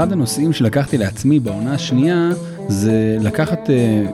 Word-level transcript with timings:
אחד 0.00 0.12
הנושאים 0.12 0.52
שלקחתי 0.52 0.98
לעצמי 0.98 1.40
בעונה 1.40 1.74
השנייה 1.74 2.30
זה 2.68 3.16
לקחת 3.20 3.66
uh, 3.66 3.70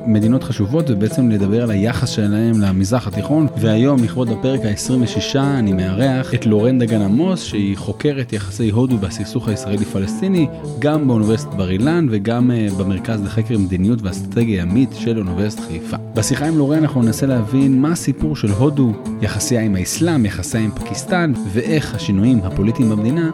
מדינות 0.06 0.44
חשובות 0.44 0.90
ובעצם 0.90 1.30
לדבר 1.30 1.62
על 1.62 1.70
היחס 1.70 2.08
שלהם 2.08 2.60
למזרח 2.60 3.06
התיכון 3.06 3.46
והיום 3.56 4.04
לכבוד 4.04 4.28
הפרק 4.28 4.60
ה-26 4.64 5.38
אני 5.38 5.72
מארח 5.72 6.34
את 6.34 6.46
לורן 6.46 6.78
דגן 6.78 7.02
עמוס 7.02 7.42
שהיא 7.42 7.76
חוקרת 7.76 8.33
יחסי 8.33 8.70
הודו 8.70 8.98
בסכסוך 8.98 9.48
הישראלי 9.48 9.84
פלסטיני 9.84 10.48
גם 10.78 11.08
באוניברסיטת 11.08 11.54
בר 11.54 11.70
אילן 11.70 12.06
וגם 12.10 12.50
uh, 12.50 12.74
במרכז 12.74 13.22
לחקר 13.24 13.58
מדיניות 13.58 14.03
ואסטרטגיה 14.03 14.62
ימית 14.62 14.90
של 14.98 15.18
אוניברסיטת 15.18 15.62
חיפה. 15.62 15.96
בשיחה 16.14 16.46
עם 16.46 16.59
לורן 16.59 16.78
אנחנו 16.78 17.02
ננסה 17.02 17.27
להבין 17.27 17.80
מה 17.80 17.92
הסיפור 17.92 18.37
של 18.37 18.50
הודו, 18.50 18.92
יחסיה 19.23 19.61
עם 19.61 19.75
האסלאם, 19.75 20.27
יחסיה 20.27 20.61
עם 20.61 20.70
פקיסטן 20.70 21.33
ואיך 21.53 21.95
השינויים 21.95 22.41
הפוליטיים 22.45 22.91
במדינה 22.91 23.30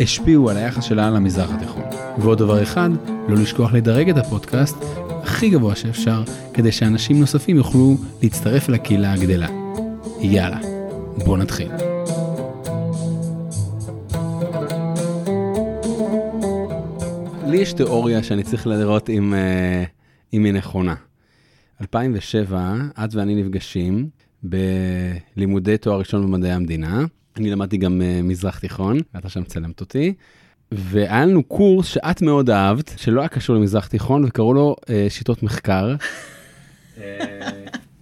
השפיעו 0.00 0.50
על 0.50 0.56
היחס 0.56 0.84
שלה 0.84 1.10
למזרח 1.10 1.50
התיכון. 1.50 1.82
ועוד 2.18 2.38
דבר 2.38 2.62
אחד, 2.62 2.90
לא 3.28 3.36
לשכוח 3.36 3.72
לדרג 3.72 4.10
את 4.10 4.16
הפודקאסט 4.16 4.76
הכי 5.22 5.50
גבוה 5.50 5.76
שאפשר, 5.76 6.22
כדי 6.54 6.72
שאנשים 6.72 7.20
נוספים 7.20 7.56
יוכלו 7.56 7.96
להצטרף 8.22 8.68
לקהילה 8.68 9.12
הגדלה. 9.12 9.48
יאללה, 10.20 10.58
בואו 11.24 11.36
נתחיל. 11.36 11.68
לי 17.46 17.56
יש 17.56 17.72
תיאוריה 17.72 18.22
שאני 18.22 18.42
צריך 18.42 18.66
לראות 18.66 19.10
אם, 19.10 19.34
אה, 19.34 19.84
אם 20.32 20.44
היא 20.44 20.52
נכונה. 20.52 20.94
2007, 21.80 22.74
את 23.04 23.14
ואני 23.14 23.42
נפגשים 23.42 24.08
בלימודי 24.42 25.78
תואר 25.78 25.98
ראשון 25.98 26.22
במדעי 26.22 26.52
המדינה. 26.52 27.04
אני 27.36 27.50
למדתי 27.50 27.76
גם 27.76 28.00
uh, 28.00 28.22
מזרח 28.22 28.58
תיכון, 28.58 28.98
ואתה 29.14 29.28
שם 29.28 29.44
צלמת 29.44 29.80
אותי. 29.80 30.14
והיה 30.72 31.26
לנו 31.26 31.42
קורס 31.42 31.86
שאת 31.86 32.22
מאוד 32.22 32.50
אהבת, 32.50 32.92
שלא 32.96 33.20
היה 33.20 33.28
קשור 33.28 33.56
למזרח 33.56 33.86
תיכון, 33.86 34.24
וקראו 34.24 34.54
לו 34.54 34.76
uh, 34.80 34.88
שיטות 35.08 35.42
מחקר. 35.42 35.94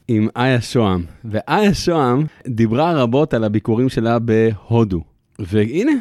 עם 0.08 0.28
איה 0.36 0.60
שוהם, 0.60 1.04
ואיה 1.24 1.74
שוהם 1.74 2.24
דיברה 2.48 3.02
רבות 3.02 3.34
על 3.34 3.44
הביקורים 3.44 3.88
שלה 3.88 4.18
בהודו. 4.18 5.00
והנה, 5.38 5.92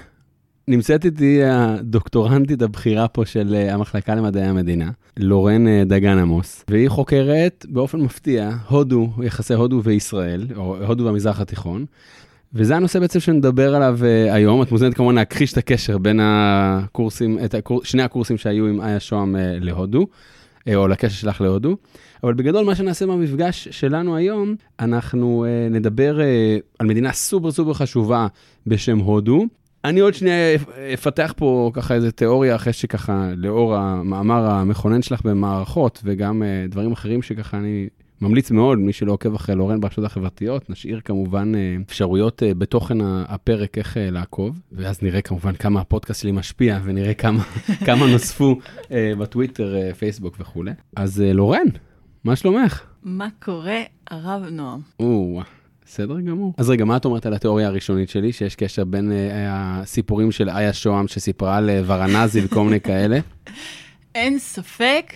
נמצאת 0.67 1.05
איתי 1.05 1.43
הדוקטורנטית 1.43 2.61
הבכירה 2.61 3.07
פה 3.07 3.25
של 3.25 3.67
המחלקה 3.69 4.15
למדעי 4.15 4.43
המדינה, 4.43 4.91
לורן 5.17 5.83
דגן 5.83 6.17
עמוס, 6.17 6.65
והיא 6.69 6.89
חוקרת 6.89 7.65
באופן 7.69 7.99
מפתיע 8.01 8.51
הודו, 8.67 9.09
יחסי 9.23 9.53
הודו 9.53 9.81
וישראל, 9.83 10.47
או 10.55 10.85
הודו 10.85 11.05
והמזרח 11.05 11.39
התיכון. 11.39 11.85
וזה 12.55 12.75
הנושא 12.75 12.99
בעצם 12.99 13.19
שנדבר 13.19 13.75
עליו 13.75 13.99
uh, 14.01 14.33
היום. 14.33 14.61
את 14.61 14.71
מוזמנת 14.71 14.93
כמובן 14.93 15.15
להכחיש 15.15 15.53
את 15.53 15.57
הקשר 15.57 15.97
בין 15.97 16.19
הקורסים, 16.23 17.39
את 17.45 17.53
הקור... 17.53 17.83
שני 17.83 18.03
הקורסים 18.03 18.37
שהיו 18.37 18.65
עם 18.67 18.81
איה 18.81 18.99
שוהם 18.99 19.35
uh, 19.35 19.39
להודו, 19.63 20.07
uh, 20.59 20.75
או 20.75 20.87
לקשר 20.87 21.15
שלך 21.15 21.41
להודו. 21.41 21.77
אבל 22.23 22.33
בגדול 22.33 22.65
מה 22.65 22.75
שנעשה 22.75 23.07
במפגש 23.07 23.67
שלנו 23.71 24.15
היום, 24.15 24.55
אנחנו 24.79 25.45
נדבר 25.71 26.19
על 26.79 26.87
מדינה 26.87 27.11
סופר 27.11 27.51
סופר 27.51 27.73
חשובה 27.73 28.27
בשם 28.67 28.97
הודו. 28.97 29.45
אני 29.85 29.99
עוד 29.99 30.13
שנייה 30.13 30.55
אפתח 30.93 31.33
פה 31.37 31.71
ככה 31.73 31.93
איזה 31.93 32.11
תיאוריה 32.11 32.55
אחרי 32.55 32.73
שככה 32.73 33.29
לאור 33.37 33.75
המאמר 33.75 34.45
המכונן 34.45 35.01
שלך 35.01 35.21
במערכות 35.25 36.01
וגם 36.03 36.43
דברים 36.69 36.91
אחרים 36.91 37.21
שככה 37.21 37.57
אני 37.57 37.87
ממליץ 38.23 38.51
מאוד, 38.51 38.79
מי 38.79 38.93
שלא 38.93 39.11
עוקב 39.11 39.35
אחרי 39.35 39.55
לורן 39.55 39.79
ברשתות 39.81 40.05
החברתיות, 40.05 40.69
נשאיר 40.69 41.01
כמובן 41.05 41.55
אה, 41.55 41.75
אפשרויות 41.87 42.43
אה, 42.43 42.53
בתוכן 42.53 42.97
הפרק 43.01 43.77
איך 43.77 43.97
אה, 43.97 44.09
לעקוב, 44.11 44.59
ואז 44.71 45.03
נראה 45.03 45.21
כמובן 45.21 45.53
כמה 45.53 45.81
הפודקאסט 45.81 46.21
שלי 46.21 46.31
משפיע, 46.31 46.79
ונראה 46.83 47.13
כמה, 47.13 47.43
כמה 47.85 48.07
נוספו 48.11 48.59
בטוויטר, 48.91 49.93
פייסבוק 49.93 50.35
וכולי. 50.39 50.71
אז 50.95 51.23
לורן, 51.33 51.67
מה 52.23 52.35
שלומך? 52.35 52.81
מה 53.03 53.27
קורה, 53.43 53.79
הרב 54.11 54.43
נועם? 54.51 54.79
או, 54.99 55.41
בסדר 55.85 56.19
גמור. 56.19 56.53
אז 56.57 56.69
רגע, 56.69 56.85
מה 56.85 56.97
את 56.97 57.05
אומרת 57.05 57.25
על 57.25 57.33
התיאוריה 57.33 57.67
הראשונית 57.67 58.09
שלי, 58.09 58.31
שיש 58.31 58.55
קשר 58.55 58.83
בין 58.83 59.11
הסיפורים 59.47 60.31
של 60.31 60.49
איה 60.49 60.73
שוהם 60.73 61.07
שסיפרה 61.07 61.57
על 61.57 61.69
ורנזי 61.85 62.41
וכל 62.45 62.63
מיני 62.63 62.81
כאלה? 62.81 63.19
אין 64.15 64.39
ספק 64.39 65.13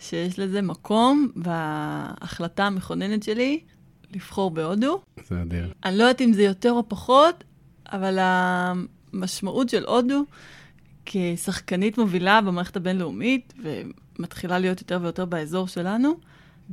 שיש 0.00 0.38
לזה 0.38 0.62
מקום 0.62 1.28
בהחלטה 1.36 2.64
המכוננת 2.64 3.22
שלי 3.22 3.60
לבחור 4.14 4.50
בהודו. 4.50 5.00
זה 5.28 5.42
אדיר. 5.42 5.72
אני 5.84 5.98
לא 5.98 6.02
יודעת 6.02 6.20
אם 6.20 6.32
זה 6.32 6.42
יותר 6.42 6.72
או 6.72 6.88
פחות, 6.88 7.44
אבל 7.92 8.18
המשמעות 8.20 9.68
של 9.68 9.84
הודו 9.84 10.24
כשחקנית 11.06 11.98
מובילה 11.98 12.40
במערכת 12.40 12.76
הבינלאומית, 12.76 13.54
ומתחילה 14.18 14.58
להיות 14.58 14.80
יותר 14.80 14.98
ויותר 15.02 15.24
באזור 15.24 15.68
שלנו, 15.68 16.16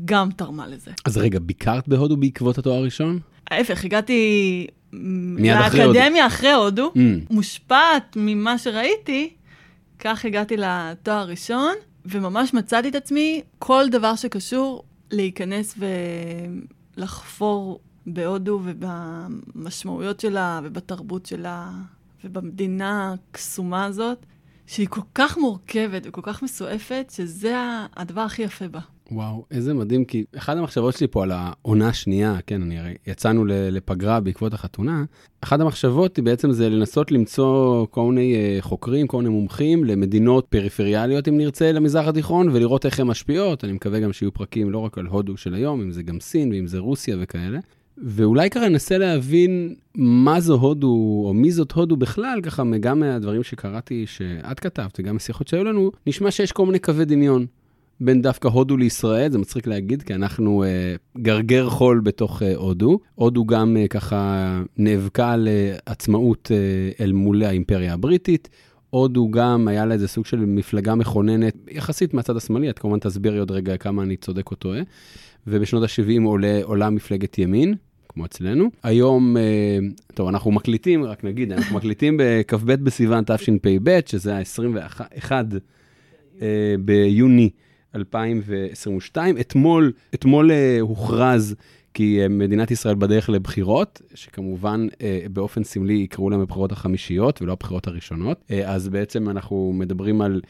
גם 0.05 0.31
תרמה 0.31 0.67
לזה. 0.67 0.91
אז 1.05 1.17
רגע, 1.17 1.39
ביקרת 1.39 1.87
בהודו 1.87 2.17
בעקבות 2.17 2.57
התואר 2.57 2.77
הראשון? 2.77 3.19
ההפך, 3.51 3.85
הגעתי 3.85 4.67
לאקדמיה 5.37 6.27
אחרי 6.27 6.51
הודו, 6.51 6.91
mm. 6.95 6.99
מושפעת 7.29 8.13
ממה 8.15 8.57
שראיתי, 8.57 9.33
כך 9.99 10.25
הגעתי 10.25 10.57
לתואר 10.57 11.17
הראשון. 11.17 11.73
וממש 12.05 12.53
מצאתי 12.53 12.89
את 12.89 12.95
עצמי, 12.95 13.41
כל 13.59 13.85
דבר 13.91 14.15
שקשור 14.15 14.83
להיכנס 15.11 15.77
ולחפור 16.97 17.79
בהודו 18.05 18.61
ובמשמעויות 18.63 20.19
שלה 20.19 20.59
ובתרבות 20.63 21.25
שלה 21.25 21.71
ובמדינה 22.23 23.15
הקסומה 23.31 23.85
הזאת, 23.85 24.25
שהיא 24.67 24.87
כל 24.87 25.01
כך 25.15 25.37
מורכבת 25.37 26.01
וכל 26.05 26.21
כך 26.23 26.43
מסועפת, 26.43 27.11
שזה 27.15 27.55
הדבר 27.95 28.21
הכי 28.21 28.41
יפה 28.41 28.67
בה. 28.67 28.79
וואו, 29.11 29.45
איזה 29.51 29.73
מדהים, 29.73 30.05
כי 30.05 30.23
אחת 30.37 30.57
המחשבות 30.57 30.97
שלי 30.97 31.07
פה 31.07 31.23
על 31.23 31.31
העונה 31.31 31.87
השנייה, 31.87 32.37
כן, 32.47 32.61
אני 32.61 32.79
הרי 32.79 32.93
יצאנו 33.07 33.45
לפגרה 33.45 34.19
בעקבות 34.19 34.53
החתונה, 34.53 35.03
אחת 35.41 35.59
המחשבות 35.59 36.17
היא 36.17 36.25
בעצם 36.25 36.51
זה 36.51 36.69
לנסות 36.69 37.11
למצוא 37.11 37.85
כל 37.89 38.11
מיני 38.11 38.35
אה, 38.35 38.57
חוקרים, 38.61 39.07
כל 39.07 39.17
מיני 39.17 39.29
מומחים 39.29 39.83
למדינות 39.83 40.45
פריפריאליות, 40.45 41.27
אם 41.27 41.37
נרצה, 41.37 41.71
למזרח 41.71 42.07
התיכון, 42.07 42.49
ולראות 42.49 42.85
איך 42.85 42.99
הן 42.99 43.07
משפיעות. 43.07 43.63
אני 43.63 43.73
מקווה 43.73 43.99
גם 43.99 44.13
שיהיו 44.13 44.33
פרקים 44.33 44.71
לא 44.71 44.77
רק 44.77 44.97
על 44.97 45.05
הודו 45.05 45.37
של 45.37 45.53
היום, 45.53 45.81
אם 45.81 45.91
זה 45.91 46.03
גם 46.03 46.19
סין 46.19 46.51
ואם 46.51 46.67
זה 46.67 46.79
רוסיה 46.79 47.17
וכאלה. 47.19 47.59
ואולי 47.97 48.49
ככה 48.49 48.69
ננסה 48.69 48.97
להבין 48.97 49.75
מה 49.95 50.39
זו 50.39 50.53
הודו, 50.55 51.23
או 51.25 51.33
מי 51.33 51.51
זאת 51.51 51.71
הודו 51.71 51.97
בכלל, 51.97 52.39
ככה 52.43 52.63
גם 52.79 52.99
מהדברים 52.99 53.43
שקראתי 53.43 54.05
שאת 54.07 54.59
כתבת, 54.59 54.99
וגם 54.99 55.15
משיחות 55.15 55.47
שהיו 55.47 55.63
לנו, 55.63 55.91
נשמע 56.07 56.31
שיש 56.31 56.51
כל 56.51 56.65
מיני 56.65 56.79
קווי 56.79 57.05
דמיון. 57.05 57.45
בין 58.03 58.21
דווקא 58.21 58.47
הודו 58.47 58.77
לישראל, 58.77 59.31
זה 59.31 59.37
מצחיק 59.37 59.67
להגיד, 59.67 60.03
כי 60.03 60.13
אנחנו 60.15 60.63
אה, 60.63 60.95
גרגר 61.17 61.69
חול 61.69 61.99
בתוך 61.99 62.43
אה, 62.43 62.55
הודו. 62.55 62.99
הודו 63.15 63.45
גם 63.45 63.77
אה, 63.77 63.87
ככה 63.87 64.61
נאבקה 64.77 65.35
לעצמאות 65.37 66.51
אה, 66.53 67.05
אל 67.05 67.11
מול 67.11 67.43
האימפריה 67.43 67.93
הבריטית. 67.93 68.49
הודו 68.89 69.31
גם 69.31 69.67
היה 69.67 69.85
לה 69.85 69.93
איזה 69.93 70.07
סוג 70.07 70.25
של 70.25 70.37
מפלגה 70.37 70.95
מכוננת, 70.95 71.55
יחסית 71.71 72.13
מהצד 72.13 72.37
השמאלי, 72.37 72.69
את 72.69 72.79
כמובן 72.79 72.99
תסבירי 72.99 73.39
עוד 73.39 73.51
רגע 73.51 73.77
כמה 73.77 74.03
אני 74.03 74.17
צודק 74.17 74.51
או 74.51 74.55
טועה. 74.55 74.81
ובשנות 75.47 75.83
ה-70 75.83 76.23
עולה, 76.23 76.59
עולה 76.63 76.89
מפלגת 76.89 77.37
ימין, 77.37 77.75
כמו 78.09 78.25
אצלנו. 78.25 78.69
היום, 78.83 79.35
טוב, 80.13 80.27
אנחנו 80.27 80.51
מקליטים, 80.51 81.03
רק 81.03 81.23
נגיד, 81.23 81.51
אנחנו 81.51 81.75
מקליטים 81.77 82.17
בכ"ב 82.19 82.73
בסיוון 82.73 83.23
תשפ"ב, 83.23 83.99
שזה 84.05 84.35
ה-21 84.35 85.31
אה, 86.41 86.75
ביוני 86.79 87.49
2022. 87.95 89.37
אתמול, 89.37 89.91
אתמול 90.13 90.51
uh, 90.51 90.81
הוכרז 90.81 91.55
כי 91.93 92.25
uh, 92.25 92.29
מדינת 92.29 92.71
ישראל 92.71 92.95
בדרך 92.95 93.29
לבחירות, 93.29 94.01
שכמובן 94.13 94.87
uh, 94.91 94.99
באופן 95.29 95.63
סמלי 95.63 95.93
יקראו 95.93 96.29
להם 96.29 96.41
הבחירות 96.41 96.71
החמישיות 96.71 97.41
ולא 97.41 97.51
הבחירות 97.51 97.87
הראשונות. 97.87 98.43
Uh, 98.47 98.53
אז 98.65 98.89
בעצם 98.89 99.29
אנחנו 99.29 99.73
מדברים 99.75 100.21
על 100.21 100.41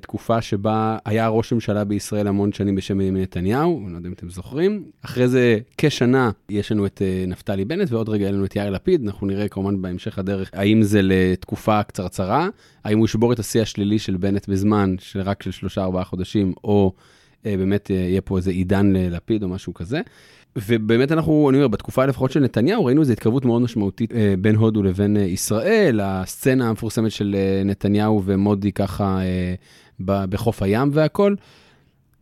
תקופה 0.00 0.42
שבה 0.42 0.98
היה 1.04 1.28
ראש 1.28 1.52
ממשלה 1.52 1.84
בישראל 1.84 2.26
המון 2.26 2.52
שנים 2.52 2.74
בשם 2.74 2.98
בנימין 2.98 3.22
נתניהו, 3.22 3.82
אני 3.84 3.92
לא 3.92 3.96
יודע 3.96 4.08
אם 4.08 4.12
אתם 4.12 4.30
זוכרים. 4.30 4.84
אחרי 5.02 5.28
זה 5.28 5.58
כשנה 5.78 6.30
יש 6.48 6.72
לנו 6.72 6.86
את 6.86 7.02
uh, 7.02 7.30
נפתלי 7.30 7.64
בנט, 7.64 7.92
ועוד 7.92 8.08
רגע 8.08 8.22
יהיה 8.22 8.32
לנו 8.32 8.44
את 8.44 8.56
יאיר 8.56 8.70
לפיד, 8.70 9.02
אנחנו 9.04 9.26
נראה 9.26 9.48
כמובן 9.48 9.82
בהמשך 9.82 10.18
הדרך 10.18 10.50
האם 10.52 10.82
זה 10.82 11.00
לתקופה 11.02 11.82
קצרצרה, 11.82 12.48
האם 12.84 12.98
הוא 12.98 13.04
ישבור 13.04 13.32
את 13.32 13.38
השיא 13.38 13.62
השלילי 13.62 13.98
של 13.98 14.16
בנט 14.16 14.48
בזמן, 14.48 14.94
של 14.98 15.20
רק 15.20 15.42
של 15.42 15.50
שלושה-ארבעה 15.50 16.04
חודשים, 16.04 16.52
או 16.64 16.92
uh, 16.96 17.44
באמת 17.44 17.86
uh, 17.86 17.92
יהיה 17.92 18.20
פה 18.20 18.36
איזה 18.36 18.50
עידן 18.50 18.92
ללפיד 18.92 19.42
או 19.42 19.48
משהו 19.48 19.74
כזה. 19.74 20.00
ובאמת 20.56 21.12
אנחנו, 21.12 21.50
אני 21.50 21.58
אומר, 21.58 21.68
בתקופה 21.68 22.06
לפחות 22.06 22.32
של 22.32 22.40
נתניהו, 22.40 22.84
ראינו 22.84 23.00
איזו 23.00 23.12
התקרבות 23.12 23.44
מאוד 23.44 23.62
משמעותית 23.62 24.12
אה, 24.12 24.34
בין 24.38 24.56
הודו 24.56 24.82
לבין 24.82 25.16
אה, 25.16 25.22
ישראל, 25.22 26.00
הסצנה 26.02 26.68
המפורסמת 26.68 27.10
של 27.10 27.36
אה, 27.38 27.62
נתניהו 27.64 28.22
ומודי 28.24 28.72
ככה 28.72 29.18
בחוף 30.00 30.62
הים 30.62 30.90
והכל. 30.92 31.34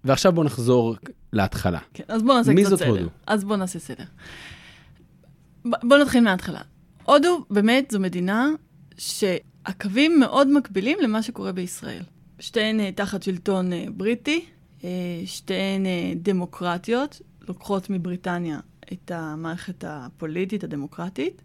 ועכשיו 0.05 0.32
בואו 0.32 0.46
נחזור 0.46 0.96
להתחלה. 1.32 1.79
כן, 1.94 2.05
אז 2.08 2.23
בואו 2.23 2.37
נעשה 2.37 2.52
קצת 2.52 2.61
סדר. 2.61 2.70
מי 2.70 2.76
זאת 2.76 2.82
הודו? 2.82 3.11
אז 3.26 3.44
בואו 3.44 3.56
נעשה 3.56 3.79
סדר. 3.79 4.05
בואו 5.64 6.00
נתחיל 6.02 6.25
מההתחלה. 6.25 6.61
הודו 7.05 7.44
באמת 7.50 7.90
זו 7.90 8.00
מדינה 8.00 8.50
שהקווים 8.99 10.20
מאוד 10.20 10.49
מקבילים 10.49 10.99
למה 11.02 11.23
שקורה 11.23 11.52
בישראל. 11.52 12.02
שתיהן 12.38 12.90
תחת 12.90 13.23
שלטון 13.23 13.70
בריטי, 13.96 14.44
שתיהן 15.25 15.87
דמוקרטיות, 16.17 17.20
לוקחות 17.49 17.91
מבריטניה 17.91 18.61
את 18.93 19.11
המערכת 19.11 19.85
הפוליטית 19.87 20.65
הדמוקרטית, 20.65 21.43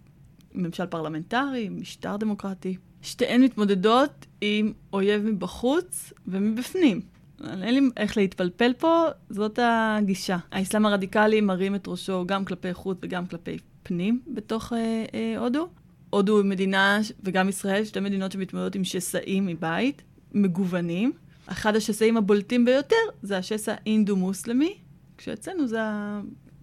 ממשל 0.54 0.86
פרלמנטרי, 0.86 1.70
משטר 1.70 2.18
דמוקרטי. 2.18 2.78
שתיהן 3.02 3.44
מתמודדות 3.44 4.26
עם 4.42 4.74
אויב 4.94 5.26
מבחוץ 5.26 6.14
ומבפנים. 6.28 7.02
אין 7.44 7.74
לי 7.74 7.82
איך 7.98 8.18
להתפלפל 8.18 8.74
פה, 8.74 9.06
זאת 9.30 9.60
הגישה. 9.62 10.38
האסלאם 10.52 10.86
הרדיקלי 10.86 11.42
מרים 11.42 11.76
את 11.76 11.88
ראשו 11.88 12.24
גם 12.28 12.46
כלפי 12.46 12.74
חוץ 12.74 12.98
וגם 13.02 13.28
כלפי 13.28 13.58
פנים 13.84 14.22
בתוך 14.28 14.74
אה, 14.74 15.06
אה, 15.14 15.40
הודו. 15.40 15.68
הודו 16.10 16.38
היא 16.38 16.46
מדינה, 16.46 17.00
וגם 17.24 17.50
ישראל, 17.50 17.86
שתי 17.86 18.00
מדינות 18.00 18.32
שמתמודדות 18.32 18.76
עם 18.76 18.84
שסעים 18.84 19.46
מבית, 19.46 20.02
מגוונים. 20.34 21.12
אחד 21.46 21.76
השסעים 21.76 22.18
הבולטים 22.18 22.66
ביותר 22.66 22.96
זה 23.22 23.38
השסע 23.38 23.76
אינדו-מוסלמי, 23.86 24.78
כשאצלנו 25.18 25.68
זה 25.68 25.80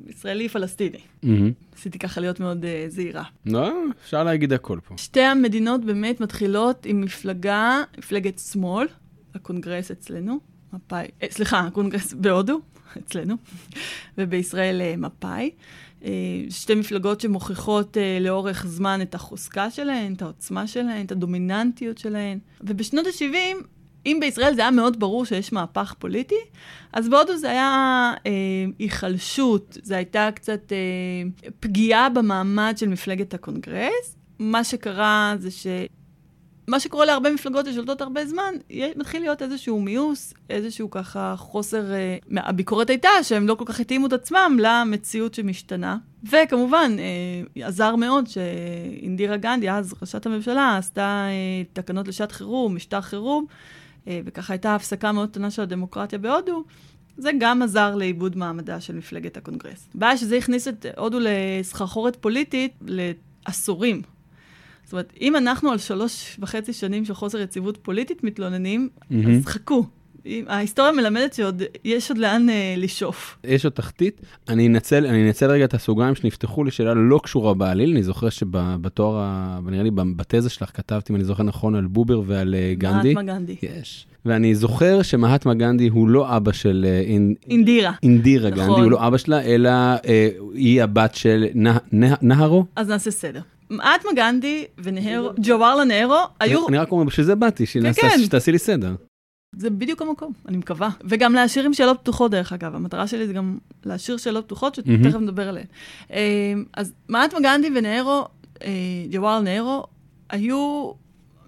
הישראלי-פלסטיני. 0.07 0.99
ניסיתי 1.73 1.99
ככה 1.99 2.21
להיות 2.21 2.41
מאוד 2.41 2.65
uh, 2.65 2.67
זהירה. 2.89 3.25
לא, 3.47 3.73
אפשר 4.05 4.25
להגיד 4.25 4.53
הכל 4.53 4.79
פה. 4.85 4.95
שתי 4.99 5.21
המדינות 5.21 5.85
באמת 5.85 6.21
מתחילות 6.21 6.87
עם 6.87 7.01
מפלגה, 7.01 7.83
מפלגת 7.99 8.39
שמאל, 8.39 8.89
הקונגרס 9.35 9.91
אצלנו, 9.91 10.39
מפא"י, 10.73 11.07
אה, 11.23 11.27
סליחה, 11.31 11.61
הקונגרס 11.61 12.13
בהודו, 12.13 12.61
אצלנו, 12.99 13.35
ובישראל 14.19 14.81
אה, 14.81 14.95
מפא"י. 14.97 15.51
אה, 16.05 16.11
שתי 16.51 16.75
מפלגות 16.75 17.21
שמוכיחות 17.21 17.97
אה, 17.97 18.19
לאורך 18.21 18.67
זמן 18.67 19.03
את 19.03 19.15
החוזקה 19.15 19.71
שלהן, 19.71 20.13
את 20.15 20.23
העוצמה 20.23 20.67
שלהן, 20.67 21.07
את 21.07 21.13
הדומיננטיות 21.13 21.99
שלהן. 21.99 22.39
ובשנות 22.61 23.07
ה-70, 23.07 23.65
אם 24.07 24.19
בישראל 24.21 24.55
זה 24.55 24.61
היה 24.61 24.71
מאוד 24.71 25.01
ברור 25.01 25.25
שיש 25.25 25.53
מהפך 25.53 25.95
פוליטי, 25.99 26.35
אז 26.93 27.09
בהודו 27.09 27.37
זה 27.37 27.51
היה 27.51 28.13
אה, 28.27 28.33
היחלשות, 28.79 29.79
זה 29.83 29.97
הייתה 29.97 30.29
קצת 30.35 30.73
אה, 30.73 31.49
פגיעה 31.61 32.09
במעמד 32.09 32.75
של 32.77 32.89
מפלגת 32.89 33.35
הקונגרס. 33.35 34.17
מה 34.39 34.65
שקרה 34.65 35.35
זה 35.39 35.51
ש... 35.51 35.67
מה 36.69 36.81
שקורה 36.81 37.05
להרבה 37.05 37.31
מפלגות 37.31 37.67
ששולטות 37.67 38.01
הרבה 38.01 38.27
זמן, 38.27 38.55
מתחיל 38.97 39.23
להיות 39.23 39.43
איזשהו 39.43 39.81
מיאוס, 39.81 40.35
איזשהו 40.51 40.91
ככה 40.91 41.35
חוסר... 41.39 41.93
אה, 41.93 42.17
הביקורת 42.37 42.91
הייתה 42.91 43.09
שהם 43.23 43.49
לא 43.49 43.55
כל 43.55 43.65
כך 43.67 43.81
התאימו 43.81 44.07
את 44.07 44.13
עצמם 44.13 44.59
למציאות 44.61 45.35
שמשתנה. 45.35 45.97
וכמובן, 46.31 46.97
אה, 46.99 47.67
עזר 47.67 47.97
מאוד 47.97 48.27
שאינדירה 48.27 49.37
גנדי, 49.37 49.71
אז 49.71 49.95
ראשת 50.03 50.27
הממשלה, 50.27 50.77
עשתה 50.77 51.27
אה, 51.29 51.63
תקנות 51.73 52.09
לשעת 52.09 52.33
חירום, 52.33 52.77
משטר 52.77 53.01
חירום, 53.01 53.47
אה, 53.49 53.84
וככה 54.07 54.53
הייתה 54.53 54.75
הפסקה 54.75 55.13
מאוד 55.13 55.31
קטנה 55.31 55.51
של 55.51 55.63
הדמוקרטיה 55.63 56.19
בהודו. 56.19 56.65
זה 57.17 57.31
גם 57.39 57.63
עזר 57.63 57.95
לאיבוד 57.95 58.37
מעמדה 58.37 58.81
של 58.81 58.95
מפלגת 58.95 59.37
הקונגרס. 59.37 59.89
הבעיה 59.95 60.17
שזה 60.17 60.37
הכניס 60.37 60.69
את 60.69 60.87
הודו 60.97 61.19
לסחרחורת 61.21 62.17
פוליטית 62.17 62.73
לעשורים. 62.81 64.03
זאת 64.85 64.93
אומרת, 64.93 65.13
אם 65.21 65.37
אנחנו 65.37 65.71
על 65.71 65.79
שלוש 65.79 66.37
וחצי 66.41 66.73
שנים 66.73 67.05
של 67.05 67.15
חוסר 67.15 67.39
יציבות 67.39 67.79
פוליטית 67.83 68.25
מתלוננים, 68.25 68.89
mm-hmm. 68.95 69.15
אז 69.39 69.47
חכו. 69.47 69.87
ההיסטוריה 70.47 70.93
מלמדת 70.93 71.35
שעוד 71.35 71.63
יש 71.85 72.11
עוד 72.11 72.19
לאן 72.19 72.51
אה, 72.51 72.75
לשאוף. 72.77 73.37
יש 73.45 73.65
עוד 73.65 73.73
תחתית. 73.73 74.21
אני 74.49 74.67
אנצל, 74.67 75.07
אני 75.07 75.27
אנצל 75.27 75.51
רגע 75.51 75.65
את 75.65 75.75
הסוגריים 75.75 76.15
שנפתחו 76.15 76.65
לשאלה 76.65 76.95
לא 76.95 77.21
קשורה 77.23 77.55
בעליל. 77.55 77.91
אני 77.91 78.03
זוכר 78.03 78.29
שבתואר, 78.29 79.61
נראה 79.71 79.83
לי 79.83 79.91
בתזה 79.91 80.51
שלך 80.51 80.71
כתבתי, 80.75 81.13
אם 81.13 81.17
אני 81.17 81.25
זוכר 81.25 81.43
נכון, 81.43 81.75
על 81.75 81.87
בובר 81.87 82.23
ועל 82.27 82.55
uh, 82.55 82.79
גנדי. 82.79 83.15
מהטמה 83.15 83.33
גנדי. 83.33 83.57
יש. 83.63 84.07
ואני 84.25 84.55
זוכר 84.55 85.03
שמהטמה 85.03 85.55
גנדי 85.55 85.89
הוא 85.89 86.09
לא 86.09 86.37
אבא 86.37 86.53
של 86.53 86.87
uh, 86.87 87.09
אינ... 87.09 87.35
אינדירה. 87.51 87.93
אינדירה 88.03 88.51
נכון. 88.51 88.67
גנדי, 88.67 88.81
הוא 88.81 88.91
לא 88.91 89.07
אבא 89.07 89.17
שלה, 89.17 89.43
אלא 89.43 89.71
uh, 89.97 90.07
היא 90.55 90.83
הבת 90.83 91.15
של 91.15 91.47
נה, 91.55 91.79
נה, 91.93 92.15
נהרו. 92.23 92.65
אז 92.77 92.89
נעשה 92.89 93.11
סדר. 93.11 93.41
מהטמה 93.71 94.13
גנדי 94.17 94.65
ונהרו, 94.79 95.31
ג'ווארלה 95.43 95.85
נהרו, 95.85 96.19
היו... 96.41 96.69
אני 96.69 96.79
רק 96.79 96.93
אומר, 96.93 97.05
בשביל 97.05 97.27
זה 97.27 97.35
באתי, 97.35 97.67
כן, 97.67 97.93
כן. 97.93 98.19
שתעשי 98.25 98.53
לי 98.53 98.59
סדר. 98.59 98.95
זה 99.57 99.71
בדיוק 99.71 100.03
המקום, 100.03 100.33
אני 100.49 100.57
מקווה. 100.57 100.89
וגם 101.05 101.33
להשאיר 101.33 101.65
עם 101.65 101.75
שאלות 101.75 101.99
פתוחות, 102.01 102.31
דרך 102.31 102.53
אגב. 102.53 102.75
המטרה 102.75 103.07
שלי 103.07 103.27
זה 103.27 103.33
גם 103.33 103.59
להשאיר 103.85 104.17
שאלות 104.17 104.45
פתוחות, 104.45 104.75
שתכף 104.75 105.19
נדבר 105.21 105.49
עליהן. 105.49 105.67
אמ, 106.11 106.17
אז 106.73 106.93
מהטמה 107.09 107.41
גנדי 107.41 107.69
ונהרו, 107.77 108.25
אה, 108.65 108.71
ג'ווארל 109.11 109.43
נהרו, 109.43 109.85
היו 110.31 110.93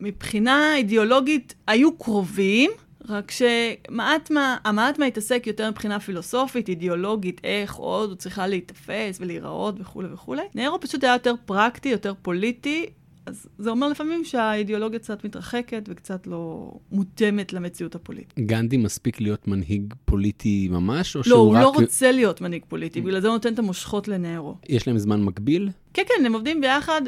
מבחינה 0.01 0.77
אידיאולוגית, 0.77 1.55
היו 1.67 1.99
קרובים, 1.99 2.71
רק 3.09 3.31
שמעטמה, 3.31 4.57
המעטמה 4.65 5.07
התעסק 5.07 5.47
יותר 5.47 5.71
מבחינה 5.71 6.01
פילוסופית, 6.01 6.69
אידיאולוגית, 6.69 7.41
איך 7.45 7.75
עוד 7.75 8.19
צריכה 8.19 8.47
להיתפס 8.47 9.19
ולהיראות 9.21 9.75
וכולי 9.81 10.09
וכולי. 10.13 10.43
נהרו 10.55 10.81
פשוט 10.81 11.05
היה 11.05 11.13
יותר 11.13 11.35
פרקטי, 11.47 11.89
יותר 11.89 12.13
פוליטי, 12.23 12.87
אז 13.27 13.47
זה 13.59 13.71
אומר 13.71 13.89
לפעמים 13.89 14.25
שהאידיאולוגיה 14.25 14.99
קצת 14.99 15.25
מתרחקת 15.25 15.83
וקצת 15.89 16.27
לא 16.27 16.73
מותאמת 16.93 17.53
למציאות 17.53 17.95
הפוליטית. 17.95 18.47
גנדי 18.47 18.77
מספיק 18.77 19.21
להיות 19.21 19.49
מנהיג 19.49 19.95
פוליטי 20.05 20.69
ממש, 20.71 21.17
או 21.17 21.21
לא, 21.21 21.25
שהוא 21.25 21.51
רק... 21.51 21.63
לא, 21.63 21.67
הוא 21.67 21.75
לא 21.75 21.81
רוצה 21.81 22.13
להיות 22.13 22.41
מנהיג 22.41 22.65
פוליטי, 22.69 23.01
בגלל 23.01 23.21
זה 23.21 23.29
הוא 23.29 23.35
נותן 23.35 23.55
את 23.55 23.59
המושכות 23.59 24.09
לנהרו. 24.09 24.57
יש 24.69 24.87
להם 24.87 24.99
זמן 24.99 25.23
מקביל? 25.23 25.71
כן, 25.95 26.03
כן, 26.09 26.27
הם 26.27 26.33
עובדים 26.33 26.61
ביחד, 26.61 27.03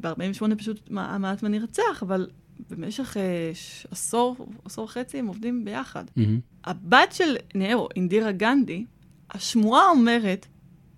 ב-48 0.00 0.54
פשוט 0.58 0.80
המעט 0.90 1.42
נרצח, 1.44 2.02
אבל 2.02 2.26
במשך 2.70 3.16
אה, 3.16 3.52
עשור, 3.90 4.36
עשור 4.64 4.84
וחצי 4.84 5.18
הם 5.18 5.26
עובדים 5.26 5.64
ביחד. 5.64 6.04
Mm-hmm. 6.18 6.20
הבת 6.64 7.12
של 7.12 7.36
נהרו, 7.54 7.88
אינדירה 7.96 8.32
גנדי, 8.32 8.84
השמועה 9.30 9.88
אומרת, 9.88 10.46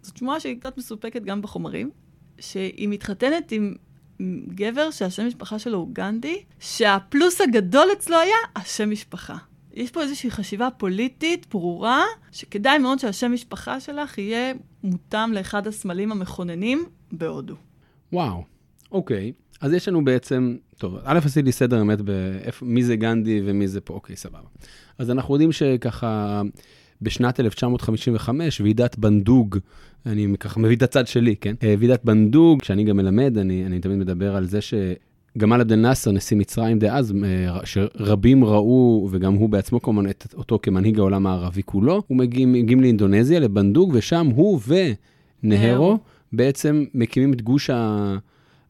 זאת 0.02 0.16
שמועה 0.16 0.40
שהיא 0.40 0.60
קצת 0.60 0.78
מסופקת 0.78 1.22
גם 1.22 1.42
בחומרים, 1.42 1.90
שהיא 2.38 2.88
מתחתנת 2.88 3.52
עם 3.52 3.74
גבר 4.48 4.90
שהשם 4.90 5.26
משפחה 5.26 5.58
שלו 5.58 5.78
הוא 5.78 5.88
גנדי, 5.92 6.42
שהפלוס 6.60 7.40
הגדול 7.40 7.88
אצלו 7.92 8.16
היה 8.16 8.36
השם 8.56 8.90
משפחה. 8.90 9.36
יש 9.74 9.90
פה 9.90 10.02
איזושהי 10.02 10.30
חשיבה 10.30 10.68
פוליטית 10.76 11.46
ברורה, 11.50 12.02
שכדאי 12.32 12.78
מאוד 12.78 12.98
שהשם 12.98 13.32
משפחה 13.32 13.80
שלך 13.80 14.18
יהיה 14.18 14.54
מותאם 14.84 15.32
לאחד 15.32 15.66
הסמלים 15.66 16.12
המכוננים 16.12 16.84
בהודו. 17.12 17.54
וואו, 18.12 18.44
אוקיי. 18.92 19.32
אז 19.60 19.72
יש 19.72 19.88
לנו 19.88 20.04
בעצם, 20.04 20.56
טוב, 20.78 20.96
א', 21.04 21.18
עשיתי 21.24 21.52
סדר 21.52 21.80
אמת 21.80 21.98
במי 22.04 22.84
זה 22.84 22.96
גנדי 22.96 23.40
ומי 23.44 23.68
זה 23.68 23.80
פה, 23.80 23.94
אוקיי, 23.94 24.16
סבבה. 24.16 24.48
אז 24.98 25.10
אנחנו 25.10 25.34
יודעים 25.34 25.52
שככה, 25.52 26.42
בשנת 27.02 27.40
1955, 27.40 28.60
ועידת 28.60 28.98
בנדוג, 28.98 29.58
אני 30.06 30.28
ככה 30.40 30.60
מביא 30.60 30.76
את 30.76 30.82
הצד 30.82 31.06
שלי, 31.06 31.36
כן? 31.36 31.54
אה, 31.62 31.74
ועידת 31.78 32.04
בנדוג, 32.04 32.60
כשאני 32.60 32.84
גם 32.84 32.96
מלמד, 32.96 33.38
אני, 33.38 33.66
אני 33.66 33.80
תמיד 33.80 33.98
מדבר 33.98 34.36
על 34.36 34.46
זה 34.46 34.60
ש... 34.60 34.74
גמל 35.38 35.60
עבד 35.60 35.72
אל-נאסר, 35.72 36.10
נשיא 36.10 36.36
מצרים 36.36 36.78
דאז, 36.78 37.14
אה, 37.24 37.58
שרבים 37.64 38.44
ראו, 38.44 39.08
וגם 39.10 39.34
הוא 39.34 39.48
בעצמו 39.48 39.82
כמובן, 39.82 40.10
אותו 40.34 40.58
כמנהיג 40.62 40.98
העולם 40.98 41.26
הערבי 41.26 41.62
כולו, 41.64 42.02
הוא 42.06 42.18
מגיעים, 42.18 42.52
מגיעים 42.52 42.80
לאינדונזיה, 42.80 43.40
לבנדוג, 43.40 43.90
ושם 43.94 44.26
הוא 44.26 44.60
ונהרו 45.42 45.98
בעצם 46.32 46.84
מקימים 46.94 47.32
את 47.32 47.42
גוש 47.42 47.70
ה... 47.70 48.16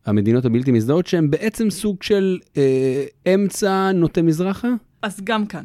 המדינות 0.07 0.45
הבלתי 0.45 0.73
מזדהות, 0.73 1.07
שהן 1.07 1.31
בעצם 1.31 1.71
סוג 1.71 2.02
של 2.02 2.38
אה, 2.57 3.04
אמצע 3.35 3.93
נוטה 3.93 4.23
מזרחה? 4.23 4.69
אז 5.02 5.21
גם 5.25 5.47
כאן. 5.47 5.62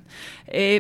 אה, 0.54 0.78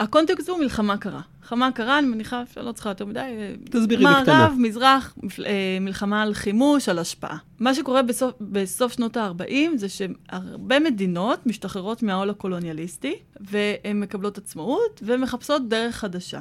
הקונטקסט 0.00 0.48
הוא 0.48 0.58
מלחמה 0.58 0.96
קרה. 0.96 1.20
מלחמה 1.40 1.72
קרה, 1.72 1.98
אני 1.98 2.06
מניחה 2.06 2.42
שלא 2.54 2.72
צריכה 2.72 2.88
יותר 2.88 3.04
מדי. 3.04 3.20
תסבירי 3.64 4.04
בקטנה. 4.04 4.38
מערב, 4.38 4.54
מזרח, 4.58 5.16
אה, 5.46 5.78
מלחמה 5.80 6.22
על 6.22 6.34
חימוש, 6.34 6.88
על 6.88 6.98
השפעה. 6.98 7.36
מה 7.58 7.74
שקורה 7.74 8.02
בסוף, 8.02 8.32
בסוף 8.40 8.92
שנות 8.92 9.16
ה-40 9.16 9.76
זה 9.76 9.88
שהרבה 9.88 10.80
מדינות 10.80 11.46
משתחררות 11.46 12.02
מהעול 12.02 12.30
הקולוניאליסטי, 12.30 13.14
והן 13.40 14.00
מקבלות 14.00 14.38
עצמאות 14.38 15.02
ומחפשות 15.06 15.68
דרך 15.68 15.96
חדשה. 15.96 16.40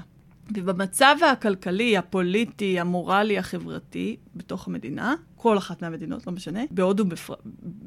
ובמצב 0.53 1.15
הכלכלי, 1.31 1.97
הפוליטי, 1.97 2.79
המורלי, 2.79 3.37
החברתי 3.37 4.17
בתוך 4.35 4.67
המדינה, 4.67 5.15
כל 5.35 5.57
אחת 5.57 5.81
מהמדינות, 5.81 6.27
לא 6.27 6.33
משנה, 6.33 6.59
בהודו 6.71 7.05
בפר... 7.05 7.33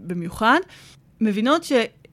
במיוחד, 0.07 0.59
מבינות 1.21 1.65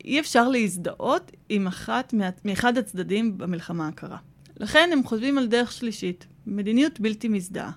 שאי 0.01 0.20
אפשר 0.20 0.48
להזדהות 0.48 1.32
עם 1.50 1.68
אחת. 1.68 2.13
מאחד 2.46 2.77
הצדדים 2.77 3.38
במלחמה 3.38 3.88
הקרה. 3.88 4.18
לכן 4.60 4.89
הם 4.94 5.03
חושבים 5.03 5.38
על 5.38 5.48
דרך 5.48 5.72
שלישית, 5.72 6.27
מדיניות 6.48 7.00
בלתי 7.00 7.27
מזדהה. 7.27 7.72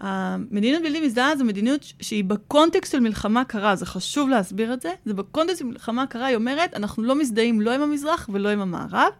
המדיניות 0.00 0.82
בלתי 0.82 1.00
מזדהה 1.00 1.36
זו 1.36 1.44
מדיניות 1.44 1.92
שהיא 2.00 2.24
בקונטקסט 2.24 2.92
של 2.92 3.00
מלחמה 3.00 3.44
קרה, 3.44 3.76
זה 3.76 3.86
חשוב 3.86 4.28
להסביר 4.28 4.74
את 4.74 4.80
זה, 4.80 4.92
זה 5.04 5.14
בקונטקסט 5.14 5.58
של 5.58 5.64
מלחמה 5.64 6.06
קרה, 6.06 6.26
היא 6.26 6.36
אומרת, 6.36 6.74
אנחנו 6.74 7.02
לא 7.02 7.14
מזדהים 7.14 7.60
לא 7.60 7.72
עם 7.72 7.80
המזרח 7.80 8.28
ולא 8.32 8.48
עם 8.48 8.60
המערב, 8.60 9.12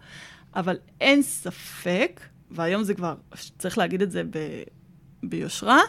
אבל 0.57 0.77
אין 1.01 1.23
ספק, 1.23 2.21
והיום 2.51 2.83
זה 2.83 2.95
כבר, 2.95 3.15
צריך 3.59 3.79
להגיד 3.79 4.03
את 4.03 4.11
זה 4.11 4.23
ב, 4.31 4.39
ביושרה, 5.23 5.81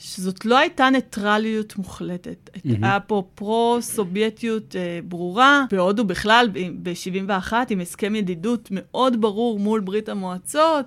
שזאת 0.00 0.44
לא 0.44 0.58
הייתה 0.58 0.90
ניטרליות 0.90 1.76
מוחלטת. 1.76 2.50
Mm-hmm. 2.54 2.68
היה 2.82 3.00
פה 3.00 3.22
פרו-סובייטיות 3.34 4.76
אה, 4.76 5.00
ברורה, 5.04 5.64
בהודו 5.70 6.04
בכלל, 6.04 6.48
ב-71, 6.82 7.52
עם 7.70 7.80
הסכם 7.80 8.14
ידידות 8.14 8.68
מאוד 8.70 9.20
ברור 9.20 9.58
מול 9.58 9.80
ברית 9.80 10.08
המועצות. 10.08 10.86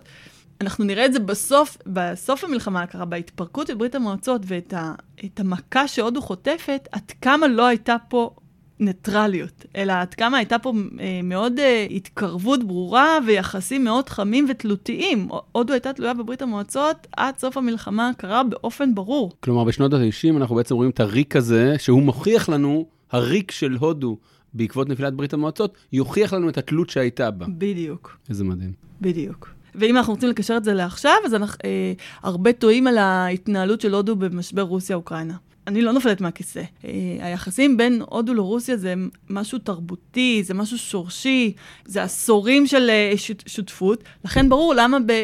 אנחנו 0.62 0.84
נראה 0.84 1.06
את 1.06 1.14
זה 1.14 1.20
בסוף, 1.20 1.78
בסוף 1.88 2.44
המלחמה 2.44 2.82
הקרה, 2.82 3.06
בהתפרקות 3.06 3.68
של 3.68 3.76
ברית 3.76 3.96
המועצות 3.96 4.42
ואת 4.46 4.74
ה, 4.74 4.94
המכה 5.38 5.88
שהודו 5.88 6.22
חוטפת, 6.22 6.88
עד 6.92 7.12
כמה 7.22 7.48
לא 7.48 7.66
הייתה 7.66 7.96
פה 8.10 8.36
ניטרליות, 8.80 9.66
אלא 9.76 9.94
עד 9.94 10.14
כמה 10.14 10.38
הייתה 10.38 10.60
פה 10.60 10.74
אה, 11.00 11.20
מאוד 11.24 11.60
אה, 11.60 11.88
התקרבות 11.92 12.64
ברורה 12.64 13.18
ויחסים 13.28 13.84
מאוד 13.84 14.10
חמים 14.10 14.46
ותלותיים. 14.50 15.28
הודו 15.52 15.74
הייתה 15.74 15.94
תלויה 15.94 16.14
בברית 16.14 16.42
המועצות 16.42 17.08
עד 17.18 17.38
סוף 17.38 17.58
המלחמה 17.58 18.10
הקרה 18.10 18.44
באופן 18.44 18.96
ברור. 18.96 19.32
כלומר, 19.40 19.64
בשנות 19.64 19.94
ה-90 19.94 20.38
אנחנו 20.38 20.56
בעצם 20.56 20.76
רואים 20.76 20.90
את 20.90 21.00
הריק 21.00 21.36
הזה, 21.36 21.76
שהוא 21.78 22.04
מוכיח 22.04 22.50
לנו, 22.50 22.86
הריק 23.12 23.52
של 23.52 23.78
הודו 23.80 24.18
בעקבות 24.54 24.90
נפילת 24.90 25.14
ברית 25.14 25.34
המועצות, 25.34 25.78
יוכיח 25.94 26.34
לנו 26.34 26.50
את 26.50 26.58
התלות 26.58 26.90
שהייתה 26.90 27.32
בה. 27.32 27.46
בדיוק. 27.58 28.18
איזה 28.30 28.44
מדהים. 28.44 28.72
בדיוק. 29.02 29.50
ואם 29.76 29.98
אנחנו 29.98 30.14
רוצים 30.14 30.30
לקשר 30.30 30.58
את 30.58 30.64
זה 30.64 30.74
לעכשיו, 30.74 31.14
אז 31.26 31.34
אנחנו 31.34 31.58
אה, 31.66 31.94
הרבה 32.24 32.54
טועים 32.54 32.88
על 32.88 32.98
ההתנהלות 32.98 33.82
של 33.82 33.94
הודו 33.94 34.16
במשבר 34.16 34.62
רוסיה-אוקראינה. 34.62 35.36
אני 35.68 35.82
לא 35.82 35.92
נופלת 35.92 36.22
מהכיסא. 36.22 36.64
אה, 36.86 36.92
היחסים 37.20 37.78
בין 37.78 38.02
הודו 38.10 38.34
לרוסיה 38.34 38.78
זה 38.78 38.94
משהו 39.30 39.60
תרבותי, 39.60 40.44
זה 40.44 40.54
משהו 40.54 40.78
שורשי, 40.78 41.54
זה 41.86 42.04
עשורים 42.04 42.68
של 42.68 42.90
אה, 42.90 43.14
שותפות. 43.46 44.04
לכן 44.26 44.50
ברור 44.50 44.74
למה 44.78 45.00
ב, 45.00 45.12
אה, 45.12 45.20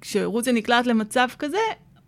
כשרוסיה 0.00 0.52
נקלעת 0.52 0.86
למצב 0.86 1.28
כזה, 1.38 1.58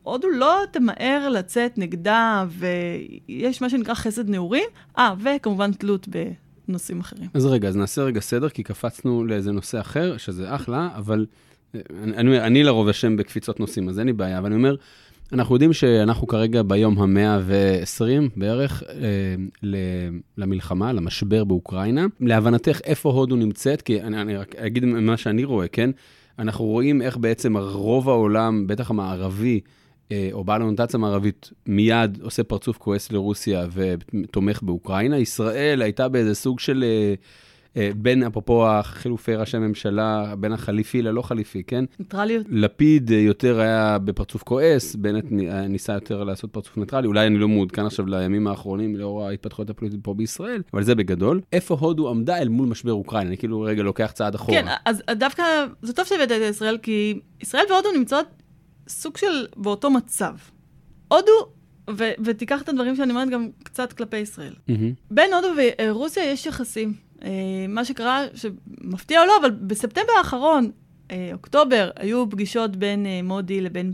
הודו 0.02 0.29
לא 0.29 0.62
תמהר 0.71 1.29
לצאת 1.29 1.79
נגדה, 1.79 2.45
ויש 2.49 3.62
מה 3.62 3.71
שנקרא 3.71 3.95
חסד 3.95 4.31
נעורים. 4.31 4.69
אה, 4.99 5.14
וכמובן 5.23 5.73
תלות 5.73 6.09
בנושאים 6.69 7.00
אחרים. 7.00 7.29
אז 7.35 7.47
רגע, 7.47 7.69
אז 7.69 7.76
נעשה 7.76 8.02
רגע 8.02 8.21
סדר, 8.21 8.49
כי 8.49 8.62
קפצנו 8.62 9.25
לאיזה 9.25 9.52
נושא 9.52 9.81
אחר, 9.81 10.17
שזה 10.17 10.55
אחלה, 10.55 10.88
אבל 10.97 11.26
אני, 12.00 12.41
אני 12.41 12.62
לרוב 12.62 12.88
אשם 12.88 13.17
בקפיצות 13.17 13.61
נושאים, 13.61 13.88
אז 13.88 13.99
אין 13.99 14.07
לי 14.07 14.12
בעיה, 14.12 14.38
אבל 14.38 14.47
אני 14.47 14.55
אומר, 14.55 14.76
אנחנו 15.33 15.55
יודעים 15.55 15.73
שאנחנו 15.73 16.27
כרגע 16.27 16.62
ביום 16.62 16.99
ה-120 16.99 18.31
בערך 18.37 18.83
אה, 18.83 19.75
למלחמה, 20.39 20.93
למשבר 20.93 21.45
באוקראינה. 21.45 22.07
להבנתך, 22.21 22.81
איפה 22.85 23.11
הודו 23.11 23.37
נמצאת? 23.37 23.83
כי 23.83 24.03
אני, 24.03 24.21
אני 24.21 24.37
רק 24.37 24.57
אגיד 24.57 24.85
מה 24.85 25.17
שאני 25.17 25.45
רואה, 25.45 25.69
כן? 25.69 25.91
אנחנו 26.39 26.65
רואים 26.65 27.03
איך 27.03 27.17
בעצם 27.17 27.57
רוב 27.57 28.09
העולם, 28.09 28.67
בטח 28.67 28.91
המערבי, 28.91 29.61
אה, 30.12 30.29
או 30.33 30.45
בעל 30.45 30.62
הנוטציה 30.62 30.99
המערבית, 30.99 31.51
מיד 31.67 32.19
עושה 32.23 32.43
פרצוף 32.43 32.79
כועס 32.79 33.12
לרוסיה 33.12 33.67
ותומך 33.73 34.62
באוקראינה. 34.62 35.19
ישראל 35.19 35.83
הייתה 35.83 36.09
באיזה 36.09 36.35
סוג 36.35 36.61
של... 36.61 36.85
אה, 37.76 37.83
אה, 37.83 37.91
בין, 37.97 38.23
אפרופו 38.23 38.69
החילופי 38.69 39.35
ראשי 39.35 39.59
ממשלה, 39.59 40.35
בין 40.38 40.52
החליפי 40.52 41.02
ללא 41.02 41.23
חליפי, 41.23 41.62
כן? 41.62 41.85
ניטרליות. 41.99 42.47
לפיד 42.50 43.11
יותר 43.11 43.61
היה 43.61 43.99
בפרצוף 43.99 44.43
כועס, 44.43 44.95
בנט 44.95 45.25
ניסה 45.69 45.93
יותר 45.93 46.25
לעשות 46.25 46.52
פרצוף 46.52 46.76
ניטרלי, 46.76 47.07
אולי 47.07 47.26
אני 47.26 47.38
לא 47.38 47.49
מעודכן 47.49 47.87
עכשיו 47.87 48.07
לימים 48.07 48.47
האחרונים 48.47 48.97
לאור 48.97 49.26
ההתפתחויות 49.26 49.71
הפוליטיות 49.71 50.05
פה 50.05 50.14
בישראל, 50.14 50.62
אבל 50.75 50.83
זה 50.83 50.95
בגדול. 50.95 51.41
איפה 51.52 51.76
הודו 51.81 52.11
עמדה 52.11 52.38
אל 52.38 52.49
מול 52.49 52.69
משבר 52.69 52.93
אוקראינה? 52.93 53.29
אני 53.29 53.37
כאילו 53.37 53.61
רגע 53.61 53.83
לוקח 53.83 54.11
צעד 54.14 54.35
אחורה. 54.35 54.62
כן, 54.62 54.69
אז 54.85 55.02
דווקא, 55.11 55.43
זה 55.83 55.93
טוב 55.93 56.07
שהבאת 56.07 56.33
את 56.33 56.50
ישראל, 56.50 56.79
כי 56.83 57.21
ישראל 57.41 57.64
והודו 57.71 57.88
נמצאות 57.99 58.26
סוג 58.88 59.17
של 59.17 59.47
באותו 59.57 59.91
מצב. 59.91 60.35
הודו 61.09 61.33
ו- 61.91 62.12
ותיקח 62.25 62.62
את 62.62 62.69
הדברים 62.69 62.97
שאני 62.97 63.11
אומרת 63.11 63.29
גם 63.29 63.49
קצת 63.62 63.93
כלפי 63.93 64.17
ישראל. 64.17 64.55
Mm-hmm. 64.69 64.73
בין 65.11 65.33
הודו 65.35 65.49
ורוסיה 65.81 66.25
יש 66.25 66.47
יחסים. 66.47 66.95
אה, 67.25 67.31
מה 67.69 67.85
שקרה, 67.85 68.25
שמפתיע 68.35 69.21
או 69.21 69.26
לא, 69.26 69.33
אבל 69.41 69.50
בספטמבר 69.50 70.12
האחרון, 70.19 70.71
אה, 71.11 71.31
אוקטובר, 71.33 71.91
היו 71.97 72.31
פגישות 72.31 72.76
בין 72.76 73.07
אה, 73.07 73.21
מודי 73.23 73.61
לבין 73.61 73.93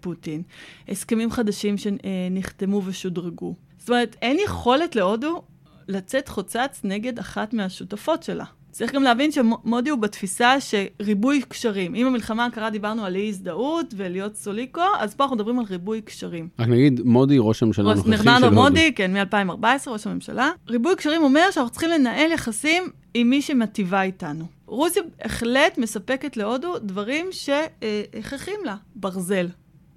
פוטין. 0.00 0.42
הסכמים 0.88 1.30
חדשים 1.30 1.76
שנחתמו 1.78 2.82
ושודרגו. 2.84 3.54
זאת 3.78 3.88
אומרת, 3.88 4.16
אין 4.22 4.36
יכולת 4.44 4.96
להודו 4.96 5.42
לצאת 5.88 6.28
חוצץ 6.28 6.80
נגד 6.84 7.18
אחת 7.18 7.54
מהשותפות 7.54 8.22
שלה. 8.22 8.44
צריך 8.74 8.92
גם 8.92 9.02
להבין 9.02 9.32
שמודי 9.32 9.90
הוא 9.90 9.98
בתפיסה 9.98 10.56
שריבוי 10.60 11.42
קשרים. 11.48 11.94
אם 11.94 12.06
המלחמה 12.06 12.44
הקרה 12.44 12.70
דיברנו 12.70 13.04
על 13.04 13.16
אי 13.16 13.28
הזדהות 13.28 13.94
ולהיות 13.96 14.36
סוליקו, 14.36 14.82
אז 14.98 15.14
פה 15.14 15.24
אנחנו 15.24 15.36
מדברים 15.36 15.58
על 15.58 15.64
ריבוי 15.70 16.00
קשרים. 16.00 16.48
רק 16.58 16.68
נגיד, 16.68 17.00
מודי 17.04 17.36
ראש 17.38 17.62
הממשלה 17.62 17.90
הנוכחי 17.90 18.16
של 18.16 18.28
הודו. 18.28 18.50
מודי, 18.50 18.92
כן, 18.94 19.16
מ-2014, 19.16 19.64
ראש 19.86 20.06
הממשלה. 20.06 20.50
ריבוי 20.68 20.96
קשרים 20.96 21.22
אומר 21.22 21.50
שאנחנו 21.50 21.70
צריכים 21.70 21.90
לנהל 21.90 22.32
יחסים 22.32 22.84
עם 23.14 23.30
מי 23.30 23.42
שמטיבה 23.42 24.02
איתנו. 24.02 24.44
רוסיה 24.66 25.02
בהחלט 25.18 25.78
מספקת 25.78 26.36
להודו 26.36 26.78
דברים 26.78 27.26
שהכרחים 27.30 28.60
לה. 28.64 28.76
ברזל, 28.94 29.48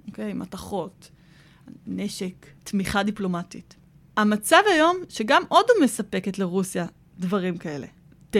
אוקיי? 0.07 0.33
מתכות, 0.33 1.09
נשק, 1.87 2.45
תמיכה 2.63 3.03
דיפלומטית. 3.03 3.75
המצב 4.17 4.61
היום 4.73 4.97
שגם 5.09 5.41
הודו 5.49 5.73
מספקת 5.83 6.39
לרוסיה 6.39 6.85
דברים 7.19 7.57
כאלה. 7.57 7.87
תה, 8.29 8.39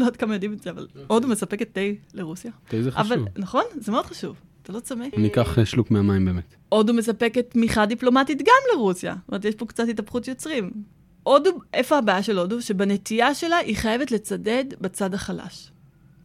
לא 0.00 0.04
יודעת 0.04 0.20
כמה 0.20 0.34
יודעים 0.34 0.52
את 0.52 0.62
זה, 0.62 0.70
אבל 0.70 0.82
אוקיי. 0.82 1.02
הודו 1.06 1.28
מספקת 1.28 1.68
תה 1.72 1.80
לרוסיה. 2.14 2.50
תה 2.68 2.82
זה 2.82 2.90
חשוב. 2.90 3.26
נכון, 3.36 3.64
זה 3.80 3.92
מאוד 3.92 4.06
חשוב. 4.06 4.36
אתה 4.62 4.72
לא 4.72 4.80
צמא. 4.80 5.06
אני 5.16 5.28
אקח 5.28 5.58
אה, 5.58 5.66
שלוק 5.66 5.90
מהמים 5.90 6.24
באמת. 6.24 6.54
הודו 6.68 6.94
מספקת 6.94 7.50
תמיכה 7.50 7.86
דיפלומטית 7.86 8.38
גם 8.38 8.74
לרוסיה. 8.74 9.14
זאת 9.20 9.28
אומרת, 9.28 9.44
יש 9.44 9.54
פה 9.54 9.66
קצת 9.66 9.88
התהפכות 9.88 10.28
יוצרים. 10.28 10.70
הודו, 11.22 11.50
איפה 11.74 11.98
הבעיה 11.98 12.22
של 12.22 12.38
הודו? 12.38 12.62
שבנטייה 12.62 13.34
שלה 13.34 13.56
היא 13.56 13.76
חייבת 13.76 14.10
לצדד 14.10 14.64
בצד 14.80 15.14
החלש. 15.14 15.70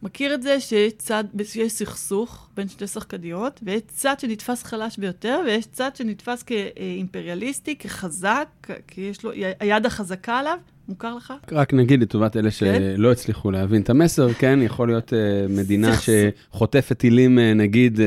מכיר 0.02 0.34
את 0.34 0.42
זה 0.42 0.60
שיש 0.60 0.92
צד, 0.92 1.24
שיש 1.44 1.72
סכסוך 1.72 2.48
בין 2.54 2.68
שתי 2.68 2.86
שחקניות, 2.86 3.60
ויש 3.62 3.82
צד 3.88 4.20
שנתפס 4.20 4.62
חלש 4.62 4.98
ביותר, 4.98 5.40
ויש 5.46 5.66
צד 5.66 5.96
שנתפס 5.96 6.42
כאימפריאליסטי, 6.42 7.76
כחזק, 7.76 8.48
כי 8.86 9.00
יש 9.00 9.24
לו, 9.24 9.30
היד 9.60 9.86
החזקה 9.86 10.38
עליו, 10.38 10.58
מוכר 10.88 11.14
לך? 11.14 11.32
רק 11.52 11.74
נגיד 11.74 12.02
לטובת 12.02 12.36
אלה 12.36 12.50
כן? 12.50 12.96
שלא 12.96 13.12
הצליחו 13.12 13.50
להבין 13.50 13.82
את 13.82 13.90
המסר, 13.90 14.32
כן, 14.32 14.58
יכול 14.62 14.88
להיות 14.88 15.12
uh, 15.12 15.16
מדינה 15.52 15.92
שחוטפת 15.96 16.98
טילים, 16.98 17.38
uh, 17.38 17.40
נגיד, 17.54 17.98
uh, 17.98 18.00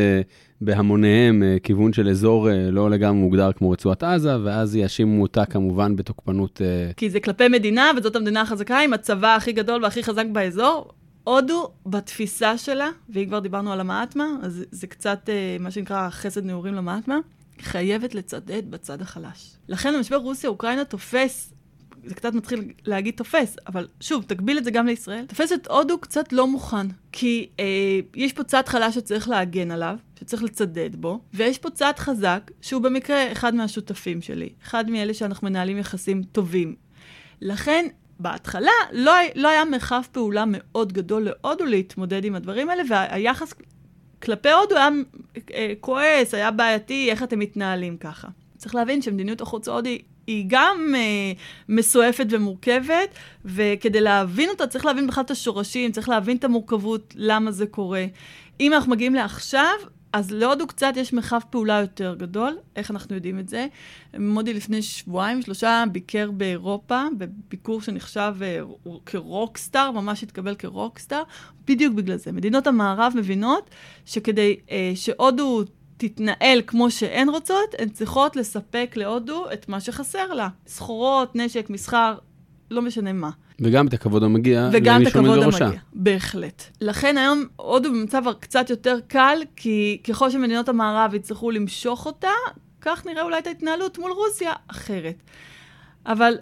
בהמוניהם, 0.61 1.43
כיוון 1.63 1.93
של 1.93 2.09
אזור 2.09 2.47
לא 2.71 2.89
לגמרי 2.89 3.21
מוגדר 3.21 3.51
כמו 3.51 3.71
רצועת 3.71 4.03
עזה, 4.03 4.43
ואז 4.43 4.75
יאשימו 4.75 5.21
אותה 5.21 5.45
כמובן 5.45 5.95
בתוקפנות... 5.95 6.61
כי 6.97 7.09
זה 7.09 7.19
כלפי 7.19 7.47
מדינה, 7.47 7.91
וזאת 7.97 8.15
המדינה 8.15 8.41
החזקה 8.41 8.79
עם 8.79 8.93
הצבא 8.93 9.35
הכי 9.35 9.51
גדול 9.51 9.83
והכי 9.83 10.03
חזק 10.03 10.25
באזור. 10.31 10.91
הודו, 11.23 11.71
בתפיסה 11.85 12.57
שלה, 12.57 12.89
ואם 13.09 13.25
כבר 13.25 13.39
דיברנו 13.39 13.73
על 13.73 13.79
המעטמה, 13.79 14.25
אז 14.41 14.65
זה 14.71 14.87
קצת 14.87 15.29
מה 15.59 15.71
שנקרא 15.71 16.09
חסד 16.09 16.45
נעורים 16.45 16.73
למעטמה, 16.73 17.19
חייבת 17.61 18.15
לצדד 18.15 18.61
בצד 18.69 19.01
החלש. 19.01 19.55
לכן 19.69 19.93
המשבר 19.95 20.15
רוסיה-אוקראינה 20.15 20.85
תופס 20.85 21.53
זה 22.05 22.15
קצת 22.15 22.33
מתחיל 22.33 22.71
להגיד 22.85 23.13
תופס, 23.17 23.55
אבל 23.67 23.87
שוב, 23.99 24.23
תגביל 24.23 24.57
את 24.57 24.63
זה 24.63 24.71
גם 24.71 24.85
לישראל. 24.85 25.25
תופס 25.25 25.53
את 25.53 25.67
הודו 25.67 25.97
קצת 25.97 26.33
לא 26.33 26.47
מוכן, 26.47 26.87
כי 27.11 27.49
אה, 27.59 27.99
יש 28.15 28.33
פה 28.33 28.43
צד 28.43 28.63
חלש 28.67 28.95
שצריך 28.95 29.29
להגן 29.29 29.71
עליו, 29.71 29.97
שצריך 30.19 30.43
לצדד 30.43 30.95
בו, 30.95 31.19
ויש 31.33 31.57
פה 31.57 31.69
צד 31.69 31.93
חזק, 31.97 32.51
שהוא 32.61 32.81
במקרה 32.81 33.31
אחד 33.31 33.55
מהשותפים 33.55 34.21
שלי, 34.21 34.49
אחד 34.63 34.89
מאלה 34.89 35.13
שאנחנו 35.13 35.49
מנהלים 35.49 35.77
יחסים 35.77 36.23
טובים. 36.23 36.75
לכן, 37.41 37.87
בהתחלה 38.19 38.71
לא, 38.91 39.11
לא 39.35 39.47
היה 39.47 39.65
מרחב 39.65 40.01
פעולה 40.11 40.43
מאוד 40.47 40.93
גדול 40.93 41.23
להודו 41.23 41.65
להתמודד 41.65 42.25
עם 42.25 42.35
הדברים 42.35 42.69
האלה, 42.69 42.83
והיחס 42.89 43.53
כלפי 44.21 44.51
הודו 44.51 44.75
היה 44.75 44.89
אה, 45.53 45.73
כועס, 45.79 46.33
היה 46.33 46.51
בעייתי, 46.51 47.11
איך 47.11 47.23
אתם 47.23 47.39
מתנהלים 47.39 47.97
ככה. 47.97 48.27
צריך 48.57 48.75
להבין 48.75 49.01
שמדיניות 49.01 49.41
החוץ 49.41 49.67
ההודי 49.67 50.01
היא 50.29 50.45
גם 50.47 50.95
אה, 50.95 51.31
מסועפת 51.69 52.25
ומורכבת, 52.29 53.09
וכדי 53.45 54.01
להבין 54.01 54.49
אותה 54.49 54.67
צריך 54.67 54.85
להבין 54.85 55.07
בכלל 55.07 55.23
את 55.23 55.31
השורשים, 55.31 55.91
צריך 55.91 56.09
להבין 56.09 56.37
את 56.37 56.43
המורכבות, 56.43 57.13
למה 57.17 57.51
זה 57.51 57.65
קורה. 57.67 58.05
אם 58.59 58.73
אנחנו 58.73 58.91
מגיעים 58.91 59.15
לעכשיו, 59.15 59.73
אז 60.13 60.31
להודו 60.31 60.67
קצת 60.67 60.93
יש 60.95 61.13
מרחב 61.13 61.39
פעולה 61.49 61.79
יותר 61.81 62.15
גדול. 62.15 62.57
איך 62.75 62.91
אנחנו 62.91 63.15
יודעים 63.15 63.39
את 63.39 63.49
זה? 63.49 63.67
מודי 64.19 64.53
לפני 64.53 64.81
שבועיים, 64.81 65.41
שלושה, 65.41 65.83
ביקר 65.91 66.31
באירופה, 66.31 67.03
בביקור 67.17 67.81
שנחשב 67.81 68.35
אה, 68.41 68.59
כרוקסטאר, 69.05 69.91
ממש 69.91 70.23
התקבל 70.23 70.55
כרוקסטאר, 70.55 71.23
בדיוק 71.67 71.93
בגלל 71.93 72.17
זה. 72.17 72.31
מדינות 72.31 72.67
המערב 72.67 73.13
מבינות 73.15 73.69
שכדי 74.05 74.55
אה, 74.71 74.91
שהודו 74.95 75.63
תתנהל 75.99 76.61
כמו 76.67 76.91
שהן 76.91 77.29
רוצות, 77.29 77.75
הן 77.79 77.89
צריכות 77.89 78.35
לספק 78.35 78.93
להודו 78.95 79.45
את 79.53 79.69
מה 79.69 79.79
שחסר 79.79 80.33
לה. 80.33 80.47
סחורות, 80.67 81.35
נשק, 81.35 81.69
מסחר, 81.69 82.15
לא 82.71 82.81
משנה 82.81 83.13
מה. 83.13 83.29
וגם 83.61 83.87
את 83.87 83.93
הכבוד 83.93 84.23
המגיע 84.23 84.69
וגם 84.73 85.01
את 85.01 85.07
הכבוד 85.07 85.43
המגיע, 85.43 85.79
בהחלט. 85.93 86.63
לכן 86.81 87.17
היום 87.17 87.45
הודו 87.55 87.91
במצב 87.91 88.23
קצת 88.39 88.69
יותר 88.69 88.99
קל, 89.07 89.37
כי 89.55 90.01
ככל 90.07 90.29
שמדינות 90.29 90.69
המערב 90.69 91.13
יצטרכו 91.13 91.51
למשוך 91.51 92.05
אותה, 92.05 92.31
כך 92.81 93.05
נראה 93.05 93.23
אולי 93.23 93.39
את 93.39 93.47
ההתנהלות 93.47 93.97
מול 93.97 94.11
רוסיה 94.11 94.53
אחרת. 94.67 95.23
אבל 96.05 96.33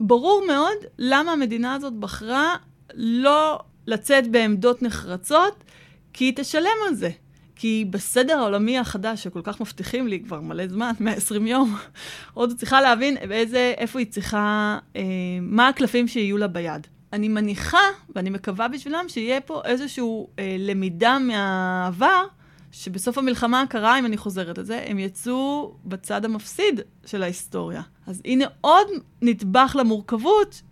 ברור 0.00 0.44
מאוד 0.46 0.76
למה 0.98 1.32
המדינה 1.32 1.74
הזאת 1.74 1.92
בחרה 1.92 2.56
לא 2.94 3.58
לצאת 3.86 4.30
בעמדות 4.30 4.82
נחרצות, 4.82 5.64
כי 6.12 6.24
היא 6.24 6.32
תשלם 6.36 6.76
על 6.88 6.94
זה. 6.94 7.10
כי 7.56 7.84
בסדר 7.90 8.38
העולמי 8.38 8.78
החדש, 8.78 9.22
שכל 9.22 9.40
כך 9.44 9.60
מבטיחים 9.60 10.08
לי 10.08 10.20
כבר 10.20 10.40
מלא 10.40 10.68
זמן, 10.68 10.92
120 11.00 11.46
יום, 11.46 11.76
עוד 12.34 12.52
צריכה 12.56 12.80
להבין 12.80 13.16
באיזה, 13.28 13.74
איפה 13.78 13.98
היא 13.98 14.06
צריכה, 14.06 14.78
אה, 14.96 15.02
מה 15.42 15.68
הקלפים 15.68 16.08
שיהיו 16.08 16.36
לה 16.36 16.46
ביד. 16.46 16.86
אני 17.12 17.28
מניחה, 17.28 17.78
ואני 18.14 18.30
מקווה 18.30 18.68
בשבילם, 18.68 19.04
שיהיה 19.08 19.40
פה 19.40 19.62
איזושהי 19.64 20.04
אה, 20.38 20.56
למידה 20.58 21.18
מהעבר, 21.18 22.24
שבסוף 22.72 23.18
המלחמה 23.18 23.60
הקרה, 23.60 23.98
אם 23.98 24.06
אני 24.06 24.16
חוזרת 24.16 24.58
לזה, 24.58 24.84
הם 24.86 24.98
יצאו 24.98 25.74
בצד 25.84 26.24
המפסיד 26.24 26.80
של 27.06 27.22
ההיסטוריה. 27.22 27.82
אז 28.06 28.22
הנה 28.24 28.44
עוד 28.60 28.86
נדבך 29.22 29.76
למורכבות 29.78 30.62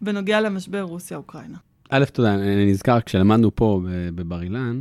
בנוגע 0.00 0.40
למשבר 0.40 0.82
רוסיה-אוקראינה. 0.82 1.58
א', 1.88 2.04
תודה, 2.04 2.34
אני 2.34 2.70
נזכר, 2.70 3.00
כשלמדנו 3.00 3.56
פה 3.56 3.80
בבר 4.14 4.42
אילן, 4.42 4.80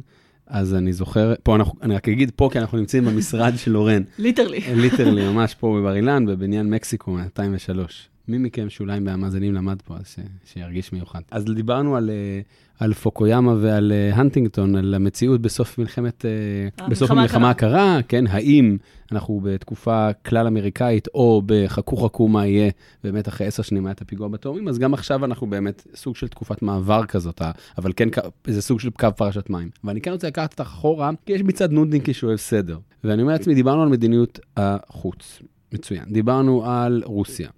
אז 0.50 0.76
אני 0.76 0.94
זוכר, 0.94 1.34
פה 1.44 1.56
אנחנו, 1.56 1.80
אני 1.82 1.96
רק 1.96 2.10
אגיד 2.10 2.32
פה, 2.36 2.50
כי 2.52 2.60
אנחנו 2.60 2.78
נמצאים 2.78 3.06
במשרד 3.06 3.54
של 3.58 3.72
לורן. 3.72 4.04
literally. 4.18 4.60
Literally, 4.76 5.28
ממש 5.28 5.56
פה 5.56 5.78
בבר 5.80 5.96
אילן, 5.96 6.26
בבניין 6.26 6.70
מקסיקו 6.70 7.12
מ-2003. 7.12 7.80
מי 8.28 8.38
מכם 8.38 8.70
שאולי 8.70 9.00
מהמאזינים 9.00 9.54
למד 9.54 9.82
פה, 9.82 9.96
אז 9.98 10.06
ש, 10.08 10.20
שירגיש 10.54 10.94
מיוחד. 10.94 11.22
אז 11.32 11.46
דיברנו 11.46 11.96
על, 11.96 12.10
אה, 12.10 12.42
על 12.80 12.94
פוקויאמה 12.94 13.56
ועל 13.62 13.92
אה, 13.92 14.16
הנטינגטון, 14.16 14.76
על 14.76 14.94
המציאות 14.94 15.42
בסוף 15.42 15.78
מלחמת, 15.78 16.26
אה, 16.26 16.88
בסוף 16.90 17.12
המלחמה 17.12 17.50
הקרה, 17.50 18.00
כן, 18.08 18.28
האם 18.28 18.78
אנחנו 19.12 19.42
בתקופה 19.44 20.14
כלל 20.26 20.48
אמריקאית, 20.48 21.08
או 21.14 21.42
בחכו 21.46 21.98
חכו 21.98 22.28
מה 22.28 22.48
יהיה, 22.48 22.72
באמת 23.04 23.28
אחרי 23.28 23.48
עשר 23.48 23.64
שנים 23.64 23.86
היה 23.86 23.92
את 23.92 24.02
הפיגוע 24.02 24.28
בתאומים, 24.28 24.68
אז 24.68 24.80
גם 24.80 24.94
עכשיו 24.94 25.26
אנחנו 25.26 25.48
באמת 25.48 25.88
סוג 25.96 26.16
של 26.16 26.28
תקופת 26.28 26.62
מעבר 26.62 27.06
כזאת, 27.06 27.42
אבל 27.78 27.92
כן 27.96 28.10
איזה 28.48 28.62
סוג 28.62 28.80
של 28.80 28.90
קו 28.90 29.08
פרשת 29.16 29.50
מים. 29.50 29.70
ואני 29.84 30.02
כן 30.02 30.12
רוצה 30.12 30.28
לקחת 30.28 30.52
אותך 30.52 30.62
אחורה, 30.62 31.12
כי 31.26 31.34
יש 31.34 31.42
מצד 31.42 31.72
נודניקי 31.72 32.14
שאוהב 32.14 32.38
סדר. 32.38 32.78
ואני 33.04 33.22
אומר 33.22 33.34
לעצמי, 33.34 33.56
דיברנו 33.56 33.82
על 33.82 33.90
מדיניות 33.90 34.40
החוץ. 34.58 35.42
מצוין. 35.74 36.04
דיברנו 36.08 36.66
על 36.66 37.02
רוסיה. 37.06 37.50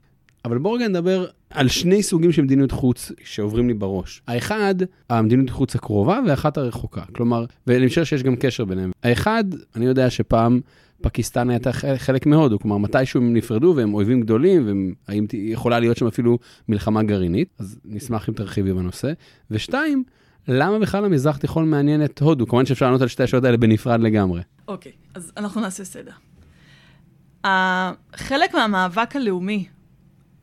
אבל 0.46 0.58
בואו 0.58 0.74
רגע 0.74 0.88
נדבר 0.88 1.26
על 1.52 1.68
שני 1.68 2.04
סוגים 2.04 2.32
של 2.32 2.42
מדיניות 2.42 2.72
חוץ 2.72 3.12
שעוברים 3.24 3.68
לי 3.68 3.74
בראש. 3.74 4.22
האחד, 4.28 4.76
המדיניות 5.10 5.50
חוץ 5.50 5.76
הקרובה, 5.76 6.20
והאחת 6.28 6.58
הרחוקה. 6.58 7.02
כלומר, 7.12 7.46
ואני 7.68 7.88
חושב 7.88 8.06
שיש 8.06 8.24
גם 8.24 8.36
קשר 8.36 8.66
ביניהם. 8.66 8.92
האחד, 9.04 9.44
אני 9.76 9.86
יודע 9.86 10.10
שפעם 10.10 10.60
פקיסטן 11.02 11.50
הייתה 11.50 11.72
חלק 11.98 12.26
מהודו, 12.26 12.60
כלומר, 12.60 12.78
מתישהו 12.78 13.22
הם 13.22 13.34
נפרדו 13.34 13.74
והם 13.78 13.94
אויבים 13.94 14.22
גדולים, 14.22 14.94
והאם 15.08 15.26
יכולה 15.34 15.80
להיות 15.80 15.98
שם 15.98 16.08
אפילו 16.08 16.38
מלחמה 16.70 17.04
גרעינית, 17.04 17.48
אז 17.60 17.80
נשמח 17.86 18.30
אם 18.30 18.34
תרחיבי 18.34 18.74
בנושא. 18.74 19.12
ושתיים, 19.52 20.04
למה 20.48 20.80
בכלל 20.80 21.06
המזרח 21.06 21.36
התיכון 21.36 21.70
מעניין 21.70 22.04
את 22.06 22.22
הודו? 22.22 22.48
כמובן 22.48 22.66
שאפשר 22.66 22.86
לענות 22.86 23.02
על 23.02 23.08
שתי 23.08 23.24
השאלות 23.24 23.44
האלה 23.44 23.58
בנפרד 23.58 24.00
לגמרי. 24.00 24.42
אוקיי, 24.68 24.92
okay, 24.92 25.12
אז 25.14 25.32
אנחנו 25.38 25.62
נעשה 25.62 25.84
סדר. 25.84 26.12
חלק 28.16 28.54
מהמאבק 28.54 29.16
הלאומי 29.16 29.66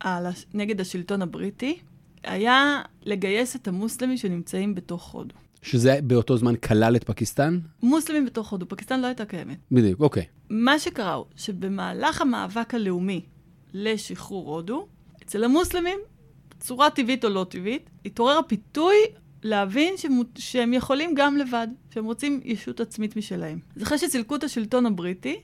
על, 0.00 0.26
נגד 0.54 0.80
השלטון 0.80 1.22
הבריטי 1.22 1.78
היה 2.24 2.82
לגייס 3.02 3.56
את 3.56 3.68
המוסלמים 3.68 4.16
שנמצאים 4.16 4.74
בתוך 4.74 5.10
הודו. 5.10 5.34
שזה 5.62 5.98
באותו 6.02 6.36
זמן 6.36 6.56
כלל 6.56 6.96
את 6.96 7.04
פקיסטן? 7.04 7.58
מוסלמים 7.82 8.26
בתוך 8.26 8.50
הודו, 8.50 8.68
פקיסטן 8.68 9.00
לא 9.00 9.06
הייתה 9.06 9.24
קיימת. 9.24 9.58
בדיוק, 9.72 10.00
אוקיי. 10.00 10.24
מה 10.50 10.78
שקרה 10.78 11.14
הוא 11.14 11.24
שבמהלך 11.36 12.20
המאבק 12.20 12.74
הלאומי 12.74 13.24
לשחרור 13.74 14.54
הודו, 14.54 14.86
אצל 15.22 15.44
המוסלמים, 15.44 15.98
בצורה 16.50 16.90
טבעית 16.90 17.24
או 17.24 17.28
לא 17.28 17.46
טבעית, 17.48 17.90
התעורר 18.04 18.38
הפיתוי 18.38 18.96
להבין 19.42 19.96
שהם, 19.96 20.20
שהם 20.38 20.72
יכולים 20.72 21.14
גם 21.16 21.36
לבד, 21.36 21.68
שהם 21.94 22.04
רוצים 22.04 22.40
ישות 22.44 22.80
עצמית 22.80 23.16
משלהם. 23.16 23.58
אז 23.76 23.82
אחרי 23.82 23.98
שסילקו 23.98 24.36
את 24.36 24.44
השלטון 24.44 24.86
הבריטי, 24.86 25.40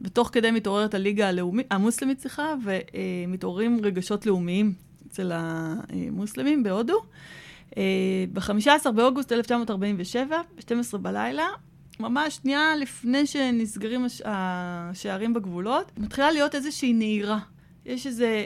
ותוך 0.00 0.30
כדי 0.32 0.50
מתעוררת 0.50 0.94
הליגה 0.94 1.28
הלאומית, 1.28 1.66
המוסלמית, 1.70 2.20
סליחה, 2.20 2.54
ומתעוררים 2.64 3.80
רגשות 3.82 4.26
לאומיים 4.26 4.72
אצל 5.08 5.32
המוסלמים 5.34 6.62
בהודו. 6.62 6.98
ב-15 8.32 8.90
באוגוסט 8.94 9.32
1947, 9.32 10.36
ב-12 10.56 10.98
בלילה, 10.98 11.46
ממש 12.00 12.34
שנייה 12.34 12.76
לפני 12.76 13.26
שנסגרים 13.26 14.06
השערים 14.24 15.34
בגבולות, 15.34 15.92
מתחילה 15.96 16.30
להיות 16.30 16.54
איזושהי 16.54 16.92
נהירה. 16.92 17.38
יש 17.86 18.06
איזה 18.06 18.44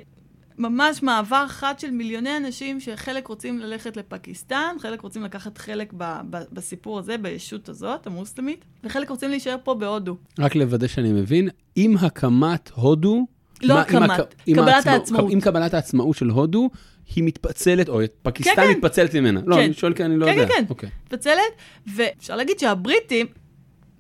ממש 0.59 1.03
מעבר 1.03 1.49
חד 1.49 1.75
של 1.79 1.91
מיליוני 1.91 2.37
אנשים 2.37 2.81
שחלק 2.81 3.27
רוצים 3.27 3.59
ללכת 3.59 3.97
לפקיסטן, 3.97 4.77
חלק 4.81 5.01
רוצים 5.01 5.23
לקחת 5.23 5.59
חלק 5.59 5.93
ב- 5.97 6.21
ב- 6.31 6.43
בסיפור 6.53 6.99
הזה, 6.99 7.19
בישות 7.19 7.69
הזאת, 7.69 8.07
המוסלמית, 8.07 8.65
וחלק 8.85 9.11
רוצים 9.11 9.31
להישאר 9.31 9.57
פה 9.65 9.75
בהודו. 9.75 10.17
רק 10.39 10.55
לוודא 10.55 10.87
שאני 10.87 11.13
מבין, 11.13 11.49
עם 11.77 11.97
הקמת 11.97 12.71
הודו... 12.75 13.27
לא 13.63 13.75
מה, 13.75 13.81
הקמת, 13.81 14.35
עם 14.47 14.57
קבלת 14.57 14.75
העצמא, 14.75 14.91
העצמאות. 14.91 15.33
עם 15.33 15.41
קבלת 15.41 15.75
העצמאות 15.75 16.17
של 16.17 16.29
הודו, 16.29 16.71
היא 17.15 17.25
מתפצלת, 17.25 17.89
או 17.89 18.01
פקיסטן 18.23 18.57
כן, 18.57 18.63
כן. 18.63 18.71
מתפצלת 18.71 19.15
ממנה. 19.15 19.41
לא, 19.47 19.57
כן. 19.57 19.63
אני 19.63 19.73
שואל 19.73 19.95
כי 19.95 20.05
אני 20.05 20.17
לא 20.17 20.27
כן, 20.27 20.33
יודע. 20.33 20.47
כן, 20.49 20.55
כן, 20.55 20.75
כן. 20.75 20.87
Okay. 20.87 20.91
מתפצלת, 21.05 21.53
ואפשר 21.95 22.37
להגיד 22.37 22.59
שהבריטים, 22.59 23.27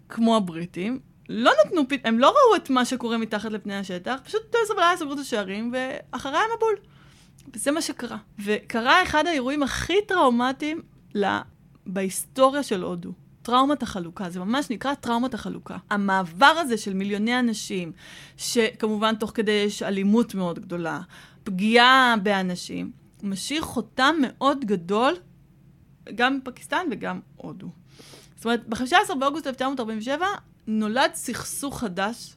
כמו 0.08 0.36
הבריטים, 0.36 0.98
לא 1.28 1.52
נתנו, 1.64 1.82
הם 2.04 2.18
לא 2.18 2.26
ראו 2.26 2.56
את 2.56 2.70
מה 2.70 2.84
שקורה 2.84 3.18
מתחת 3.18 3.52
לפני 3.52 3.76
השטח, 3.76 4.20
פשוט 4.24 4.42
12 4.48 4.76
בלילה 4.76 4.96
סגרו 4.96 5.12
את 5.12 5.18
השערים, 5.18 5.72
ואחריי 5.74 6.40
המבול. 6.52 6.74
וזה 7.54 7.70
מה 7.70 7.82
שקרה. 7.82 8.16
וקרה 8.44 9.02
אחד 9.02 9.26
האירועים 9.26 9.62
הכי 9.62 10.02
טראומטיים 10.08 10.82
לה, 11.14 11.42
בהיסטוריה 11.86 12.62
של 12.62 12.82
הודו. 12.82 13.12
טראומת 13.42 13.82
החלוקה, 13.82 14.30
זה 14.30 14.40
ממש 14.40 14.70
נקרא 14.70 14.94
טראומת 14.94 15.34
החלוקה. 15.34 15.76
המעבר 15.90 16.46
הזה 16.46 16.78
של 16.78 16.94
מיליוני 16.94 17.38
אנשים, 17.38 17.92
שכמובן 18.36 19.14
תוך 19.14 19.32
כדי 19.34 19.52
יש 19.52 19.82
אלימות 19.82 20.34
מאוד 20.34 20.58
גדולה, 20.58 21.00
פגיעה 21.44 22.14
באנשים, 22.22 22.92
משאיר 23.22 23.62
חותם 23.62 24.14
מאוד 24.20 24.64
גדול 24.64 25.14
גם 26.14 26.40
בפקיסטן 26.40 26.86
וגם 26.90 27.20
הודו. 27.36 27.68
זאת 28.36 28.44
אומרת, 28.44 28.68
ב-15 28.68 29.14
באוגוסט 29.20 29.46
1947 29.46 30.26
נולד 30.68 31.10
סכסוך 31.14 31.80
חדש 31.80 32.36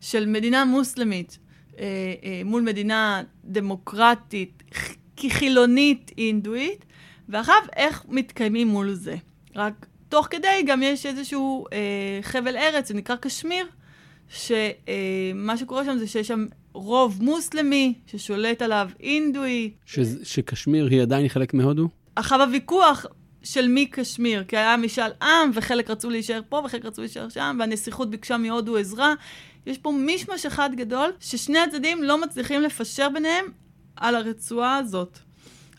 של 0.00 0.26
מדינה 0.26 0.64
מוסלמית 0.64 1.38
אה, 1.78 1.84
אה, 2.24 2.42
מול 2.44 2.62
מדינה 2.62 3.22
דמוקרטית, 3.44 4.62
כחילונית 5.16 6.10
אינדואית, 6.18 6.84
ואחריו 7.28 7.62
איך 7.76 8.04
מתקיימים 8.08 8.68
מול 8.68 8.92
זה. 8.92 9.16
רק 9.56 9.86
תוך 10.08 10.26
כדי 10.30 10.62
גם 10.66 10.82
יש 10.82 11.06
איזשהו 11.06 11.64
אה, 11.72 12.18
חבל 12.22 12.56
ארץ 12.56 12.88
שנקרא 12.88 13.16
קשמיר, 13.16 13.66
שמה 14.28 15.52
אה, 15.52 15.56
שקורה 15.56 15.84
שם 15.84 15.98
זה 15.98 16.06
שיש 16.06 16.28
שם 16.28 16.46
רוב 16.72 17.22
מוסלמי 17.22 17.94
ששולט 18.06 18.62
עליו 18.62 18.90
אינדואי. 19.00 19.70
ש, 19.86 19.98
שקשמיר 20.22 20.86
היא 20.86 21.02
עדיין 21.02 21.28
חלק 21.28 21.54
מהודו? 21.54 21.88
אחר 22.14 22.42
הוויכוח 22.42 23.06
של 23.44 23.68
מי 23.68 23.86
קשמיר, 23.86 24.44
כי 24.44 24.56
היה 24.56 24.76
משאל 24.76 25.10
עם, 25.22 25.50
וחלק 25.54 25.90
רצו 25.90 26.10
להישאר 26.10 26.40
פה, 26.48 26.62
וחלק 26.64 26.84
רצו 26.84 27.00
להישאר 27.00 27.28
שם, 27.28 27.56
והנסיכות 27.60 28.10
ביקשה 28.10 28.36
מהודו 28.36 28.76
עזרה. 28.76 29.14
יש 29.66 29.78
פה 29.78 29.92
מישמש 29.92 30.46
אחד 30.46 30.70
גדול, 30.76 31.12
ששני 31.20 31.58
הצדדים 31.58 32.02
לא 32.02 32.20
מצליחים 32.22 32.62
לפשר 32.62 33.08
ביניהם 33.08 33.44
על 33.96 34.16
הרצועה 34.16 34.76
הזאת. 34.76 35.18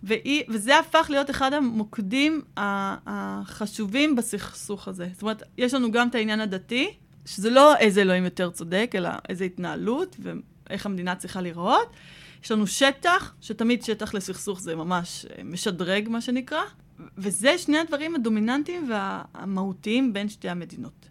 ואי, 0.04 0.43
וזה 0.49 0.80
הפך 0.80 1.08
להיות 1.10 1.30
אחד 1.30 1.54
המוקדים 1.54 2.41
החשובים 2.58 4.15
בסכסוך 4.15 4.88
הזה. 4.88 5.08
זאת 5.13 5.21
אומרת, 5.21 5.43
יש 5.58 5.73
לנו 5.73 5.91
גם 5.91 6.08
את 6.08 6.15
העניין 6.15 6.39
הדתי, 6.39 6.93
שזה 7.25 7.49
לא 7.49 7.75
איזה 7.75 8.01
אלוהים 8.01 8.23
יותר 8.23 8.49
צודק, 8.49 8.91
אלא 8.95 9.10
איזה 9.30 9.43
התנהלות 9.43 10.15
ואיך 10.19 10.86
המדינה 10.86 11.15
צריכה 11.15 11.41
להיראות. 11.41 11.93
יש 12.43 12.51
לנו 12.51 12.67
שטח, 12.67 13.34
שתמיד 13.41 13.84
שטח 13.84 14.13
לסכסוך 14.13 14.62
זה 14.62 14.75
ממש 14.75 15.25
אה, 15.25 15.43
משדרג, 15.43 16.10
מה 16.10 16.21
שנקרא, 16.21 16.62
וזה 17.18 17.58
שני 17.58 17.78
הדברים 17.78 18.16
הדומיננטיים 18.16 18.90
והמהותיים 18.90 20.14
בין 20.14 20.30
שתי 20.30 20.50
המדינות. 20.50 21.10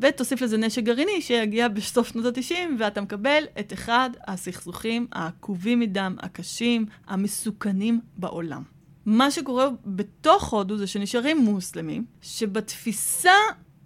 ותוסיף 0.00 0.40
לזה 0.40 0.56
נשק 0.56 0.82
גרעיני 0.82 1.20
שיגיע 1.20 1.68
בסוף 1.68 2.08
שנות 2.08 2.36
ה-90, 2.36 2.54
ואתה 2.78 3.00
מקבל 3.00 3.44
את 3.60 3.72
אחד 3.72 4.10
הסכסוכים 4.26 5.06
העקובים 5.12 5.80
מדם, 5.80 6.16
הקשים, 6.20 6.86
המסוכנים 7.06 8.00
בעולם. 8.16 8.62
מה 9.06 9.30
שקורה 9.30 9.68
בתוך 9.86 10.52
הודו 10.52 10.76
זה 10.76 10.86
שנשארים 10.86 11.38
מוסלמים, 11.38 12.04
שבתפיסה, 12.22 13.30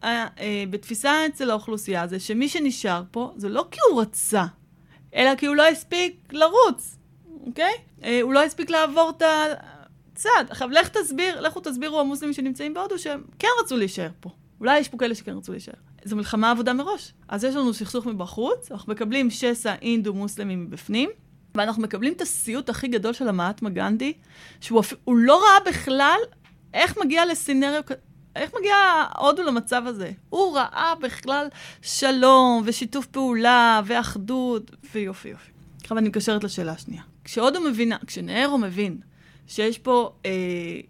אה, 0.05 0.27
אה, 0.41 0.65
בתפיסה 0.71 1.27
אצל 1.27 1.51
האוכלוסייה 1.51 2.07
זה 2.07 2.21
שמי 2.21 2.49
שנשאר 2.49 3.03
פה 3.11 3.33
זה 3.37 3.49
לא 3.49 3.67
כי 3.71 3.79
הוא 3.91 4.03
רצה, 4.03 4.45
אלא 5.15 5.35
כי 5.35 5.47
הוא 5.47 5.57
לא 5.57 5.69
הספיק 5.69 6.33
לרוץ, 6.33 6.97
אוקיי? 7.47 7.73
אה, 8.05 8.21
הוא 8.23 8.33
לא 8.33 8.43
הספיק 8.43 8.71
לעבור 8.71 9.13
את 9.17 9.23
ה... 9.23 9.45
צד. 10.21 10.45
עכשיו, 10.51 10.69
לך 10.71 10.89
תסביר, 10.89 11.41
לכו 11.41 11.61
תסבירו 11.61 12.01
המוסלמים 12.01 12.33
שנמצאים 12.33 12.75
בהודו 12.75 12.99
שהם 12.99 13.23
כן 13.39 13.49
רצו 13.63 13.77
להישאר 13.77 14.09
פה. 14.21 14.31
אולי 14.61 14.79
יש 14.79 14.89
פה 14.89 14.99
כאלה 14.99 15.15
שכן 15.15 15.37
רצו 15.37 15.53
להישאר. 15.53 15.75
זו 16.05 16.17
מלחמה 16.17 16.51
עבודה 16.51 16.73
מראש. 16.73 17.13
אז 17.29 17.45
יש 17.45 17.55
לנו 17.55 17.75
סכסוך 17.75 18.07
מבחוץ, 18.07 18.73
אנחנו 18.73 18.93
מקבלים 18.93 19.31
שסע 19.31 19.75
אינדו-מוסלמי 19.83 20.57
מבפנים, 20.57 21.11
ואנחנו 21.55 21.83
מקבלים 21.83 22.13
את 22.13 22.21
הסיוט 22.21 22.69
הכי 22.69 22.89
גדול 22.89 23.13
של 23.13 23.29
המעטמה 23.29 23.71
גנדי, 23.71 24.13
שהוא 24.61 24.81
אפ... 24.81 24.93
לא 25.09 25.43
ראה 25.43 25.73
בכלל 25.73 26.19
איך 26.75 26.99
מגיע 26.99 27.27
לסינריו, 27.27 27.83
איך 28.37 28.51
מגיע 28.61 28.77
הודו 29.19 29.43
למצב 29.43 29.83
הזה. 29.87 30.13
הוא 30.29 30.57
ראה 30.57 30.95
בכלל 31.01 31.47
שלום 31.83 32.63
ושיתוף 32.67 33.07
פעולה 33.07 33.81
ואחדות 33.85 34.71
ויופי 34.95 35.29
יופי. 35.29 35.51
עכשיו 35.83 35.99
אני 35.99 36.09
מקשרת 36.09 36.45
לשאלה 36.45 36.73
השנייה. 36.73 37.03
כשהודו 37.25 37.61
מבינה, 37.61 37.97
כשנהרו 38.07 38.59
מבין 38.59 38.99
שיש 39.51 39.79
פה 39.79 40.13
אה, 40.27 40.81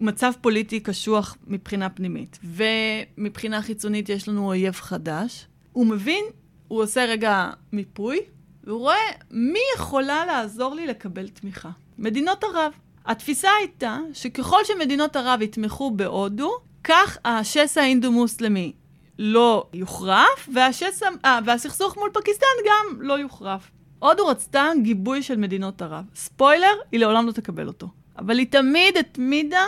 מצב 0.00 0.32
פוליטי 0.40 0.80
קשוח 0.80 1.36
מבחינה 1.46 1.90
פנימית, 1.90 2.38
ומבחינה 2.44 3.62
חיצונית 3.62 4.08
יש 4.08 4.28
לנו 4.28 4.46
אויב 4.46 4.74
חדש, 4.74 5.46
הוא 5.72 5.86
מבין, 5.86 6.24
הוא 6.68 6.82
עושה 6.82 7.04
רגע 7.04 7.50
מיפוי, 7.72 8.18
והוא 8.64 8.80
רואה 8.80 9.10
מי 9.30 9.60
יכולה 9.76 10.26
לעזור 10.26 10.74
לי 10.74 10.86
לקבל 10.86 11.28
תמיכה. 11.28 11.70
מדינות 11.98 12.44
ערב. 12.44 12.72
התפיסה 13.06 13.48
הייתה 13.58 13.98
שככל 14.12 14.64
שמדינות 14.64 15.16
ערב 15.16 15.42
יתמכו 15.42 15.90
בהודו, 15.90 16.50
כך 16.84 17.18
השסע 17.24 17.80
האינדו-מוסלמי 17.80 18.72
לא 19.18 19.66
יוחרף, 19.72 20.48
והשסע, 20.52 21.06
אה, 21.24 21.38
והסכסוך 21.46 21.96
מול 21.96 22.10
פקיסטן 22.12 22.46
גם 22.66 23.02
לא 23.02 23.18
יוחרף. 23.18 23.70
הודו 24.02 24.26
רצתה 24.26 24.70
גיבוי 24.82 25.22
של 25.22 25.36
מדינות 25.36 25.82
ערב. 25.82 26.04
ספוילר, 26.14 26.72
היא 26.92 27.00
לעולם 27.00 27.26
לא 27.26 27.32
תקבל 27.32 27.66
אותו. 27.66 27.88
אבל 28.18 28.38
היא 28.38 28.46
תמיד 28.50 28.96
התמידה, 28.96 29.64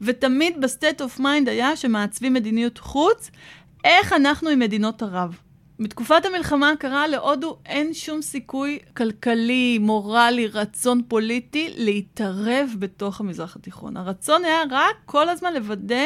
ותמיד 0.00 0.60
ב 0.60 0.67
state 0.67 1.00
of 1.00 1.20
mind 1.20 1.48
היה 1.48 1.76
שמעצבים 1.76 2.34
מדיניות 2.34 2.78
חוץ, 2.78 3.30
איך 3.84 4.12
אנחנו 4.12 4.50
עם 4.50 4.58
מדינות 4.58 5.02
ערב. 5.02 5.38
בתקופת 5.80 6.24
המלחמה 6.24 6.70
הקרה 6.70 7.06
להודו 7.06 7.58
אין 7.66 7.94
שום 7.94 8.22
סיכוי 8.22 8.78
כלכלי, 8.96 9.78
מורלי, 9.78 10.46
רצון 10.46 11.02
פוליטי 11.08 11.74
להתערב 11.76 12.74
בתוך 12.78 13.20
המזרח 13.20 13.56
התיכון. 13.56 13.96
הרצון 13.96 14.44
היה 14.44 14.62
רק 14.70 14.96
כל 15.04 15.28
הזמן 15.28 15.54
לוודא, 15.54 16.04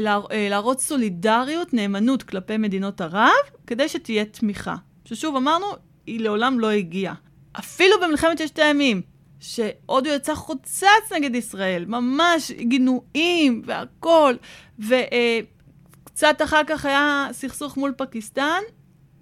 לה, 0.00 0.18
להראות 0.50 0.80
סולידריות, 0.80 1.74
נאמנות 1.74 2.22
כלפי 2.22 2.56
מדינות 2.56 3.00
ערב, 3.00 3.30
כדי 3.66 3.88
שתהיה 3.88 4.24
תמיכה. 4.24 4.74
ששוב, 5.04 5.36
אמרנו, 5.36 5.66
היא 6.06 6.20
לעולם 6.20 6.60
לא 6.60 6.70
הגיעה. 6.70 7.14
אפילו 7.52 7.96
במלחמת 8.02 8.38
ששת 8.38 8.58
הימים, 8.58 9.02
שהודו 9.40 10.10
יצא 10.10 10.34
חוצץ 10.34 11.12
נגד 11.14 11.34
ישראל, 11.34 11.84
ממש 11.84 12.50
גינויים 12.50 13.62
והכול, 13.64 14.36
וקצת 14.78 16.36
אה, 16.40 16.44
אחר 16.44 16.60
כך 16.66 16.84
היה 16.84 17.28
סכסוך 17.32 17.76
מול 17.76 17.92
פקיסטן, 17.96 18.60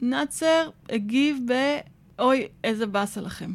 נאצר 0.01 0.71
הגיב 0.88 1.38
ב... 1.47 1.53
אוי, 2.19 2.49
איזה 2.64 2.87
באסה 2.87 3.21
לכם. 3.21 3.51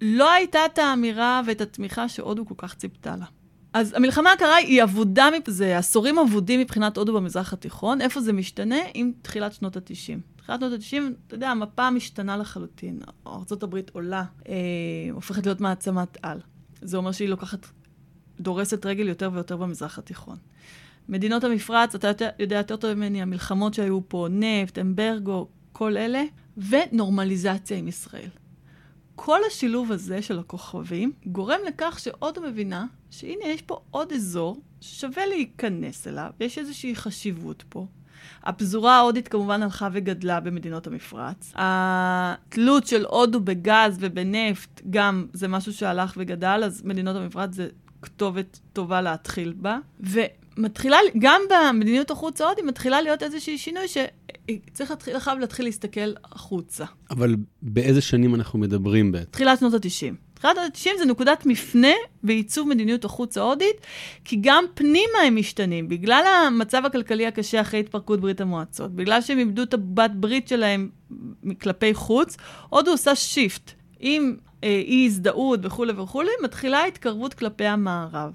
לא 0.00 0.32
הייתה 0.32 0.58
את 0.66 0.78
האמירה 0.78 1.42
ואת 1.46 1.60
התמיכה 1.60 2.08
שהודו 2.08 2.46
כל 2.46 2.54
כך 2.58 2.74
ציפתה 2.74 3.16
לה. 3.16 3.26
אז 3.72 3.94
המלחמה 3.94 4.32
הקרה 4.32 4.54
היא 4.56 4.82
אבודה, 4.82 5.28
זה 5.46 5.78
עשורים 5.78 6.18
אבודים 6.18 6.60
מבחינת 6.60 6.96
הודו 6.96 7.12
במזרח 7.12 7.52
התיכון. 7.52 8.00
איפה 8.00 8.20
זה 8.20 8.32
משתנה? 8.32 8.76
עם 8.94 9.12
תחילת 9.22 9.52
שנות 9.52 9.76
ה-90. 9.76 10.39
תחילת 10.42 10.60
שנות 10.60 10.72
ה-90, 10.72 11.14
אתה 11.26 11.34
יודע, 11.34 11.50
המפה 11.50 11.90
משתנה 11.90 12.36
לחלוטין. 12.36 13.00
ארה"ב 13.26 13.76
עולה, 13.92 14.24
אה, 14.48 14.54
הופכת 15.12 15.46
להיות 15.46 15.60
מעצמת 15.60 16.18
על. 16.22 16.40
זה 16.82 16.96
אומר 16.96 17.12
שהיא 17.12 17.28
לוקחת, 17.28 17.66
דורסת 18.40 18.86
רגל 18.86 19.08
יותר 19.08 19.30
ויותר 19.32 19.56
במזרח 19.56 19.98
התיכון. 19.98 20.36
מדינות 21.08 21.44
המפרץ, 21.44 21.94
אתה 21.94 22.08
יודע, 22.08 22.28
יודע 22.38 22.56
יותר 22.56 22.76
טוב 22.76 22.94
ממני, 22.94 23.22
המלחמות 23.22 23.74
שהיו 23.74 24.08
פה, 24.08 24.26
נפט, 24.30 24.78
אמברגו, 24.78 25.48
כל 25.72 25.96
אלה, 25.96 26.22
ונורמליזציה 26.56 27.76
עם 27.76 27.88
ישראל. 27.88 28.28
כל 29.16 29.40
השילוב 29.46 29.92
הזה 29.92 30.22
של 30.22 30.38
הכוכבים 30.38 31.12
גורם 31.26 31.58
לכך 31.68 31.98
שהודו 31.98 32.40
מבינה 32.40 32.86
שהנה, 33.10 33.44
יש 33.46 33.62
פה 33.62 33.80
עוד 33.90 34.12
אזור 34.12 34.62
ששווה 34.80 35.26
להיכנס 35.26 36.06
אליו, 36.06 36.30
ויש 36.40 36.58
איזושהי 36.58 36.96
חשיבות 36.96 37.64
פה. 37.68 37.86
הפזורה 38.44 38.96
ההודית 38.96 39.28
כמובן 39.28 39.62
הלכה 39.62 39.88
וגדלה 39.92 40.40
במדינות 40.40 40.86
המפרץ. 40.86 41.52
התלות 41.54 42.86
של 42.86 43.04
הודו 43.04 43.40
בגז 43.40 43.96
ובנפט 44.00 44.80
גם 44.90 45.26
זה 45.32 45.48
משהו 45.48 45.72
שהלך 45.72 46.14
וגדל, 46.16 46.62
אז 46.64 46.82
מדינות 46.84 47.16
המפרץ 47.16 47.54
זה 47.54 47.68
כתובת 48.02 48.60
טובה 48.72 49.00
להתחיל 49.00 49.54
בה. 49.56 49.78
ומתחילה, 50.00 50.96
גם 51.18 51.40
במדיניות 51.50 52.10
החוץ 52.10 52.40
ההודית 52.40 52.64
מתחילה 52.64 53.02
להיות 53.02 53.22
איזושהי 53.22 53.58
שינוי 53.58 53.84
שצריך 53.88 54.90
להתחיל, 54.90 55.18
חייב 55.18 55.38
להתחיל 55.38 55.64
להסתכל 55.64 56.12
החוצה. 56.24 56.84
אבל 57.10 57.36
באיזה 57.62 58.00
שנים 58.00 58.34
אנחנו 58.34 58.58
מדברים 58.58 59.12
בעצם? 59.12 59.30
תחילת 59.30 59.58
שנות 59.58 59.74
ה-90. 59.74 60.29
תחילת 60.40 60.58
ה-90 60.58 60.98
זה 60.98 61.04
נקודת 61.04 61.46
מפנה 61.46 61.92
בעיצוב 62.22 62.68
מדיניות 62.68 63.04
החוץ 63.04 63.38
ההודית, 63.38 63.76
כי 64.24 64.38
גם 64.40 64.64
פנימה 64.74 65.18
הם 65.26 65.36
משתנים. 65.36 65.88
בגלל 65.88 66.24
המצב 66.46 66.82
הכלכלי 66.86 67.26
הקשה 67.26 67.60
אחרי 67.60 67.80
התפרקות 67.80 68.20
ברית 68.20 68.40
המועצות, 68.40 68.94
בגלל 68.94 69.20
שהם 69.20 69.38
איבדו 69.38 69.62
את 69.62 69.74
הבת 69.74 70.10
ברית 70.14 70.48
שלהם 70.48 70.88
כלפי 71.60 71.94
חוץ, 71.94 72.36
הודו 72.68 72.90
עושה 72.90 73.14
שיפט. 73.14 73.72
עם 74.00 74.36
אה, 74.64 74.68
אי 74.86 75.06
הזדהות 75.06 75.60
וכולי 75.62 75.92
וכולי, 75.92 76.30
מתחילה 76.44 76.84
התקרבות 76.84 77.34
כלפי 77.34 77.66
המערב. 77.66 78.32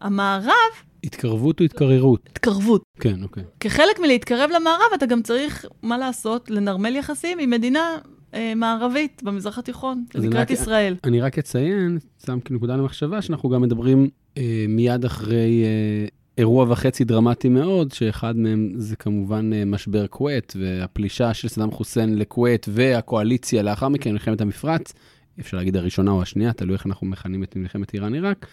המערב... 0.00 0.70
התקרבות 1.04 1.60
או 1.60 1.64
התקררות? 1.64 2.20
התקרבות. 2.26 2.82
כן, 3.00 3.22
אוקיי. 3.22 3.42
כחלק 3.60 4.00
מלהתקרב 4.00 4.50
למערב, 4.50 4.92
אתה 4.94 5.06
גם 5.06 5.22
צריך, 5.22 5.66
מה 5.82 5.98
לעשות, 5.98 6.50
לנרמל 6.50 6.96
יחסים 6.96 7.38
עם 7.38 7.50
מדינה 7.50 7.98
אה, 8.34 8.54
מערבית 8.54 9.22
במזרח 9.24 9.58
התיכון, 9.58 10.04
לקראת 10.14 10.50
ישראל. 10.50 10.96
אני 11.04 11.20
רק 11.20 11.38
אציין, 11.38 11.98
שם 12.26 12.40
כנקודה 12.40 12.76
למחשבה, 12.76 13.22
שאנחנו 13.22 13.48
גם 13.48 13.62
מדברים 13.62 14.08
אה, 14.38 14.64
מיד 14.68 15.04
אחרי 15.04 15.64
אה, 15.64 16.06
אירוע 16.38 16.66
וחצי 16.68 17.04
דרמטי 17.04 17.48
מאוד, 17.48 17.92
שאחד 17.92 18.36
מהם 18.36 18.72
זה 18.76 18.96
כמובן 18.96 19.52
אה, 19.52 19.64
משבר 19.64 20.06
כווית, 20.06 20.52
והפלישה 20.60 21.34
של 21.34 21.48
סדאם 21.48 21.70
חוסיין 21.70 22.18
לכווית, 22.18 22.66
והקואליציה 22.68 23.62
לאחר 23.62 23.88
מכן, 23.88 24.12
מלחמת 24.12 24.40
המפרץ, 24.40 24.92
אפשר 25.40 25.56
להגיד 25.56 25.76
הראשונה 25.76 26.10
או 26.10 26.22
השנייה, 26.22 26.52
תלוי 26.52 26.74
איך 26.74 26.86
אנחנו 26.86 27.06
מכנים 27.06 27.42
את 27.42 27.56
מלחמת 27.56 27.94
איראן-עיראק. 27.94 28.46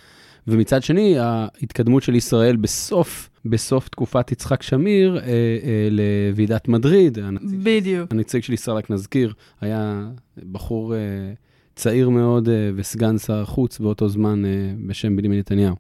ומצד 0.47 0.83
שני, 0.83 1.19
ההתקדמות 1.19 2.03
של 2.03 2.15
ישראל 2.15 2.55
בסוף, 2.55 3.29
בסוף 3.45 3.88
תקופת 3.88 4.31
יצחק 4.31 4.62
שמיר 4.62 5.17
אה, 5.17 5.21
אה, 5.23 5.88
לוועידת 5.91 6.67
מדריד. 6.67 7.19
הנציג, 7.19 7.60
בדיוק. 7.63 8.12
הנציג 8.12 8.43
של 8.43 8.53
ישראל, 8.53 8.77
רק 8.77 8.91
נזכיר, 8.91 9.33
היה 9.62 10.10
בחור 10.51 10.95
אה, 10.95 10.99
צעיר 11.75 12.10
מאוד 12.10 12.49
אה, 12.49 12.69
וסגן 12.75 13.17
שר 13.17 13.41
החוץ 13.41 13.79
באותו 13.79 14.10
זמן 14.10 14.45
אה, 14.45 14.49
בשם 14.88 15.15
בנימין 15.15 15.39
נתניהו. 15.39 15.75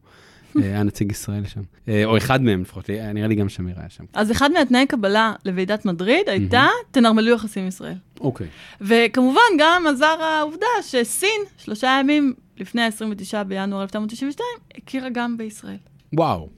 אה, 0.63 0.67
היה 0.67 0.83
נציג 0.83 1.11
ישראל 1.11 1.45
שם, 1.45 1.61
אה, 1.87 2.05
או 2.05 2.17
אחד 2.17 2.41
מהם 2.41 2.61
לפחות, 2.61 2.89
נראה 2.89 3.27
לי 3.27 3.35
גם 3.35 3.49
שמיר 3.49 3.75
היה 3.79 3.89
שם. 3.89 4.03
אז 4.13 4.31
אחד 4.31 4.51
מהתנאי 4.51 4.85
קבלה 4.85 5.33
לוועידת 5.45 5.85
מדריד 5.85 6.29
הייתה, 6.29 6.67
תנרמלו 6.91 7.35
יחסים 7.35 7.63
עם 7.63 7.69
ישראל. 7.69 7.97
אוקיי. 8.21 8.47
וכמובן 8.81 9.41
גם 9.59 9.87
עזר 9.87 10.05
העובדה 10.21 10.67
שסין, 10.81 11.41
שלושה 11.57 11.97
ימים 11.99 12.33
לפני 12.57 12.81
ה-29 12.81 13.43
בינואר 13.43 13.81
1992, 13.81 14.47
הכירה 14.77 15.09
גם 15.09 15.37
בישראל. 15.37 15.77
וואו. 16.13 16.49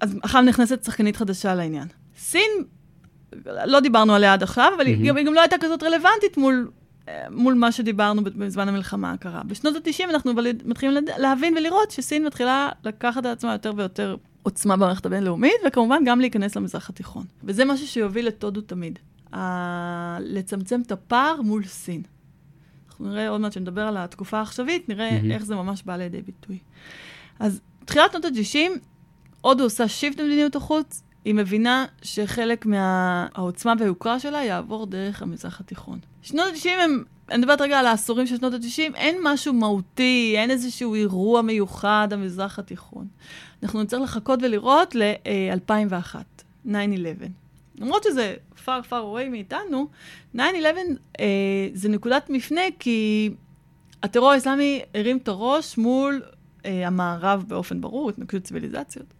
אז 0.00 0.16
עכשיו 0.22 0.42
נכנסת 0.42 0.84
שחקנית 0.84 1.16
חדשה 1.16 1.54
לעניין. 1.54 1.88
סין, 2.18 2.50
לא 3.46 3.80
דיברנו 3.80 4.14
עליה 4.14 4.32
עד 4.32 4.42
עכשיו, 4.42 4.72
אבל 4.76 4.84
mm-hmm. 4.84 5.16
היא, 5.16 5.24
גם, 5.24 5.34
לא 5.34 5.40
הייתה 5.40 5.56
כזאת 5.60 5.82
רלוונטית 5.82 6.36
מול, 6.36 6.70
אה, 6.70 6.77
מול 7.30 7.54
מה 7.54 7.72
שדיברנו 7.72 8.24
בזמן 8.24 8.68
המלחמה 8.68 9.12
הקרה. 9.12 9.42
בשנות 9.46 9.76
ה-90 9.76 10.10
אנחנו 10.10 10.32
מתחילים 10.64 11.04
להבין 11.18 11.56
ולראות 11.56 11.90
שסין 11.90 12.26
מתחילה 12.26 12.68
לקחת 12.84 13.26
על 13.26 13.32
עצמה 13.32 13.52
יותר 13.52 13.72
ויותר 13.76 14.16
עוצמה 14.42 14.76
במערכת 14.76 15.06
הבינלאומית, 15.06 15.52
וכמובן 15.66 16.02
גם 16.06 16.20
להיכנס 16.20 16.56
למזרח 16.56 16.90
התיכון. 16.90 17.24
וזה 17.44 17.64
משהו 17.64 17.86
שיוביל 17.86 18.28
את 18.28 18.44
הודו 18.44 18.60
תמיד. 18.60 18.98
ה... 19.34 20.18
לצמצם 20.20 20.80
את 20.86 20.92
הפער 20.92 21.42
מול 21.42 21.64
סין. 21.64 22.02
אנחנו 22.88 23.08
נראה 23.08 23.28
עוד 23.28 23.40
מעט 23.40 23.52
שנדבר 23.52 23.82
על 23.82 23.96
התקופה 23.96 24.38
העכשווית, 24.38 24.88
נראה 24.88 25.10
mm-hmm. 25.10 25.32
איך 25.32 25.44
זה 25.44 25.54
ממש 25.54 25.82
בא 25.82 25.96
לידי 25.96 26.22
ביטוי. 26.22 26.58
אז 27.38 27.60
תחילת 27.84 28.12
שנות 28.12 28.24
ה-90, 28.24 28.78
הודו 29.40 29.64
עושה 29.64 29.88
שיפט 29.88 30.20
במדיניות 30.20 30.56
החוץ, 30.56 31.02
היא 31.28 31.34
מבינה 31.34 31.86
שחלק 32.02 32.66
מהעוצמה 32.66 33.74
והיוקרה 33.78 34.20
שלה 34.20 34.44
יעבור 34.44 34.86
דרך 34.86 35.22
המזרח 35.22 35.60
התיכון. 35.60 35.98
שנות 36.22 36.46
ה-90 36.46 36.68
הם, 36.68 37.04
אני 37.30 37.38
מדברת 37.38 37.60
רגע 37.60 37.78
על 37.78 37.86
העשורים 37.86 38.26
של 38.26 38.36
שנות 38.36 38.52
ה-90, 38.54 38.94
אין 38.94 39.16
משהו 39.22 39.52
מהותי, 39.52 40.34
אין 40.36 40.50
איזשהו 40.50 40.94
אירוע 40.94 41.42
מיוחד 41.42 42.08
המזרח 42.10 42.58
התיכון. 42.58 43.06
אנחנו 43.62 43.82
נצטרך 43.82 44.00
לחכות 44.00 44.38
ולראות 44.42 44.94
ל-2001, 44.94 46.16
9-11. 46.66 46.70
למרות 47.78 48.02
שזה 48.02 48.34
far 48.64 48.82
far 48.90 48.90
away 48.90 49.28
מאיתנו, 49.30 49.88
9-11 50.36 50.38
אה, 51.20 51.68
זה 51.72 51.88
נקודת 51.88 52.30
מפנה 52.30 52.62
כי 52.78 53.30
הטרור 54.02 54.32
האסלאמי 54.32 54.82
הרים 54.94 55.16
את 55.16 55.28
הראש 55.28 55.78
מול 55.78 56.22
אה, 56.66 56.86
המערב 56.86 57.44
באופן 57.48 57.80
ברור, 57.80 58.10
התנגשות 58.10 58.42
ציוויליזציות. 58.42 59.17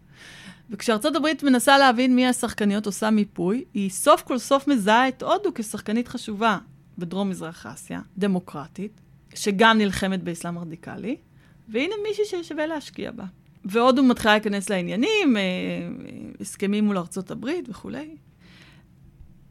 וכשארצות 0.69 1.15
הברית 1.15 1.43
מנסה 1.43 1.77
להבין 1.77 2.15
מי 2.15 2.27
השחקניות 2.27 2.85
עושה 2.85 3.09
מיפוי, 3.09 3.63
היא 3.73 3.89
סוף 3.89 4.21
כל 4.21 4.37
סוף 4.37 4.67
מזהה 4.67 5.07
את 5.07 5.23
הודו 5.23 5.49
כשחקנית 5.55 6.07
חשובה 6.07 6.57
בדרום 6.97 7.29
מזרח 7.29 7.65
אסיה, 7.65 8.01
דמוקרטית, 8.17 9.01
שגם 9.35 9.77
נלחמת 9.77 10.23
באסלאם 10.23 10.59
רדיקלי, 10.59 11.17
והנה 11.69 11.95
מישהי 12.07 12.25
ששווה 12.25 12.65
להשקיע 12.67 13.11
בה. 13.11 13.23
והודו 13.65 14.03
מתחילה 14.03 14.33
להיכנס 14.33 14.69
לעניינים, 14.69 15.37
אה, 15.37 15.41
הסכמים 16.41 16.85
מול 16.85 16.97
ארצות 16.97 17.31
הברית 17.31 17.69
וכולי. 17.69 18.15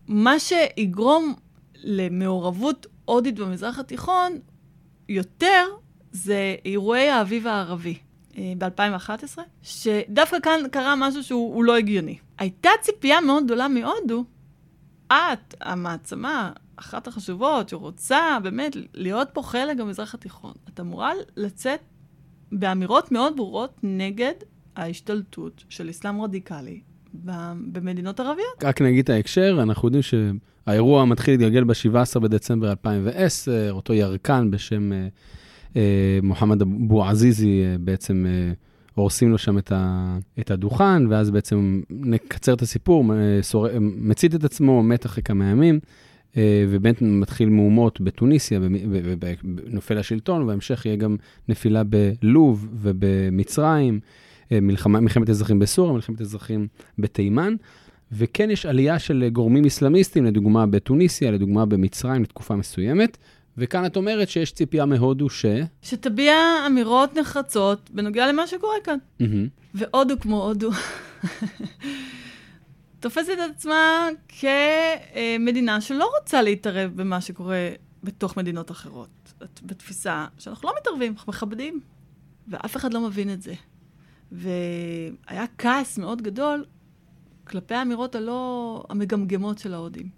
מה 0.09 0.35
שיגרום 0.38 1.35
למעורבות 1.74 2.87
הודית 3.04 3.38
במזרח 3.38 3.78
התיכון 3.78 4.38
יותר 5.09 5.64
זה 6.12 6.57
אירועי 6.64 7.11
האביב 7.11 7.46
הערבי 7.46 7.90
אה, 7.94 8.08
ב-2011, 8.59 9.38
שדווקא 9.62 10.37
כאן 10.42 10.61
קרה 10.70 10.94
משהו 10.96 11.24
שהוא 11.24 11.64
לא 11.64 11.77
הגיוני. 11.77 12.18
הייתה 12.38 12.70
ציפייה 12.83 13.20
מאוד 13.20 13.44
גדולה 13.44 13.68
מהודו, 13.68 14.24
את, 15.07 15.55
המעצמה, 15.61 16.53
אחת 16.77 17.07
החשובות, 17.07 17.68
שרוצה 17.68 18.38
באמת 18.42 18.77
להיות 18.94 19.29
פה 19.33 19.42
חלק 19.42 19.77
במזרח 19.77 20.14
התיכון, 20.14 20.53
את 20.68 20.81
אמורה 20.81 21.12
לצאת 21.37 21.81
באמירות 22.53 23.12
מאוד 23.12 23.37
ברורות 23.37 23.74
נגד 23.83 24.35
ההשתלטות 24.77 25.64
של 25.68 25.90
אסלאם 25.90 26.22
רדיקלי 26.22 26.81
במדינות 27.72 28.20
ערביות. 28.20 28.64
רק 28.64 28.83
נגיד 28.83 29.05
את 29.05 29.11
ההקשר, 29.11 29.59
אנחנו 29.62 29.88
יודעים 29.88 30.03
שהאירוע 30.03 31.05
מתחיל 31.05 31.35
להתגלגל 31.35 31.64
ב-17 31.64 32.18
בדצמבר 32.18 32.70
2010, 32.70 33.70
אותו 33.70 33.94
ירקן 33.94 34.51
בשם 34.51 34.92
אה, 34.92 34.96
אה, 34.98 35.09
מוחמד 36.22 36.62
אבו 36.62 37.04
עזיזי 37.04 37.62
אה, 37.64 37.76
בעצם 37.78 38.26
אה, 38.28 38.52
הורסים 38.94 39.31
לו 39.31 39.38
שם 39.38 39.59
את, 39.59 39.72
ה, 39.72 40.18
את 40.40 40.50
הדוכן, 40.50 41.07
ואז 41.07 41.31
בעצם 41.31 41.81
נקצר 41.90 42.54
את 42.54 42.62
הסיפור, 42.62 43.14
אה, 43.14 43.38
סור, 43.42 43.66
מצית 43.81 44.35
את 44.35 44.44
עצמו, 44.44 44.83
מת 44.83 45.07
אחרי 45.07 45.22
כמה 45.22 45.44
ימים. 45.44 45.81
אה, 46.37 46.64
ובאמת 46.68 47.02
מתחיל 47.02 47.48
מהומות 47.48 48.00
בתוניסיה, 48.00 48.61
ונופל 48.62 49.98
השלטון, 49.98 50.42
ובהמשך 50.42 50.87
יהיה 50.87 50.96
גם 50.96 51.16
נפילה 51.48 51.83
בלוב 51.85 52.68
ובמצרים, 52.72 54.00
אה, 54.52 54.61
מלחמה, 54.61 55.00
מלחמת 55.00 55.31
אזרחים 55.31 55.59
בסוריה, 55.59 55.92
מלחמת 55.92 56.20
אזרחים 56.20 56.66
בתימן. 56.98 57.54
וכן 58.12 58.50
יש 58.50 58.66
עלייה 58.66 58.98
של 58.98 59.28
גורמים 59.33 59.64
אסלאמיסטיים, 59.64 60.24
לדוגמה 60.24 60.66
בתוניסיה, 60.66 61.31
לדוגמה 61.31 61.66
במצרים, 61.66 62.22
לתקופה 62.22 62.57
מסוימת. 62.57 63.18
וכאן 63.59 63.87
את 63.87 63.97
אומרת 63.97 64.29
שיש 64.29 64.53
ציפייה 64.53 64.87
מהודו 64.87 65.31
ש... 65.31 65.47
שתביע 65.83 66.35
אמירות 66.66 67.16
נחרצות 67.16 67.90
בנוגע 67.90 68.27
למה 68.27 68.47
שקורה 68.47 68.75
כאן. 68.85 68.99
Mm-hmm. 69.23 69.25
והודו 69.75 70.14
כמו 70.21 70.44
הודו. 70.44 70.71
תופסת 73.01 73.33
את 73.33 73.51
עצמה 73.55 74.09
כמדינה 74.29 75.81
שלא 75.81 76.11
רוצה 76.21 76.42
להתערב 76.42 76.92
במה 76.94 77.21
שקורה 77.21 77.68
בתוך 78.05 78.37
מדינות 78.37 78.71
אחרות. 78.71 79.33
בתפיסה 79.62 80.27
שאנחנו 80.38 80.68
לא 80.68 80.75
מתערבים, 80.81 81.12
אנחנו 81.12 81.31
מכבדים, 81.31 81.81
ואף 82.49 82.77
אחד 82.77 82.94
לא 82.94 83.01
מבין 83.01 83.33
את 83.33 83.42
זה. 83.42 83.55
והיה 84.33 85.44
כעס 85.59 85.99
מאוד 85.99 86.23
גדול 86.23 86.64
כלפי 87.44 87.75
האמירות 87.75 88.14
הלא 88.14 88.83
המגמגמות 88.88 89.59
של 89.59 89.75
ההודים. 89.75 90.09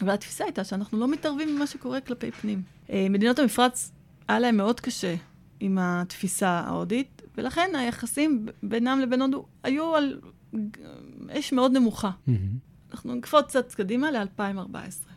והתפיסה 0.00 0.44
הייתה 0.44 0.64
שאנחנו 0.64 0.98
לא 0.98 1.08
מתערבים 1.08 1.56
במה 1.56 1.66
שקורה 1.66 2.00
כלפי 2.00 2.30
פנים. 2.30 2.62
אה, 2.90 3.06
מדינות 3.10 3.38
המפרץ, 3.38 3.92
היה 4.28 4.38
להם 4.38 4.56
מאוד 4.56 4.80
קשה 4.80 5.14
עם 5.60 5.78
התפיסה 5.80 6.48
ההודית, 6.48 7.22
ולכן 7.36 7.70
היחסים 7.74 8.46
בינם 8.62 9.00
לבין 9.00 9.22
הודו 9.22 9.46
היו 9.62 9.96
על 9.96 10.20
אש 11.30 11.52
מאוד 11.52 11.72
נמוכה. 11.72 12.10
Mm-hmm. 12.10 12.32
אנחנו 12.92 13.14
נקפוץ 13.14 13.44
קצת 13.44 13.74
קדימה 13.74 14.10
ל-2014. 14.10 15.08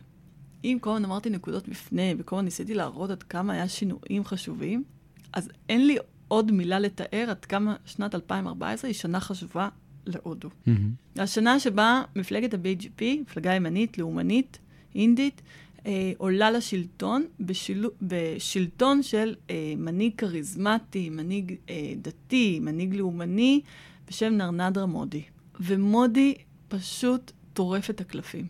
אם 0.64 0.78
כל 0.80 0.90
הזמן 0.90 1.04
אמרתי 1.04 1.30
נקודות 1.30 1.68
מפנה, 1.68 2.02
וכל 2.18 2.36
הזמן 2.36 2.44
ניסיתי 2.44 2.74
להראות 2.74 3.10
עד 3.10 3.22
כמה 3.22 3.52
היה 3.52 3.68
שינויים 3.68 4.24
חשובים, 4.24 4.84
אז 5.32 5.50
אין 5.68 5.86
לי 5.86 5.96
עוד 6.28 6.52
מילה 6.52 6.78
לתאר 6.78 7.26
עד 7.30 7.44
כמה 7.44 7.76
שנת 7.84 8.14
2014 8.14 8.88
היא 8.88 8.94
שנה 8.94 9.20
חשובה 9.20 9.68
להודו. 10.06 10.48
Mm-hmm. 10.48 11.20
השנה 11.22 11.60
שבה 11.60 12.02
מפלגת 12.16 12.54
ה-BGP, 12.54 13.02
מפלגה 13.20 13.54
ימנית, 13.54 13.98
לאומנית, 13.98 14.58
אינדית, 14.94 15.42
אה, 15.86 16.12
עולה 16.18 16.50
לשלטון 16.50 17.24
בשיל... 17.40 17.86
בשלטון 18.02 19.02
של 19.02 19.34
אה, 19.50 19.74
מנהיג 19.76 20.12
כריזמטי, 20.16 21.10
מנהיג 21.10 21.54
אה, 21.70 21.92
דתי, 22.02 22.58
מנהיג 22.62 22.94
לאומני, 22.94 23.60
בשם 24.08 24.32
נרנדרה 24.32 24.86
מודי. 24.86 25.22
ומודי 25.60 26.34
פשוט 26.68 27.32
טורף 27.52 27.90
את 27.90 28.00
הקלפים. 28.00 28.46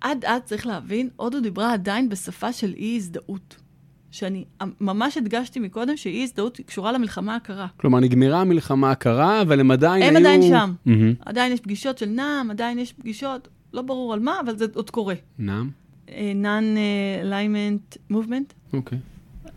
עד 0.00 0.24
אז, 0.24 0.40
צריך 0.44 0.66
להבין, 0.66 1.08
הודו 1.16 1.40
דיברה 1.40 1.72
עדיין 1.72 2.08
בשפה 2.08 2.52
של 2.52 2.74
אי-הזדהות. 2.76 3.56
שאני 4.10 4.44
ממש 4.80 5.16
הדגשתי 5.16 5.60
מקודם 5.60 5.96
שאי-הזדהות 5.96 6.60
קשורה 6.66 6.92
למלחמה 6.92 7.36
הקרה. 7.36 7.66
כלומר, 7.76 8.00
נגמרה 8.00 8.40
המלחמה 8.40 8.90
הקרה, 8.90 9.42
אבל 9.42 9.60
הם 9.60 9.70
עדיין 9.70 10.02
הם 10.02 10.08
היו... 10.08 10.16
הם 10.16 10.16
עדיין 10.16 10.42
שם. 10.42 10.72
Mm-hmm. 10.86 11.22
עדיין 11.26 11.52
יש 11.52 11.60
פגישות 11.60 11.98
של 11.98 12.06
נעם, 12.06 12.50
עדיין 12.50 12.78
יש 12.78 12.92
פגישות, 12.92 13.48
לא 13.72 13.82
ברור 13.82 14.12
על 14.12 14.20
מה, 14.20 14.40
אבל 14.40 14.58
זה 14.58 14.66
עוד 14.74 14.90
קורה. 14.90 15.14
נעם? 15.38 15.70
Non-Alignment 16.08 18.12
Movement. 18.12 18.72
אוקיי. 18.72 18.98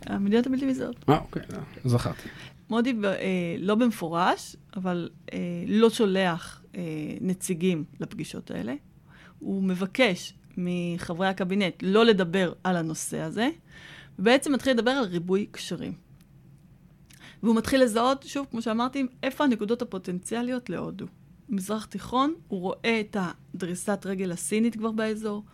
המדינות 0.06 0.46
הבלתי 0.46 0.66
מזהות. 0.66 1.04
אה, 1.08 1.18
אוקיי, 1.18 1.42
זכרתי. 1.84 2.28
מודי, 2.70 2.94
אה, 3.04 3.56
לא 3.58 3.74
במפורש, 3.74 4.56
אבל 4.76 5.08
אה, 5.32 5.38
לא 5.66 5.90
שולח 5.90 6.62
אה, 6.74 6.82
נציגים 7.20 7.84
לפגישות 8.00 8.50
האלה. 8.50 8.74
הוא 9.38 9.62
מבקש 9.62 10.34
מחברי 10.56 11.26
הקבינט 11.26 11.74
לא 11.82 12.04
לדבר 12.04 12.52
על 12.64 12.76
הנושא 12.76 13.20
הזה, 13.20 13.48
ובעצם 14.18 14.52
מתחיל 14.52 14.72
לדבר 14.72 14.90
על 14.90 15.04
ריבוי 15.04 15.46
קשרים. 15.50 15.92
והוא 17.42 17.56
מתחיל 17.56 17.82
לזהות, 17.82 18.22
שוב, 18.22 18.46
כמו 18.50 18.62
שאמרתי, 18.62 19.06
איפה 19.22 19.44
הנקודות 19.44 19.82
הפוטנציאליות 19.82 20.70
להודו. 20.70 21.06
במזרח 21.48 21.84
תיכון, 21.84 22.34
הוא 22.48 22.60
רואה 22.60 23.00
את 23.00 23.16
הדריסת 23.20 24.06
רגל 24.06 24.32
הסינית 24.32 24.76
כבר 24.76 24.90
באזור, 24.90 25.44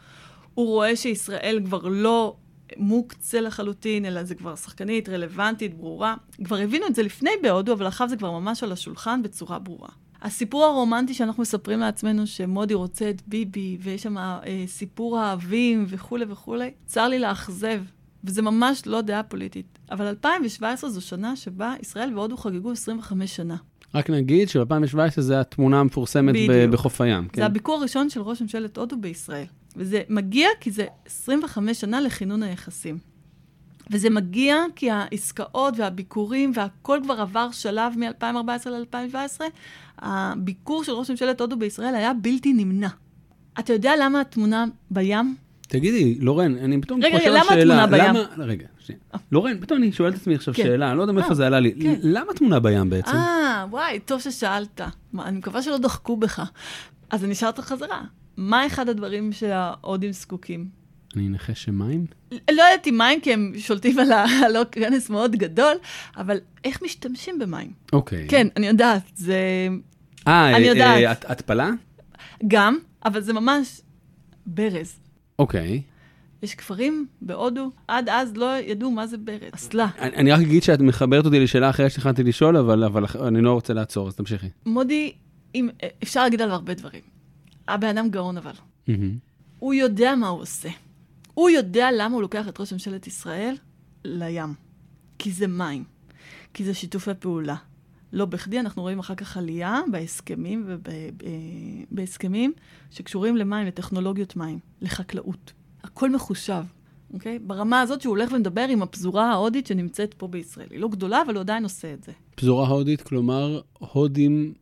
הוא 0.55 0.67
רואה 0.67 0.97
שישראל 0.97 1.61
כבר 1.65 1.89
לא 1.89 2.37
מוקצה 2.77 3.41
לחלוטין, 3.41 4.05
אלא 4.05 4.25
זה 4.25 4.35
כבר 4.35 4.57
שחקנית, 4.57 5.09
רלוונטית, 5.09 5.75
ברורה. 5.75 6.15
כבר 6.45 6.57
הבינו 6.57 6.87
את 6.87 6.95
זה 6.95 7.03
לפני 7.03 7.31
בהודו, 7.43 7.73
אבל 7.73 7.87
עכשיו 7.87 8.09
זה 8.09 8.17
כבר 8.17 8.31
ממש 8.31 8.63
על 8.63 8.73
השולחן 8.73 9.23
בצורה 9.23 9.59
ברורה. 9.59 9.89
הסיפור 10.23 10.65
הרומנטי 10.65 11.15
שאנחנו 11.15 11.43
מספרים 11.43 11.81
לעצמנו, 11.81 12.27
שמודי 12.27 12.75
רוצה 12.75 13.11
את 13.11 13.23
ביבי, 13.27 13.79
ויש 13.81 14.03
שם 14.03 14.19
אה, 14.19 14.41
סיפור 14.67 15.19
האהבים 15.19 15.85
וכולי 15.89 16.25
וכולי, 16.29 16.71
צר 16.87 17.09
לי 17.09 17.19
לאכזב, 17.19 17.83
וזה 18.25 18.43
ממש 18.43 18.83
לא 18.87 19.01
דעה 19.01 19.23
פוליטית. 19.23 19.79
אבל 19.91 20.07
2017 20.07 20.91
זו 20.91 21.01
שנה 21.01 21.37
שבה 21.37 21.75
ישראל 21.81 22.19
והודו 22.19 22.37
חגגו 22.37 22.71
25 22.71 23.37
שנה. 23.37 23.57
רק 23.95 24.11
נגיד 24.11 24.49
שב-2017 24.49 25.21
זה 25.21 25.41
התמונה 25.41 25.81
המפורסמת 25.81 26.35
בחוף 26.71 27.01
הים. 27.01 27.29
כן? 27.29 27.41
זה 27.41 27.47
הביקור 27.47 27.79
הראשון 27.79 28.11
של 28.11 28.21
ראש 28.21 28.43
ממשלת 28.43 28.79
הודו 28.79 28.97
בישראל. 28.97 29.45
וזה 29.77 30.03
מגיע 30.09 30.49
כי 30.61 30.71
זה 30.71 30.87
25 31.07 31.81
שנה 31.81 32.01
לכינון 32.01 32.43
היחסים. 32.43 32.99
וזה 33.91 34.11
מגיע 34.11 34.57
כי 34.77 34.91
העסקאות 34.91 35.75
והביקורים 35.77 36.53
והכל 36.55 37.01
כבר 37.05 37.21
עבר 37.21 37.49
שלב 37.51 37.93
מ-2014 37.97 38.71
ל-2017. 38.71 39.41
הביקור 39.99 40.85
של 40.85 40.93
ראש 40.93 41.11
ממשלת 41.11 41.41
הודו 41.41 41.57
בישראל 41.57 41.95
היה 41.95 42.13
בלתי 42.15 42.53
נמנע. 42.53 42.89
אתה 43.59 43.73
יודע 43.73 43.93
למה 44.01 44.21
התמונה 44.21 44.65
בים? 44.91 45.37
תגידי, 45.61 46.15
לורן, 46.21 46.59
אני 46.59 46.81
פתאום 46.81 47.01
חושב 47.03 47.19
שאלה. 47.25 47.43
רגע, 47.51 47.65
למה 47.65 47.85
התמונה 47.85 47.87
בים? 47.87 48.25
למה, 48.37 48.45
רגע. 48.45 48.67
לורן, 49.33 49.61
פתאום 49.61 49.79
אני 49.79 49.93
שואל 49.93 50.11
את 50.11 50.15
עצמי 50.15 50.35
עכשיו 50.35 50.55
כן. 50.55 50.63
שאלה, 50.63 50.89
אני 50.91 50.97
לא 50.97 51.03
יודע 51.03 51.13
מאיפה 51.13 51.29
אה, 51.29 51.35
זה 51.35 51.47
עלה 51.47 51.61
לי. 51.61 51.75
כן. 51.83 51.95
למה 52.03 52.33
תמונה 52.33 52.61
בים 52.61 52.91
בעצם? 52.91 53.17
אה, 53.17 53.67
וואי, 53.71 54.01
טוב 54.01 54.21
ששאלת. 54.21 54.81
אני 55.19 55.39
מקווה 55.39 55.63
שלא 55.63 55.79
דחקו 55.79 56.17
בך. 56.17 56.43
אז 57.11 57.25
אני 57.25 57.33
אשאל 57.33 57.49
אותך 57.49 57.61
חזרה. 57.61 58.03
מה 58.37 58.67
אחד 58.67 58.89
הדברים 58.89 59.33
שההודים 59.33 60.13
זקוקים? 60.13 60.69
אני 61.17 61.29
אנחש 61.29 61.65
שמים? 61.65 62.07
לא 62.33 62.39
יודעת 62.49 62.87
אם 62.87 62.99
מים, 62.99 63.21
כי 63.21 63.33
הם 63.33 63.53
שולטים 63.59 63.99
על 63.99 64.57
כנס 64.73 65.11
מאוד 65.11 65.37
גדול, 65.37 65.75
אבל 66.17 66.39
איך 66.65 66.83
משתמשים 66.83 67.39
במים? 67.39 67.73
אוקיי. 67.93 68.27
כן, 68.29 68.47
אני 68.57 68.67
יודעת, 68.67 69.03
זה... 69.15 69.69
אה, 70.29 70.57
אני 70.57 70.67
יודעת. 70.67 71.25
התפלה? 71.31 71.71
גם, 72.49 72.79
אבל 73.05 73.21
זה 73.21 73.33
ממש 73.33 73.81
ברז. 74.47 74.99
אוקיי. 75.39 75.83
יש 76.43 76.55
כפרים 76.55 77.07
בהודו, 77.21 77.71
עד 77.89 78.09
אז 78.09 78.37
לא 78.37 78.57
ידעו 78.59 78.91
מה 78.91 79.07
זה 79.07 79.19
ברז, 79.19 79.39
אסלה. 79.53 79.89
אני, 79.99 80.17
אני 80.17 80.33
רק 80.33 80.41
אגיד 80.41 80.63
שאת 80.63 80.81
מחברת 80.81 81.25
אותי 81.25 81.41
לשאלה 81.41 81.71
אחרת 81.71 81.91
שהתחלתי 81.91 82.23
לשאול, 82.23 82.57
אבל, 82.57 82.85
אבל 82.85 83.05
אני 83.29 83.41
לא 83.41 83.53
רוצה 83.53 83.73
לעצור, 83.73 84.09
אז 84.09 84.17
תמשיכי. 84.17 84.47
מודי, 84.67 85.13
אם, 85.55 85.69
אפשר 86.03 86.23
להגיד 86.23 86.43
עליו 86.43 86.55
הרבה 86.55 86.75
דברים. 86.75 87.03
הבן 87.69 87.89
אדם 87.89 88.11
גאון 88.11 88.37
אבל. 88.37 88.53
Mm-hmm. 88.53 88.93
הוא 89.59 89.75
יודע 89.75 90.15
מה 90.15 90.29
הוא 90.29 90.41
עושה. 90.41 90.69
הוא 91.35 91.51
יודע 91.51 91.89
למה 91.93 92.15
הוא 92.15 92.23
לוקח 92.23 92.49
את 92.49 92.61
ראש 92.61 92.73
ממשלת 92.73 93.07
ישראל 93.07 93.55
לים. 94.05 94.55
כי 95.19 95.33
זה 95.33 95.47
מים. 95.47 95.85
כי 96.55 96.65
זה 96.65 96.75
שיתופי 96.75 97.11
פעולה. 97.19 97.57
לא 98.13 98.25
בכדי, 98.25 98.61
אנחנו 98.61 98.83
רואים 98.83 98.99
אחר 98.99 99.15
כך 99.15 99.37
עלייה 99.37 99.81
בהסכמים 99.91 100.67
ובהסכמים 101.91 102.53
שקשורים 102.91 103.37
למים, 103.37 103.67
לטכנולוגיות 103.67 104.37
מים, 104.37 104.59
לחקלאות. 104.81 105.53
הכל 105.85 106.11
מחושב, 106.11 106.63
אוקיי? 107.15 107.39
ברמה 107.39 107.81
הזאת 107.81 108.01
שהוא 108.01 108.11
הולך 108.11 108.33
ומדבר 108.33 108.67
עם 108.69 108.83
הפזורה 108.83 109.33
ההודית 109.33 109.67
שנמצאת 109.67 110.15
פה 110.15 110.29
בישראל. 110.29 110.67
היא 110.71 110.81
לא 110.81 110.89
גדולה, 110.89 111.23
אבל 111.27 111.35
הוא 111.35 111.41
עדיין 111.41 111.63
עושה 111.63 111.93
את 111.93 112.05
זה. 112.05 112.13
פזורה 112.35 112.69
הודית, 112.69 113.03
כלומר, 113.03 113.61
הודים... 113.79 114.55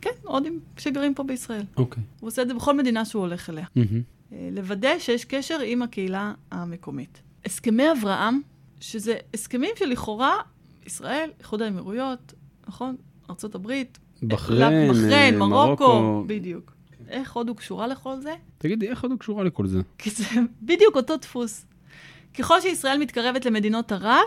כן, 0.00 0.10
הודים 0.22 0.60
שגרים 0.78 1.14
פה 1.14 1.22
בישראל. 1.22 1.64
אוקיי. 1.76 2.02
הוא 2.20 2.28
עושה 2.28 2.42
את 2.42 2.48
זה 2.48 2.54
בכל 2.54 2.76
מדינה 2.76 3.04
שהוא 3.04 3.22
הולך 3.22 3.50
אליה. 3.50 3.64
Mm-hmm. 3.76 4.32
לוודא 4.52 4.98
שיש 4.98 5.24
קשר 5.24 5.58
עם 5.64 5.82
הקהילה 5.82 6.32
המקומית. 6.50 7.22
הסכמי 7.44 7.92
אברהם, 7.92 8.40
שזה 8.80 9.14
הסכמים 9.34 9.70
שלכאורה 9.78 10.36
ישראל, 10.86 11.30
איחוד 11.38 11.62
האמירויות, 11.62 12.34
נכון? 12.68 12.96
ארה"ב, 13.30 13.72
בחריין, 14.22 14.92
בחריין, 14.92 15.38
מרוקו, 15.38 16.00
מרוקו, 16.00 16.24
בדיוק. 16.26 16.73
איך 17.08 17.32
הודו 17.32 17.54
קשורה 17.54 17.86
לכל 17.86 18.20
זה? 18.20 18.34
תגידי, 18.58 18.88
איך 18.88 19.02
הודו 19.02 19.18
קשורה 19.18 19.44
לכל 19.44 19.66
זה? 19.66 19.80
כי 19.98 20.10
זה 20.10 20.24
בדיוק 20.62 20.96
אותו 20.96 21.16
דפוס. 21.16 21.66
ככל 22.38 22.60
שישראל 22.60 22.98
מתקרבת 22.98 23.44
למדינות 23.46 23.92
ערב, 23.92 24.24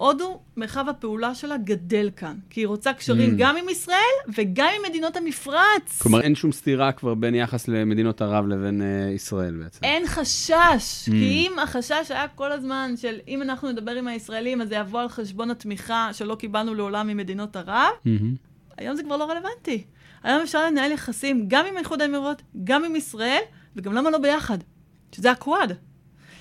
הודו, 0.00 0.40
מרחב 0.56 0.88
הפעולה 0.88 1.34
שלה 1.34 1.56
גדל 1.56 2.10
כאן. 2.16 2.36
כי 2.50 2.60
היא 2.60 2.66
רוצה 2.66 2.92
קשרים 2.92 3.30
mm. 3.30 3.34
גם 3.38 3.56
עם 3.56 3.68
ישראל 3.68 4.34
וגם 4.34 4.68
עם 4.76 4.82
מדינות 4.90 5.16
המפרץ. 5.16 6.02
כלומר, 6.02 6.20
אין 6.20 6.34
שום 6.34 6.52
סתירה 6.52 6.92
כבר 6.92 7.14
בין 7.14 7.34
יחס 7.34 7.68
למדינות 7.68 8.22
ערב 8.22 8.46
לבין 8.46 8.82
uh, 8.82 9.14
ישראל 9.14 9.56
בעצם. 9.56 9.84
אין 9.84 10.06
חשש. 10.06 11.08
Mm. 11.08 11.10
כי 11.10 11.46
אם 11.48 11.58
החשש 11.58 12.10
היה 12.10 12.28
כל 12.28 12.52
הזמן 12.52 12.94
של 12.96 13.18
אם 13.28 13.42
אנחנו 13.42 13.72
נדבר 13.72 13.92
עם 13.92 14.08
הישראלים, 14.08 14.60
אז 14.60 14.68
זה 14.68 14.74
יבוא 14.74 15.00
על 15.00 15.08
חשבון 15.08 15.50
התמיכה 15.50 16.10
שלא 16.12 16.34
קיבלנו 16.34 16.74
לעולם 16.74 17.06
ממדינות 17.06 17.56
ערב, 17.56 17.90
mm-hmm. 18.06 18.78
היום 18.78 18.96
זה 18.96 19.02
כבר 19.02 19.16
לא 19.16 19.24
רלוונטי. 19.24 19.84
היום 20.22 20.42
אפשר 20.42 20.66
לנהל 20.66 20.92
יחסים 20.92 21.44
גם 21.48 21.66
עם 21.66 21.78
איחוד 21.78 22.02
האמירויות, 22.02 22.42
גם 22.64 22.84
עם 22.84 22.96
ישראל, 22.96 23.40
וגם 23.76 23.92
למה 23.92 24.10
לא 24.10 24.18
ביחד? 24.18 24.58
שזה 25.12 25.30
הקוואד. 25.30 25.72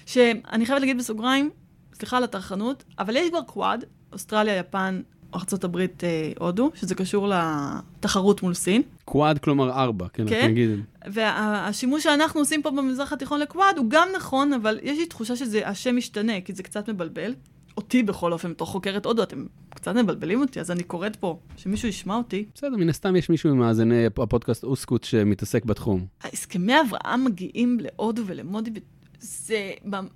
שאני 0.05 0.65
חייבת 0.65 0.81
להגיד 0.81 0.97
בסוגריים, 0.97 1.49
סליחה 1.93 2.17
על 2.17 2.23
הטרחנות, 2.23 2.83
אבל 2.99 3.15
יש 3.15 3.29
כבר 3.29 3.41
קוואד, 3.41 3.85
אוסטרליה, 4.13 4.57
יפן, 4.57 5.01
ארה"ב, 5.35 5.77
אה, 5.77 6.31
הודו, 6.39 6.71
שזה 6.75 6.95
קשור 6.95 7.29
לתחרות 7.29 8.43
מול 8.43 8.53
סין. 8.53 8.81
קוואד 9.05 9.39
כלומר 9.39 9.71
ארבע, 9.71 10.07
כן, 10.13 10.29
כן. 10.29 10.47
נגיד. 10.47 10.69
והשימוש 11.05 12.03
שאנחנו 12.03 12.39
עושים 12.39 12.61
פה 12.61 12.71
במזרח 12.71 13.13
התיכון 13.13 13.39
לקוואד 13.39 13.77
הוא 13.77 13.85
גם 13.89 14.07
נכון, 14.15 14.53
אבל 14.53 14.79
יש 14.81 14.97
לי 14.97 15.05
תחושה 15.05 15.35
שהשם 15.35 15.95
משתנה, 15.95 16.41
כי 16.41 16.53
זה 16.53 16.63
קצת 16.63 16.89
מבלבל. 16.89 17.33
אותי 17.77 18.03
בכל 18.03 18.33
אופן, 18.33 18.51
בתור 18.51 18.67
חוקרת 18.67 19.05
הודו, 19.05 19.23
אתם 19.23 19.45
קצת 19.69 19.95
מבלבלים 19.95 20.41
אותי, 20.41 20.59
אז 20.59 20.71
אני 20.71 20.83
קוראת 20.83 21.15
פה, 21.15 21.39
שמישהו 21.57 21.87
ישמע 21.89 22.15
אותי. 22.15 22.45
בסדר, 22.55 22.77
מן 22.77 22.89
הסתם 22.89 23.15
יש 23.15 23.29
מישהו 23.29 23.55
ממאזיני 23.55 24.05
הפודקאסט 24.05 24.63
אוסקוט 24.63 25.03
שמתעסק 25.03 25.65
בתחום. 25.65 26.05
הסכמי 26.23 26.73
אברהם 26.81 27.25
מגיעים 27.25 27.77
להודו 27.79 28.23
ולמודי 28.25 28.71
זה 29.19 29.71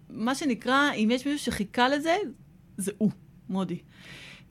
מה 0.09 0.35
שנקרא, 0.35 0.91
אם 0.93 1.09
יש 1.11 1.27
מישהו 1.27 1.45
שחיכה 1.45 1.89
לזה, 1.89 2.15
זה 2.77 2.91
הוא, 2.97 3.11
מודי. 3.49 3.77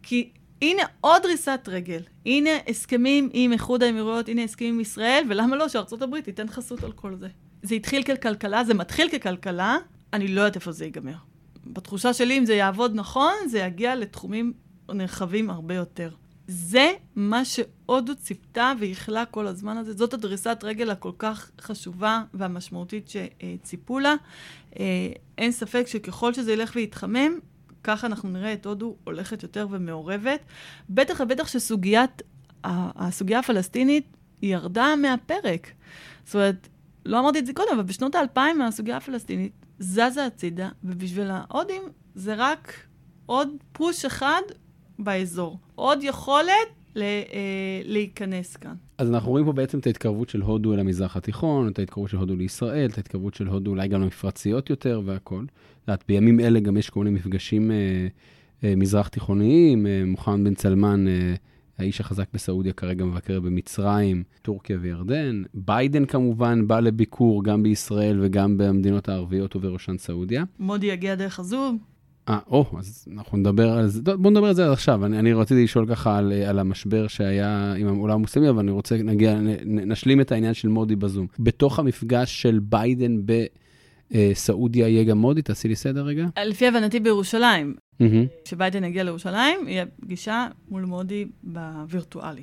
כי 0.02 0.30
הנה 0.62 0.82
עוד 1.00 1.22
דריסת 1.22 1.60
רגל, 1.68 2.02
הנה 2.26 2.50
הסכמים 2.68 3.30
עם 3.32 3.52
איחוד 3.52 3.82
האמירויות, 3.82 4.28
הנה 4.28 4.44
הסכמים 4.44 4.74
עם 4.74 4.80
ישראל, 4.80 5.24
ולמה 5.30 5.56
לא 5.56 5.68
שארצות 5.68 6.02
הברית 6.02 6.24
תיתן 6.24 6.48
חסות 6.48 6.84
על 6.84 6.92
כל 6.92 7.16
זה. 7.16 7.28
זה 7.62 7.74
התחיל 7.74 8.02
ככלכלה, 8.02 8.64
זה 8.64 8.74
מתחיל 8.74 9.08
ככלכלה, 9.08 9.76
אני 10.12 10.28
לא 10.28 10.40
יודעת 10.40 10.54
איפה 10.54 10.72
זה 10.72 10.84
ייגמר. 10.84 11.14
בתחושה 11.66 12.12
שלי, 12.12 12.38
אם 12.38 12.46
זה 12.46 12.54
יעבוד 12.54 12.92
נכון, 12.94 13.32
זה 13.46 13.58
יגיע 13.58 13.94
לתחומים 13.94 14.52
נרחבים 14.88 15.50
הרבה 15.50 15.74
יותר. 15.74 16.10
זה 16.46 16.92
מה 17.16 17.44
שהודו 17.44 18.16
ציפתה 18.16 18.72
וייחלה 18.78 19.24
כל 19.24 19.46
הזמן 19.46 19.76
הזה. 19.76 19.92
זאת 19.92 20.14
הדריסת 20.14 20.58
רגל 20.62 20.90
הכל 20.90 21.12
כך 21.18 21.50
חשובה 21.60 22.22
והמשמעותית 22.34 23.08
שציפו 23.08 23.98
לה. 23.98 24.14
אה, 24.78 24.84
אין 25.38 25.52
ספק 25.52 25.84
שככל 25.86 26.34
שזה 26.34 26.52
ילך 26.52 26.72
ויתחמם, 26.74 27.38
ככה 27.84 28.06
אנחנו 28.06 28.28
נראה 28.28 28.52
את 28.52 28.66
הודו 28.66 28.96
הולכת 29.04 29.42
יותר 29.42 29.66
ומעורבת. 29.70 30.40
בטח 30.90 31.20
ובטח 31.20 31.48
שסוגיית, 31.48 32.22
הסוגיה 32.64 33.38
הפלסטינית 33.38 34.16
ירדה 34.42 34.96
מהפרק. 34.96 35.70
זאת 36.24 36.34
אומרת, 36.34 36.68
לא 37.06 37.20
אמרתי 37.20 37.38
את 37.38 37.46
זה 37.46 37.52
קודם, 37.52 37.68
אבל 37.74 37.82
בשנות 37.82 38.14
האלפיים 38.14 38.62
הסוגיה 38.62 38.96
הפלסטינית 38.96 39.52
זזה 39.78 40.26
הצידה, 40.26 40.68
ובשביל 40.84 41.26
ההודים 41.30 41.82
זה 42.14 42.34
רק 42.36 42.74
עוד 43.26 43.48
פוש 43.72 44.04
אחד 44.04 44.40
באזור. 44.98 45.58
עוד 45.74 45.98
יכולת 46.02 46.68
ל, 46.94 47.02
אה, 47.02 47.80
להיכנס 47.84 48.56
כאן. 48.56 48.74
אז 48.98 49.10
אנחנו 49.10 49.30
רואים 49.30 49.46
פה 49.46 49.52
בעצם 49.52 49.78
את 49.78 49.86
ההתקרבות 49.86 50.28
של 50.28 50.40
הודו 50.40 50.74
אל 50.74 50.80
המזרח 50.80 51.16
התיכון, 51.16 51.68
את 51.68 51.78
ההתקרבות 51.78 52.10
של 52.10 52.16
הודו 52.16 52.36
לישראל, 52.36 52.90
את 52.90 52.96
ההתקרבות 52.96 53.34
של 53.34 53.46
הודו 53.46 53.70
אולי 53.70 53.88
גם 53.88 54.02
למפרציות 54.02 54.70
יותר 54.70 55.00
והכול. 55.04 55.44
את 55.44 55.88
יודעת, 55.88 56.04
בימים 56.08 56.40
אלה 56.40 56.60
גם 56.60 56.76
יש 56.76 56.90
כל 56.90 57.04
מיני 57.04 57.16
מפגשים 57.16 57.70
אה, 57.70 58.06
אה, 58.64 58.74
מזרח 58.76 59.08
תיכוניים, 59.08 59.86
אה, 59.86 60.02
מוחמד 60.06 60.44
בן 60.44 60.54
סלמאן, 60.54 61.08
אה, 61.08 61.34
האיש 61.82 62.00
החזק 62.00 62.26
בסעודיה 62.34 62.72
כרגע 62.72 63.04
מבקר 63.04 63.40
במצרים, 63.40 64.22
טורקיה 64.42 64.76
וירדן. 64.80 65.42
ביידן 65.54 66.04
כמובן 66.04 66.68
בא 66.68 66.80
לביקור 66.80 67.44
גם 67.44 67.62
בישראל 67.62 68.18
וגם 68.22 68.58
במדינות 68.58 69.08
הערביות 69.08 69.56
ובראשן 69.56 69.98
סעודיה. 69.98 70.44
מודי 70.58 70.86
יגיע 70.86 71.14
דרך 71.14 71.40
הזום. 71.40 71.78
אה, 72.28 72.38
או, 72.46 72.66
אז 72.78 73.08
אנחנו 73.14 73.38
נדבר 73.38 73.68
על 73.68 73.86
זה, 73.86 74.02
בואו 74.02 74.30
נדבר 74.30 74.46
על 74.46 74.54
זה 74.54 74.72
עכשיו. 74.72 75.06
אני, 75.06 75.18
אני 75.18 75.32
רציתי 75.32 75.64
לשאול 75.64 75.86
ככה 75.86 76.18
על, 76.18 76.32
על 76.32 76.58
המשבר 76.58 77.06
שהיה 77.06 77.74
עם 77.78 77.88
העולם 77.88 78.14
המוסלמי, 78.14 78.48
אבל 78.48 78.58
אני 78.58 78.70
רוצה, 78.70 78.96
נגיע, 78.96 79.38
נשלים 79.64 80.20
את 80.20 80.32
העניין 80.32 80.54
של 80.54 80.68
מודי 80.68 80.96
בזום. 80.96 81.26
בתוך 81.38 81.78
המפגש 81.78 82.42
של 82.42 82.58
ביידן 82.62 83.26
בסעודיה 84.14 84.88
יהיה 84.88 85.04
גם 85.04 85.18
מודי? 85.18 85.42
תעשי 85.42 85.68
לי 85.68 85.76
סדר 85.76 86.04
רגע. 86.04 86.26
לפי 86.46 86.66
הבנתי 86.66 87.00
בירושלים. 87.00 87.74
כשביידן 88.44 88.84
יגיע 88.84 89.04
לירושלים, 89.04 89.68
יהיה 89.68 89.86
פגישה 90.00 90.46
מול 90.68 90.84
מודי 90.84 91.26
בווירטואלי. 91.42 92.42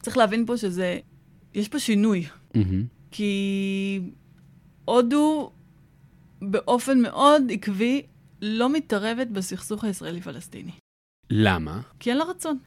צריך 0.00 0.16
להבין 0.16 0.46
פה 0.46 0.56
שזה, 0.56 0.98
יש 1.54 1.68
פה 1.68 1.78
שינוי. 1.78 2.24
כי 3.10 4.00
הודו 4.84 5.50
באופן 6.42 7.00
מאוד 7.00 7.42
עקבי 7.50 8.02
לא 8.42 8.72
מתערבת 8.72 9.26
בסכסוך 9.26 9.84
הישראלי-פלסטיני. 9.84 10.72
למה? 11.30 11.80
כי 12.00 12.10
אין 12.10 12.18
לה 12.18 12.24
רצון. 12.24 12.58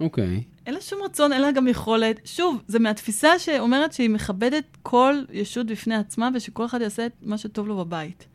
אוקיי. 0.00 0.36
Okay. 0.36 0.58
אין 0.66 0.74
לה 0.74 0.80
שום 0.80 0.98
רצון, 1.04 1.32
אין 1.32 1.42
לה 1.42 1.52
גם 1.52 1.68
יכולת. 1.68 2.20
שוב, 2.24 2.62
זה 2.66 2.78
מהתפיסה 2.78 3.38
שאומרת 3.38 3.92
שהיא 3.92 4.10
מכבדת 4.10 4.76
כל 4.82 5.14
ישות 5.32 5.66
בפני 5.66 5.94
עצמה 5.94 6.28
ושכל 6.34 6.64
אחד 6.64 6.80
יעשה 6.80 7.06
את 7.06 7.12
מה 7.22 7.38
שטוב 7.38 7.68
לו 7.68 7.76
בבית. 7.76 8.26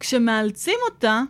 כשמאלצים 0.00 0.78
אותה, 0.90 1.22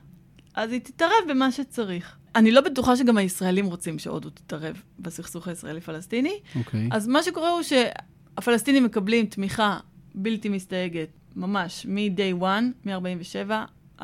אז 0.54 0.72
היא 0.72 0.80
תתערב 0.80 1.12
במה 1.28 1.52
שצריך. 1.52 2.16
אני 2.36 2.50
לא 2.50 2.60
בטוחה 2.60 2.96
שגם 2.96 3.18
הישראלים 3.18 3.66
רוצים 3.66 3.98
שהודו 3.98 4.30
תתערב 4.30 4.82
בסכסוך 4.98 5.48
הישראלי-פלסטיני. 5.48 6.40
אוקיי. 6.56 6.88
Okay. 6.88 6.96
אז 6.96 7.08
מה 7.08 7.22
שקורה 7.22 7.50
הוא 7.50 7.62
שהפלסטינים 7.62 8.84
מקבלים 8.84 9.26
תמיכה 9.26 9.78
בלתי 10.14 10.48
מסתייגת, 10.48 11.08
ממש, 11.36 11.86
מ-day 11.88 12.42
one, 12.42 12.88
מ-47 12.88 13.50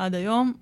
עד 0.01 0.15
היום, 0.15 0.53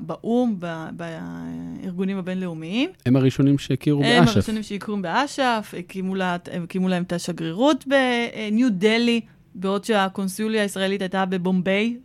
באו"ם, 0.00 0.60
בארגונים 0.92 2.18
הבינלאומיים. 2.18 2.90
הם 3.06 3.16
הראשונים 3.16 3.58
שהכירו 3.58 4.00
באש"ף. 4.00 4.22
הם 4.22 4.28
הראשונים 4.28 4.62
שהכירו 4.62 5.02
באש"ף, 5.02 5.74
הקימו, 5.78 6.14
לה, 6.14 6.36
הקימו 6.62 6.88
להם 6.88 7.02
את 7.02 7.12
השגרירות 7.12 7.84
בניו 7.86 8.72
דלי, 8.72 9.20
בעוד 9.54 9.84
שהקונסוליה 9.84 10.62
הישראלית 10.62 11.02
הייתה 11.02 11.24
בבומביי, 11.26 11.96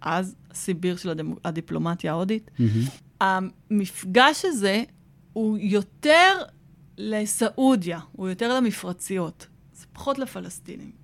אז 0.00 0.34
סיביר 0.54 0.96
של 0.96 1.10
הדמ... 1.10 1.34
הדיפלומטיה 1.44 2.12
ההודית. 2.12 2.50
Mm-hmm. 2.58 2.90
המפגש 3.20 4.44
הזה 4.44 4.82
הוא 5.32 5.58
יותר 5.60 6.32
לסעודיה, 6.98 7.98
הוא 8.12 8.28
יותר 8.28 8.54
למפרציות, 8.56 9.46
זה 9.72 9.86
פחות 9.92 10.18
לפלסטינים. 10.18 10.99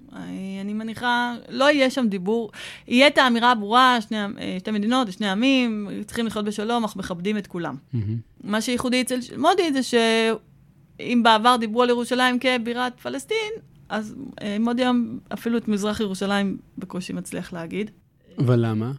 אני 0.61 0.73
מניחה, 0.73 1.35
לא 1.49 1.71
יהיה 1.71 1.91
שם 1.91 2.07
דיבור, 2.09 2.51
יהיה 2.89 3.07
את 3.07 3.19
האמירה 3.19 3.51
הברורה, 3.51 3.99
שני, 4.01 4.19
אה, 4.19 4.57
שתי 4.59 4.71
מדינות, 4.71 5.13
שני 5.13 5.29
עמים, 5.29 5.89
צריכים 6.07 6.27
לחיות 6.27 6.45
בשלום, 6.45 6.83
אנחנו 6.83 7.01
מכבדים 7.01 7.39
את 7.39 7.47
כולם. 7.47 7.77
Mm-hmm. 7.77 7.99
מה 8.45 8.61
שייחודי 8.61 9.01
אצל 9.01 9.19
מודי 9.39 9.73
זה 9.73 9.83
שאם 9.83 11.21
בעבר 11.23 11.57
דיברו 11.61 11.83
על 11.83 11.89
ירושלים 11.89 12.39
כבירת 12.39 13.01
פלסטין, 13.01 13.53
אז 13.89 14.15
אה, 14.43 14.57
מודי 14.61 14.83
היום 14.83 15.19
אפילו 15.33 15.59
את 15.59 15.69
מזרח 15.69 16.01
ירושלים 16.01 16.57
בקושי 16.79 17.13
מצליח 17.13 17.53
להגיד. 17.53 17.91
אבל 18.39 18.67
למה? 18.67 18.93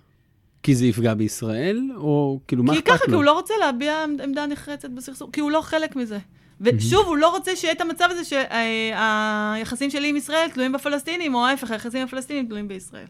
כי 0.63 0.75
זה 0.75 0.85
יפגע 0.85 1.13
בישראל, 1.13 1.89
או 1.95 2.39
כאילו, 2.47 2.63
מה 2.63 2.73
אכפת 2.73 2.87
לו? 2.87 2.93
כי 2.93 2.97
ככה, 2.99 3.05
כי 3.05 3.15
הוא 3.15 3.23
לא 3.23 3.33
רוצה 3.33 3.53
להביע 3.59 4.05
עמדה 4.23 4.45
נחרצת 4.45 4.89
בסכסוך, 4.89 5.29
כי 5.33 5.41
הוא 5.41 5.51
לא 5.51 5.61
חלק 5.61 5.95
מזה. 5.95 6.17
ושוב, 6.61 7.05
הוא 7.05 7.17
לא 7.17 7.29
רוצה 7.29 7.55
שיהיה 7.55 7.73
את 7.73 7.81
המצב 7.81 8.07
הזה 8.11 8.23
שהיחסים 8.23 9.89
שלי 9.89 10.09
עם 10.09 10.15
ישראל 10.15 10.49
תלויים 10.53 10.71
בפלסטינים, 10.71 11.35
או 11.35 11.45
ההפך, 11.45 11.71
היחסים 11.71 12.01
עם 12.01 12.07
הפלסטינים 12.07 12.45
תלויים 12.45 12.67
בישראל. 12.67 13.05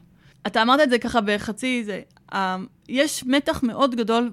אתה 0.48 0.62
אמרת 0.62 0.80
את 0.80 0.90
זה 0.90 1.00
ככה 1.00 1.22
בחצי 1.22 1.84
זה. 1.84 2.02
יש 2.90 3.24
מתח 3.26 3.64
מאוד 3.64 3.96
גדול 3.96 4.32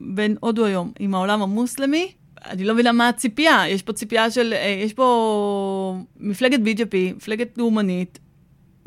בין 0.00 0.36
הודו 0.40 0.64
היום 0.64 0.92
עם 0.98 1.14
העולם 1.14 1.42
המוסלמי 1.42 2.12
אני 2.50 2.64
לא 2.64 2.74
מבינה 2.74 2.92
מה 2.92 3.08
הציפייה. 3.08 3.68
יש 3.68 3.82
פה 3.82 3.92
ציפייה 3.92 4.30
של, 4.30 4.52
אה, 4.52 4.80
יש 4.84 4.92
פה 4.92 5.98
מפלגת 6.20 6.58
BJP, 6.58 7.16
מפלגת 7.16 7.58
לאומנית, 7.58 8.18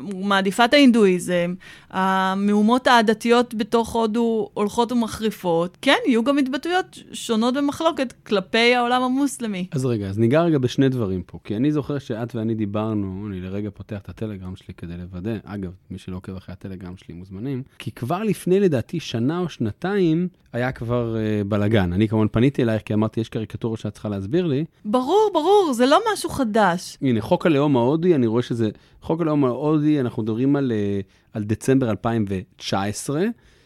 מעדיפה 0.00 0.64
את 0.64 0.74
ההינדואיזם, 0.74 1.54
המהומות 1.90 2.86
העדתיות 2.86 3.54
בתוך 3.54 3.92
הודו 3.92 4.50
הולכות 4.54 4.92
ומחריפות. 4.92 5.78
כן, 5.82 5.96
יהיו 6.06 6.24
גם 6.24 6.38
התבטאויות 6.38 6.98
שונות 7.12 7.54
במחלוקת 7.54 8.12
כלפי 8.26 8.74
העולם 8.74 9.02
המוסלמי. 9.02 9.66
אז 9.72 9.84
רגע, 9.84 10.06
אז 10.06 10.18
ניגע 10.18 10.42
רגע 10.42 10.58
בשני 10.58 10.88
דברים 10.88 11.22
פה, 11.26 11.38
כי 11.44 11.56
אני 11.56 11.72
זוכר 11.72 11.98
שאת 11.98 12.34
ואני 12.34 12.54
דיברנו, 12.54 13.26
אני 13.28 13.40
לרגע 13.40 13.70
פותח 13.70 13.98
את 13.98 14.08
הטלגרם 14.08 14.56
שלי 14.56 14.74
כדי 14.74 14.96
לוודא, 14.96 15.36
אגב, 15.44 15.70
מי 15.90 15.98
שלא 15.98 16.16
עוקב 16.16 16.36
אחרי 16.36 16.52
הטלגרם 16.52 16.96
שלי 16.96 17.14
מוזמנים, 17.14 17.62
כי 17.78 17.90
כבר 17.90 18.22
לפני 18.22 18.60
לדעתי 18.60 19.00
שנה 19.00 19.38
או 19.38 19.48
שנתיים 19.48 20.28
היה 20.52 20.72
כבר 20.72 21.16
uh, 21.16 21.44
בלאגן. 21.44 21.92
אני 21.92 22.08
כמובן 22.08 22.26
פניתי 22.32 22.62
אלייך 22.62 22.82
כי 22.82 22.94
אמרתי, 22.94 23.20
יש 23.20 23.28
קריקטורות 23.28 23.78
שאת 23.78 23.92
צריכה 23.92 24.08
להסביר 24.08 24.46
לי. 24.46 24.64
ברור, 24.84 25.30
ברור, 25.32 25.72
זה 25.72 25.86
לא 25.86 26.00
משהו 26.12 26.30
חדש. 26.30 26.98
הנה, 27.02 27.20
חוק 27.20 27.46
הלאום 27.46 27.76
ההודי, 27.76 28.14
אני 28.14 28.26
רואה 28.26 28.42
שזה, 28.42 28.70
חוק 29.02 29.20
הלאום 29.20 29.44
ההודי, 29.44 30.00
אנחנו 30.00 30.22
מדברים 30.22 30.56
על, 30.56 30.72
uh, 30.72 31.06
על 31.32 31.44
דצמבר 31.44 31.90
2019, 31.90 33.24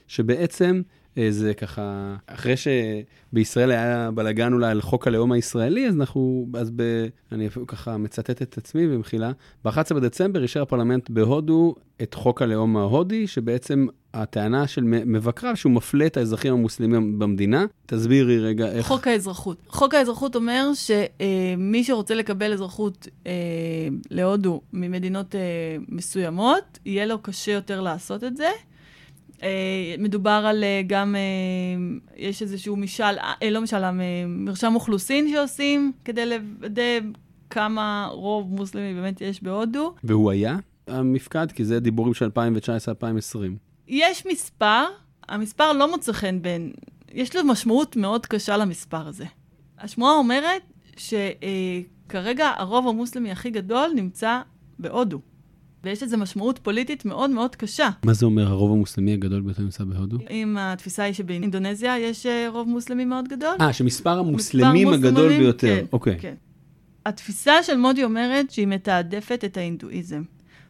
שבעצם 0.09 0.83
uh, 1.15 1.19
זה 1.31 1.55
ככה, 1.55 2.17
אחרי 2.27 2.55
שבישראל 2.57 3.71
היה 3.71 4.11
בלאגן 4.11 4.53
אולי 4.53 4.71
על 4.71 4.81
חוק 4.81 5.07
הלאום 5.07 5.33
הישראלי, 5.33 5.89
אז 5.89 5.97
אנחנו, 5.97 6.47
אז 6.55 6.71
ב... 6.77 7.07
אני 7.33 7.47
אפילו 7.47 7.67
ככה 7.67 7.97
מצטט 7.97 8.43
את 8.43 8.59
עצמי 8.59 8.87
במחילה, 8.89 9.33
ב-11 9.65 9.95
בדצמבר 9.95 10.43
אישר 10.43 10.63
הפרלמנט 10.63 11.11
בהודו 11.11 11.75
את 12.03 12.15
חוק 12.15 12.43
הלאום 12.43 12.77
ההודי, 12.77 13.27
שבעצם 13.27 13.87
הטענה 14.15 14.67
של 14.67 14.83
מבקריו 14.85 15.57
שהוא 15.57 15.73
מפלה 15.73 16.07
את 16.07 16.17
האזרחים 16.17 16.53
המוסלמים 16.53 17.19
במדינה. 17.19 17.67
תסבירי 17.87 18.39
רגע 18.39 18.73
איך... 18.73 18.87
חוק 18.87 19.07
האזרחות. 19.07 19.57
חוק 19.69 19.95
האזרחות 19.95 20.37
אומר 20.37 20.71
שמי 20.75 21.85
שרוצה 21.85 22.15
לקבל 22.15 22.53
אזרחות 22.53 23.09
אה, 23.27 23.33
להודו 24.11 24.61
ממדינות 24.73 25.35
אה, 25.35 25.41
מסוימות, 25.89 26.79
יהיה 26.85 27.07
לו 27.07 27.19
קשה 27.19 27.53
יותר 27.53 27.81
לעשות 27.81 28.25
את 28.25 28.37
זה. 28.37 28.51
אה, 29.43 29.95
מדובר 29.99 30.45
על 30.47 30.65
גם, 30.87 31.17
יש 32.17 32.43
איזשהו 32.43 32.77
משאל, 32.77 33.17
לא 33.51 33.61
משאל, 33.61 33.83
מרשם 34.27 34.73
אוכלוסין 34.75 35.31
שעושים 35.33 35.93
כדי 36.05 36.27
לוודא 36.27 36.83
כמה 37.51 38.09
רוב 38.11 38.55
מוסלמי 38.55 38.95
באמת 38.95 39.21
יש 39.21 39.43
בהודו. 39.43 39.95
והוא 40.05 40.31
היה 40.31 40.57
המפקד? 40.87 41.53
כי 41.53 41.65
זה 41.65 41.81
דיבורים 41.81 42.15
של 42.15 42.29
2019-2020. 42.29 43.74
יש 43.89 44.27
מספר, 44.27 44.85
המספר 45.29 45.73
לא 45.73 45.91
מוצא 45.91 46.13
חן 46.13 46.43
בין, 46.43 46.73
יש 47.13 47.37
לו 47.37 47.45
משמעות 47.45 47.97
מאוד 47.97 48.27
קשה 48.27 48.57
למספר 48.57 49.09
הזה. 49.09 49.25
השמועה 49.79 50.15
אומרת 50.15 50.63
שכרגע 50.97 52.45
אה, 52.45 52.61
הרוב 52.61 52.89
המוסלמי 52.89 53.31
הכי 53.31 53.51
גדול 53.51 53.91
נמצא 53.95 54.41
בהודו. 54.79 55.21
ויש 55.85 56.03
לזה 56.03 56.17
משמעות 56.17 56.59
פוליטית 56.59 57.05
מאוד 57.05 57.31
מאוד 57.31 57.57
קשה. 57.57 57.89
מה 58.05 58.13
זה 58.13 58.27
אומר 58.27 58.47
הרוב 58.47 58.73
המוסלמי 58.73 59.13
הגדול 59.13 59.41
ביותר 59.41 59.63
נמצא 59.63 59.85
בהודו? 59.85 60.19
אם 60.31 60.57
התפיסה 60.59 61.03
היא 61.03 61.15
שבאינדונזיה 61.15 61.99
יש 61.99 62.27
אה, 62.27 62.47
רוב 62.49 62.69
מוסלמי 62.69 63.05
מאוד 63.05 63.29
גדול. 63.29 63.57
אה, 63.61 63.73
שמספר 63.73 64.19
המוסלמים 64.19 64.89
הגדול 64.89 65.29
ביותר. 65.29 65.77
כן, 65.81 65.85
אוקיי. 65.93 66.19
כן. 66.21 66.35
התפיסה 67.07 67.63
של 67.63 67.77
מודי 67.77 68.05
אומרת 68.05 68.51
שהיא 68.51 68.67
מתעדפת 68.67 69.45
את 69.45 69.57
ההינדואיזם. 69.57 70.23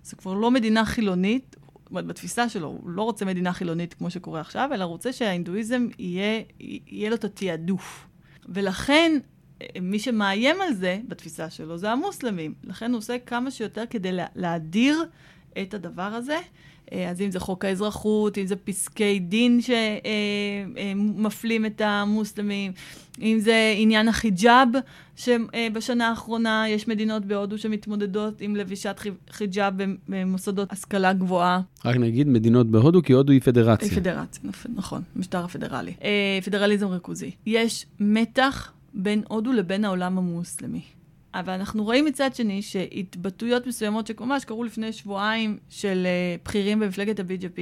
זו 0.04 0.16
כבר 0.16 0.34
לא 0.34 0.50
מדינה 0.50 0.84
חילונית, 0.84 1.56
בתפיסה 2.02 2.48
שלו, 2.48 2.68
הוא 2.68 2.90
לא 2.90 3.02
רוצה 3.02 3.24
מדינה 3.24 3.52
חילונית 3.52 3.94
כמו 3.94 4.10
שקורה 4.10 4.40
עכשיו, 4.40 4.70
אלא 4.74 4.84
רוצה 4.84 5.12
שההינדואיזם 5.12 5.88
יהיה, 5.98 6.42
יהיה 6.60 7.10
לו 7.10 7.16
את 7.16 7.24
התעדוף. 7.24 8.06
ולכן, 8.48 9.18
מי 9.80 9.98
שמאיים 9.98 10.56
על 10.60 10.74
זה, 10.74 11.00
בתפיסה 11.08 11.50
שלו, 11.50 11.78
זה 11.78 11.90
המוסלמים. 11.90 12.54
לכן 12.64 12.90
הוא 12.90 12.98
עושה 12.98 13.18
כמה 13.18 13.50
שיותר 13.50 13.84
כדי 13.90 14.10
להדיר 14.34 15.04
את 15.62 15.74
הדבר 15.74 16.02
הזה. 16.02 16.38
אה, 16.92 17.10
אז 17.10 17.20
אם 17.20 17.30
זה 17.30 17.40
חוק 17.40 17.64
האזרחות, 17.64 18.38
אם 18.38 18.46
זה 18.46 18.56
פסקי 18.56 19.18
דין 19.18 19.60
שמפלים 20.74 21.66
את 21.66 21.80
המוסלמים, 21.80 22.72
אם 23.22 23.38
זה 23.40 23.74
עניין 23.76 24.08
החיג'אב, 24.08 24.68
שבשנה 25.16 26.08
האחרונה 26.08 26.64
יש 26.68 26.88
מדינות 26.88 27.24
בהודו 27.24 27.58
שמתמודדות 27.58 28.40
עם 28.40 28.56
לבישת 28.56 29.00
חיג'אב 29.30 29.74
במוסדות 30.08 30.72
השכלה 30.72 31.12
גבוהה. 31.12 31.60
רק 31.84 31.96
נגיד 31.96 32.28
מדינות 32.28 32.66
בהודו, 32.66 33.02
כי 33.02 33.12
הודו 33.12 33.32
היא 33.32 33.40
פדרציה. 33.40 33.88
היא 33.88 33.96
פדרציה, 33.96 34.50
נכון, 34.74 35.02
משטר 35.16 35.44
הפדרלי. 35.44 35.94
אה, 36.02 36.38
פדרליזם 36.44 36.86
ריכוזי. 36.86 37.30
יש 37.46 37.86
מתח 38.00 38.72
בין 38.94 39.22
הודו 39.28 39.52
לבין 39.52 39.84
העולם 39.84 40.18
המוסלמי. 40.18 40.80
אבל 41.34 41.52
אנחנו 41.52 41.84
רואים 41.84 42.04
מצד 42.04 42.34
שני 42.34 42.62
שהתבטאויות 42.62 43.66
מסוימות 43.66 44.06
שממש 44.06 44.44
לפני 44.64 44.92
שבועיים 44.92 45.58
של 45.68 46.06
uh, 46.06 46.44
בכירים 46.44 46.80
במפלגת 46.80 47.20
ה-BJP, 47.20 47.60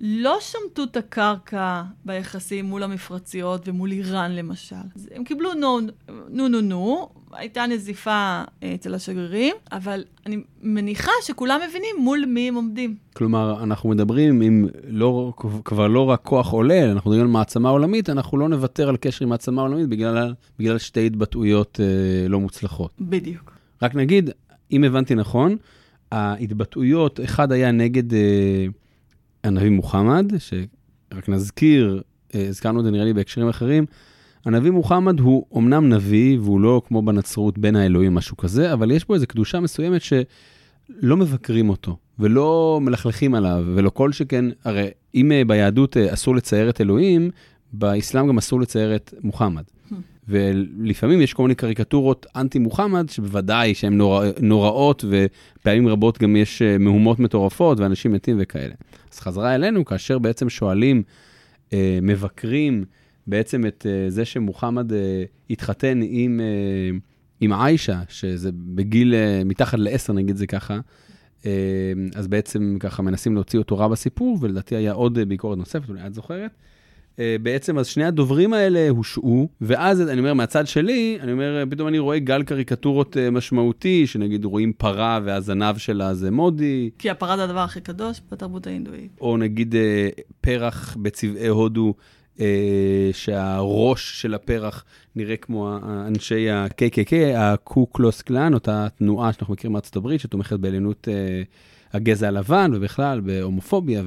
לא 0.00 0.38
שמטו 0.40 0.84
את 0.84 0.96
הקרקע 0.96 1.82
ביחסים 2.04 2.64
מול 2.64 2.82
המפרציות 2.82 3.68
ומול 3.68 3.92
איראן 3.92 4.32
למשל. 4.32 4.76
הם 5.10 5.24
קיבלו 5.24 5.54
נו, 5.54 5.80
נו, 6.28 6.48
נו, 6.48 6.60
נו, 6.60 7.08
הייתה 7.32 7.66
נזיפה 7.66 8.10
אה, 8.62 8.74
אצל 8.74 8.94
השגרירים, 8.94 9.56
אבל 9.72 10.04
אני 10.26 10.42
מניחה 10.62 11.10
שכולם 11.22 11.60
מבינים 11.68 11.96
מול 11.98 12.24
מי 12.26 12.48
הם 12.48 12.54
עומדים. 12.54 12.96
כלומר, 13.12 13.62
אנחנו 13.62 13.88
מדברים 13.88 14.40
עם 14.40 14.68
לא, 14.88 15.32
כבר 15.64 15.86
לא 15.86 16.10
רק 16.10 16.20
כוח 16.22 16.50
עולה, 16.52 16.92
אנחנו 16.92 17.10
מדברים 17.10 17.26
על 17.26 17.32
מעצמה 17.32 17.68
עולמית, 17.68 18.10
אנחנו 18.10 18.38
לא 18.38 18.48
נוותר 18.48 18.88
על 18.88 18.96
קשר 18.96 19.24
עם 19.24 19.28
מעצמה 19.28 19.62
עולמית 19.62 19.88
בגלל, 19.88 20.34
בגלל 20.58 20.78
שתי 20.78 21.06
התבטאויות 21.06 21.80
אה, 21.82 22.28
לא 22.28 22.40
מוצלחות. 22.40 22.90
בדיוק. 23.00 23.52
רק 23.82 23.94
נגיד, 23.94 24.30
אם 24.72 24.84
הבנתי 24.84 25.14
נכון, 25.14 25.56
ההתבטאויות, 26.12 27.20
אחד 27.24 27.52
היה 27.52 27.70
נגד... 27.70 28.14
אה, 28.14 28.66
הנביא 29.46 29.70
מוחמד, 29.70 30.32
שרק 30.38 31.28
נזכיר, 31.28 32.02
אה, 32.34 32.48
הזכרנו 32.48 32.80
את 32.80 32.84
זה 32.84 32.90
נראה 32.90 33.04
לי 33.04 33.12
בהקשרים 33.12 33.48
אחרים, 33.48 33.86
הנביא 34.44 34.70
מוחמד 34.70 35.20
הוא 35.20 35.46
אמנם 35.56 35.88
נביא, 35.88 36.38
והוא 36.38 36.60
לא 36.60 36.82
כמו 36.88 37.02
בנצרות 37.02 37.58
בין 37.58 37.76
האלוהים, 37.76 38.14
משהו 38.14 38.36
כזה, 38.36 38.72
אבל 38.72 38.90
יש 38.90 39.06
בו 39.06 39.14
איזו 39.14 39.26
קדושה 39.26 39.60
מסוימת 39.60 40.02
שלא 40.02 41.16
מבקרים 41.16 41.68
אותו, 41.68 41.96
ולא 42.18 42.78
מלכלכים 42.82 43.34
עליו, 43.34 43.64
ולא 43.74 43.90
כל 43.90 44.12
שכן, 44.12 44.44
הרי 44.64 44.90
אם 45.14 45.32
אה, 45.32 45.42
ביהדות 45.44 45.96
אה, 45.96 46.14
אסור 46.14 46.36
לצייר 46.36 46.70
את 46.70 46.80
אלוהים, 46.80 47.30
באסלאם 47.72 48.28
גם 48.28 48.38
אסור 48.38 48.60
לצייר 48.60 48.96
את 48.96 49.14
מוחמד. 49.22 49.64
ולפעמים 50.28 51.20
יש 51.20 51.34
כל 51.34 51.42
מיני 51.42 51.54
קריקטורות 51.54 52.26
אנטי-מוחמד, 52.36 53.08
שבוודאי 53.08 53.74
שהן 53.74 53.96
נורא, 53.96 54.26
נוראות, 54.40 55.04
ופעמים 55.08 55.88
רבות 55.88 56.18
גם 56.18 56.36
יש 56.36 56.62
אה, 56.62 56.78
מהומות 56.78 57.18
מטורפות, 57.18 57.80
ואנשים 57.80 58.12
מתים 58.12 58.36
וכאלה. 58.40 58.74
אז 59.12 59.18
חזרה 59.20 59.54
אלינו, 59.54 59.84
כאשר 59.84 60.18
בעצם 60.18 60.48
שואלים, 60.48 61.02
אה, 61.72 61.98
מבקרים 62.02 62.84
בעצם 63.26 63.66
את 63.66 63.86
אה, 63.88 64.10
זה 64.10 64.24
שמוחמד 64.24 64.92
אה, 64.92 65.24
התחתן 65.50 66.00
עם, 66.02 66.40
אה, 66.40 66.98
עם 67.40 67.52
עיישה, 67.52 68.00
שזה 68.08 68.50
בגיל 68.52 69.14
אה, 69.14 69.42
מתחת 69.44 69.78
לעשר, 69.78 70.12
נגיד 70.12 70.36
זה 70.36 70.46
ככה, 70.46 70.78
אה, 71.46 71.92
אז 72.14 72.28
בעצם 72.28 72.76
ככה 72.80 73.02
מנסים 73.02 73.34
להוציא 73.34 73.58
אותו 73.58 73.78
רע 73.78 73.88
בסיפור, 73.88 74.38
ולדעתי 74.40 74.76
היה 74.76 74.92
עוד 74.92 75.18
ביקורת 75.18 75.58
נוספת, 75.58 75.88
אולי 75.88 76.06
את 76.06 76.14
זוכרת. 76.14 76.50
אה, 77.18 77.36
בעצם 77.42 77.78
אז 77.78 77.86
שני 77.86 78.04
הדוברים 78.04 78.52
האלה 78.52 78.88
הושעו, 78.88 79.48
ואז 79.60 80.00
אני 80.00 80.18
אומר, 80.18 80.34
מהצד 80.34 80.66
שלי, 80.66 81.18
אני 81.20 81.32
אומר, 81.32 81.64
פתאום 81.70 81.88
אני 81.88 81.98
רואה 81.98 82.18
גל 82.18 82.42
קריקטורות 82.42 83.16
אה, 83.16 83.30
משמעותי, 83.30 84.06
שנגיד 84.06 84.44
רואים 84.44 84.72
פרה 84.72 85.20
והזנב 85.24 85.76
שלה 85.76 86.14
זה 86.14 86.30
מודי. 86.30 86.90
כי 86.98 87.10
הפרה 87.10 87.36
זה 87.36 87.44
הדבר 87.44 87.60
הכי 87.60 87.80
קדוש 87.80 88.20
בתרבות 88.32 88.66
ההינדואית. 88.66 89.18
או 89.20 89.36
נגיד 89.36 89.74
אה, 89.74 90.08
פרח 90.40 90.96
בצבעי 91.02 91.48
הודו, 91.48 91.94
שהראש 93.12 94.22
של 94.22 94.34
הפרח 94.34 94.84
נראה 95.16 95.36
כמו 95.36 95.78
אנשי 96.06 96.50
ה-KKK, 96.50 97.12
הקו 97.36 97.86
קלוס 97.86 98.22
קלאן, 98.22 98.54
אותה 98.54 98.86
תנועה 98.98 99.32
שאנחנו 99.32 99.54
מכירים 99.54 99.72
מארצות 99.72 99.96
הברית, 99.96 100.20
שתומכת 100.20 100.58
בעליונות 100.58 101.08
הגזע 101.92 102.28
הלבן, 102.28 102.70
ובכלל 102.74 103.20
בהומופוביה 103.20 104.02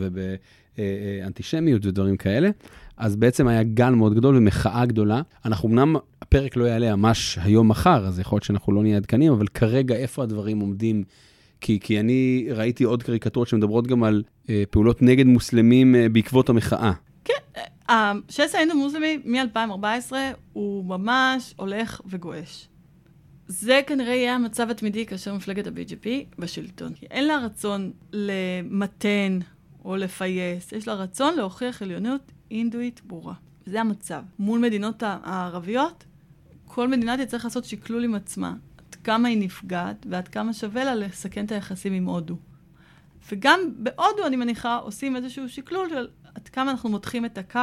ובאנטישמיות 0.77 1.85
ודברים 1.85 2.17
כאלה. 2.17 2.49
אז 2.97 3.15
בעצם 3.15 3.47
היה 3.47 3.63
גל 3.63 3.89
מאוד 3.89 4.13
גדול 4.15 4.35
ומחאה 4.35 4.85
גדולה. 4.85 5.21
אנחנו 5.45 5.69
אמנם, 5.69 5.95
הפרק 6.21 6.55
לא 6.55 6.65
יעלה 6.65 6.95
ממש 6.95 7.37
היום-מחר, 7.41 8.05
אז 8.07 8.19
יכול 8.19 8.35
להיות 8.35 8.43
שאנחנו 8.43 8.73
לא 8.73 8.81
נהיה 8.81 8.97
עדכנים, 8.97 9.31
אבל 9.31 9.47
כרגע 9.47 9.95
איפה 9.95 10.23
הדברים 10.23 10.59
עומדים? 10.59 11.03
כי, 11.61 11.79
כי 11.79 11.99
אני 11.99 12.47
ראיתי 12.51 12.83
עוד 12.83 13.03
קריקטורות 13.03 13.47
שמדברות 13.47 13.87
גם 13.87 14.03
על 14.03 14.23
אה, 14.49 14.63
פעולות 14.69 15.01
נגד 15.01 15.25
מוסלמים 15.25 15.95
אה, 15.95 16.09
בעקבות 16.09 16.49
המחאה. 16.49 16.91
כן, 17.25 17.61
השסע 17.89 18.57
אה, 18.57 18.63
האינדו-מוסלמי 18.63 19.17
מ-2014 19.25 20.13
הוא 20.53 20.85
ממש 20.85 21.53
הולך 21.57 22.01
וגועש. 22.05 22.67
זה 23.47 23.81
כנראה 23.87 24.15
יהיה 24.15 24.35
המצב 24.35 24.69
התמידי 24.69 25.05
כאשר 25.05 25.33
מפלגת 25.33 25.67
ה-BGP 25.67 26.07
בשלטון. 26.39 26.93
אין 27.11 27.27
לה 27.27 27.37
רצון 27.45 27.91
למתן 28.13 29.39
או 29.85 29.95
לפייס, 29.95 30.71
יש 30.71 30.87
לה 30.87 30.93
רצון 30.93 31.35
להוכיח 31.35 31.81
עליונות 31.81 32.31
אינדואית 32.51 33.01
ברורה. 33.05 33.33
זה 33.65 33.81
המצב. 33.81 34.23
מול 34.39 34.59
מדינות 34.59 35.03
הערביות, 35.05 36.05
כל 36.65 36.87
מדינה 36.87 37.25
תצטרך 37.25 37.45
לעשות 37.45 37.65
שקלול 37.65 38.03
עם 38.03 38.15
עצמה. 38.15 38.55
עד 38.77 38.95
כמה 38.95 39.27
היא 39.27 39.37
נפגעת 39.37 40.05
ועד 40.09 40.27
כמה 40.27 40.53
שווה 40.53 40.83
לה 40.83 40.95
לסכן 40.95 41.45
את 41.45 41.51
היחסים 41.51 41.93
עם 41.93 42.05
הודו. 42.05 42.37
וגם 43.31 43.59
בהודו, 43.77 44.27
אני 44.27 44.35
מניחה, 44.35 44.75
עושים 44.75 45.15
איזשהו 45.15 45.49
שקלול 45.49 45.89
של 45.89 46.07
עד 46.35 46.47
כמה 46.47 46.71
אנחנו 46.71 46.89
מותחים 46.89 47.25
את 47.25 47.37
הקו 47.37 47.59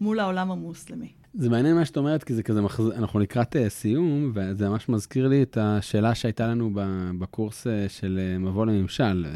מול 0.00 0.20
העולם 0.20 0.50
המוסלמי. 0.50 1.12
זה 1.34 1.48
מעניין 1.50 1.76
מה 1.76 1.84
שאת 1.84 1.96
אומרת, 1.96 2.24
כי 2.24 2.34
זה 2.34 2.42
כזה, 2.42 2.60
מחז... 2.60 2.90
אנחנו 2.90 3.20
לקראת 3.20 3.56
uh, 3.56 3.58
סיום, 3.68 4.32
וזה 4.34 4.68
ממש 4.68 4.88
מזכיר 4.88 5.28
לי 5.28 5.42
את 5.42 5.58
השאלה 5.60 6.14
שהייתה 6.14 6.46
לנו 6.46 6.70
בקורס 7.18 7.66
uh, 7.66 7.70
של 7.88 8.20
uh, 8.36 8.38
מבוא 8.38 8.66
לממשל, 8.66 9.26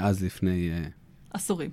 אז 0.00 0.24
לפני... 0.24 0.70
עשורים. 1.32 1.70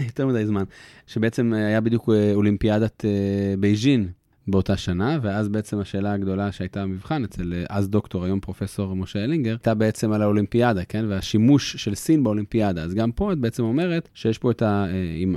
יותר 0.00 0.26
מדי 0.26 0.46
זמן, 0.46 0.64
שבעצם 1.06 1.52
היה 1.52 1.80
בדיוק 1.80 2.08
אולימפיאדת 2.34 3.04
uh, 3.04 3.60
בייג'ין 3.60 4.08
באותה 4.48 4.76
שנה, 4.76 5.18
ואז 5.22 5.48
בעצם 5.48 5.78
השאלה 5.78 6.12
הגדולה 6.12 6.52
שהייתה 6.52 6.82
במבחן 6.82 7.24
אצל 7.24 7.64
אז 7.68 7.88
דוקטור, 7.88 8.24
היום 8.24 8.40
פרופסור 8.40 8.96
משה 8.96 9.24
אלינגר, 9.24 9.50
הייתה 9.50 9.74
בעצם 9.74 10.12
על 10.12 10.22
האולימפיאדה, 10.22 10.84
כן? 10.84 11.04
והשימוש 11.08 11.76
של 11.76 11.94
סין 11.94 12.24
באולימפיאדה. 12.24 12.82
אז 12.82 12.94
גם 12.94 13.12
פה 13.12 13.32
את 13.32 13.38
בעצם 13.38 13.62
אומרת 13.62 14.08
שיש 14.14 14.38
פה 14.38 14.50
את 14.50 14.62
ה... 14.62 14.86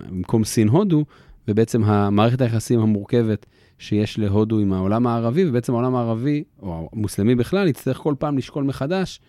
במקום 0.10 0.44
סין-הודו, 0.44 1.06
ובעצם 1.48 1.84
המערכת 1.84 2.42
היחסים 2.42 2.80
המורכבת 2.80 3.46
שיש 3.80 4.20
להודו 4.20 4.60
עם 4.60 4.74
העולם 4.74 5.08
הערבי, 5.08 5.50
ובעצם 5.50 5.74
העולם 5.74 5.96
הערבי, 5.96 6.44
או 6.62 6.90
המוסלמי 6.94 7.36
בכלל, 7.36 7.68
יצטרך 7.68 7.98
כל 7.98 8.16
פעם 8.20 8.38
לשקול 8.38 8.64
מחדש 8.64 9.20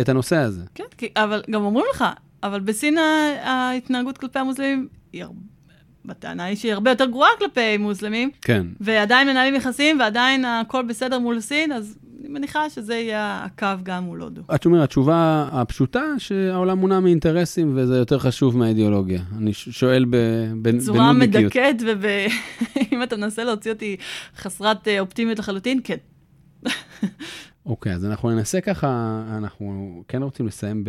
את 0.00 0.08
הנושא 0.08 0.36
הזה. 0.36 0.62
כן, 0.74 0.84
כי, 0.98 1.08
אבל 1.16 1.42
גם 1.50 1.64
אומרים 1.64 1.86
לך, 1.94 2.04
אבל 2.42 2.60
בסין 2.60 2.98
ההתנהגות 3.42 4.18
כלפי 4.18 4.38
המוסלמים 4.38 4.88
היא 5.12 5.22
הרבה... 5.22 5.40
בטענה 6.08 6.44
היא 6.44 6.56
שהיא 6.56 6.72
הרבה 6.72 6.90
יותר 6.90 7.06
גרועה 7.06 7.30
כלפי 7.38 7.76
מוסלמים. 7.76 8.30
כן. 8.42 8.66
ועדיין 8.80 9.28
מנהלים 9.28 9.54
יחסים, 9.54 10.00
ועדיין 10.00 10.44
הכל 10.44 10.82
בסדר 10.82 11.18
מול 11.18 11.40
סין, 11.40 11.72
אז 11.72 11.98
אני 12.20 12.28
מניחה 12.28 12.70
שזה 12.70 12.94
יהיה 12.94 13.44
הקו 13.44 13.66
גם 13.82 14.04
מול 14.04 14.22
הודו. 14.22 14.42
את 14.54 14.64
אומרת, 14.64 14.82
התשובה 14.82 15.48
הפשוטה, 15.52 16.02
שהעולם 16.18 16.78
מונע 16.78 17.00
מאינטרסים 17.00 17.72
וזה 17.76 17.96
יותר 17.96 18.18
חשוב 18.18 18.56
מהאידיאולוגיה. 18.56 19.20
אני 19.38 19.52
שואל 19.52 20.04
בנודניקיות. 20.04 20.82
בצורה 20.82 21.12
מדכאת, 21.12 21.76
ואם 22.00 23.02
אתה 23.04 23.16
מנסה 23.16 23.44
להוציא 23.44 23.72
אותי 23.72 23.96
חסרת 24.36 24.88
אה, 24.88 25.00
אופטימיות 25.00 25.38
לחלוטין, 25.38 25.80
כן. 25.84 25.96
אוקיי, 27.68 27.92
okay, 27.92 27.94
אז 27.94 28.04
אנחנו 28.04 28.30
ננסה 28.30 28.60
ככה, 28.60 29.22
אנחנו 29.36 30.02
כן 30.08 30.22
רוצים 30.22 30.46
לסיים 30.46 30.84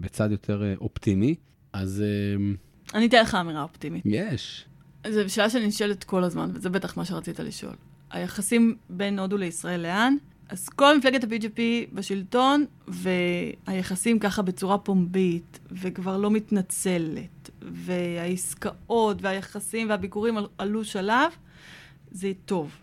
בצד 0.00 0.30
יותר 0.30 0.62
אה, 0.62 0.74
אופטימי, 0.80 1.34
אז... 1.72 2.02
אה, 2.02 2.54
אני 2.94 3.06
אתן 3.06 3.22
לך 3.22 3.34
אמירה 3.34 3.62
אופטימית. 3.62 4.02
יש. 4.06 4.64
זו 5.10 5.20
שאלה 5.34 5.50
שאני 5.50 5.66
נשאלת 5.66 6.04
כל 6.04 6.24
הזמן, 6.24 6.50
וזה 6.54 6.70
בטח 6.70 6.96
מה 6.96 7.04
שרצית 7.04 7.40
לשאול. 7.40 7.74
היחסים 8.10 8.76
בין 8.90 9.18
הודו 9.18 9.36
לישראל 9.36 9.80
לאן? 9.80 10.16
אז 10.48 10.68
כל 10.68 10.98
מפלגת 10.98 11.24
ה-PGP 11.24 11.60
בשלטון, 11.92 12.64
והיחסים 12.88 14.18
ככה 14.18 14.42
בצורה 14.42 14.78
פומבית, 14.78 15.58
וכבר 15.72 16.16
לא 16.16 16.30
מתנצלת, 16.30 17.50
והעסקאות 17.62 19.22
והיחסים 19.22 19.90
והביקורים 19.90 20.36
עלו 20.58 20.84
שלב, 20.84 21.32
זה 22.10 22.32
טוב. 22.44 22.76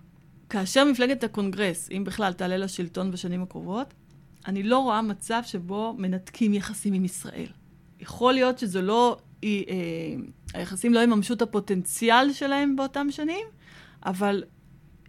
כאשר 0.50 0.86
מפלגת 0.86 1.24
הקונגרס, 1.24 1.90
אם 1.92 2.04
בכלל 2.04 2.34
תעלה 2.34 2.58
לשלטון 2.58 3.12
בשנים 3.12 3.44
הקרובות, 3.44 3.94
אני 4.48 4.64
לא 4.64 4.80
רואה 4.80 5.02
מצב 5.02 5.42
שבו 5.46 5.96
מנתקים 5.98 6.54
יחסים 6.54 6.94
עם 6.94 7.06
ישראל. 7.06 7.48
יכול 8.00 8.34
להיות 8.34 8.60
שזה 8.60 8.82
לא, 8.82 9.18
היא, 9.42 9.66
אה, 9.70 9.76
היחסים 10.54 10.94
לא 10.94 11.00
יממשו 11.00 11.34
את 11.34 11.42
הפוטנציאל 11.42 12.34
שלהם 12.34 12.76
באותם 12.76 13.08
שנים, 13.12 13.48
אבל 14.06 14.44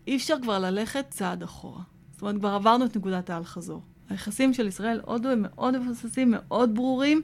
אי 0.06 0.16
אפשר 0.16 0.34
כבר 0.42 0.58
ללכת 0.58 1.04
צעד 1.10 1.42
אחורה. 1.42 1.82
זאת 2.12 2.22
אומרת, 2.22 2.36
כבר 2.36 2.48
עברנו 2.48 2.84
את 2.84 2.96
נקודת 2.96 3.30
האל-חזור. 3.30 3.82
היחסים 4.08 4.54
של 4.54 4.66
ישראל-הודו 4.66 5.28
הם 5.28 5.42
מאוד 5.42 5.78
מבססים, 5.78 6.30
מאוד 6.30 6.74
ברורים 6.74 7.22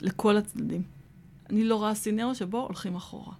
לכל 0.00 0.36
הצדדים. 0.36 0.82
אני 1.50 1.64
לא 1.64 1.76
רואה 1.76 1.94
סינרו 1.94 2.34
שבו 2.34 2.60
הולכים 2.60 2.96
אחורה. 2.96 3.32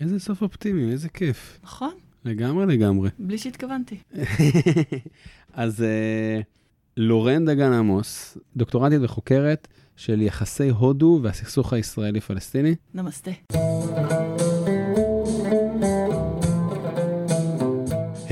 איזה 0.00 0.18
סוף 0.18 0.42
אופטימי, 0.42 0.92
איזה 0.92 1.08
כיף. 1.08 1.58
נכון. 1.62 1.94
לגמרי, 2.24 2.66
לגמרי. 2.66 3.10
בלי 3.18 3.38
שהתכוונתי. 3.38 3.98
אז 5.52 5.80
uh, 5.80 6.44
לורן 6.96 7.44
דגן 7.44 7.72
עמוס, 7.72 8.38
דוקטורנטית 8.56 9.00
וחוקרת 9.02 9.68
של 9.96 10.22
יחסי 10.22 10.68
הודו 10.68 11.20
והסכסוך 11.22 11.72
הישראלי-פלסטיני. 11.72 12.74
נמסטה. 12.94 13.30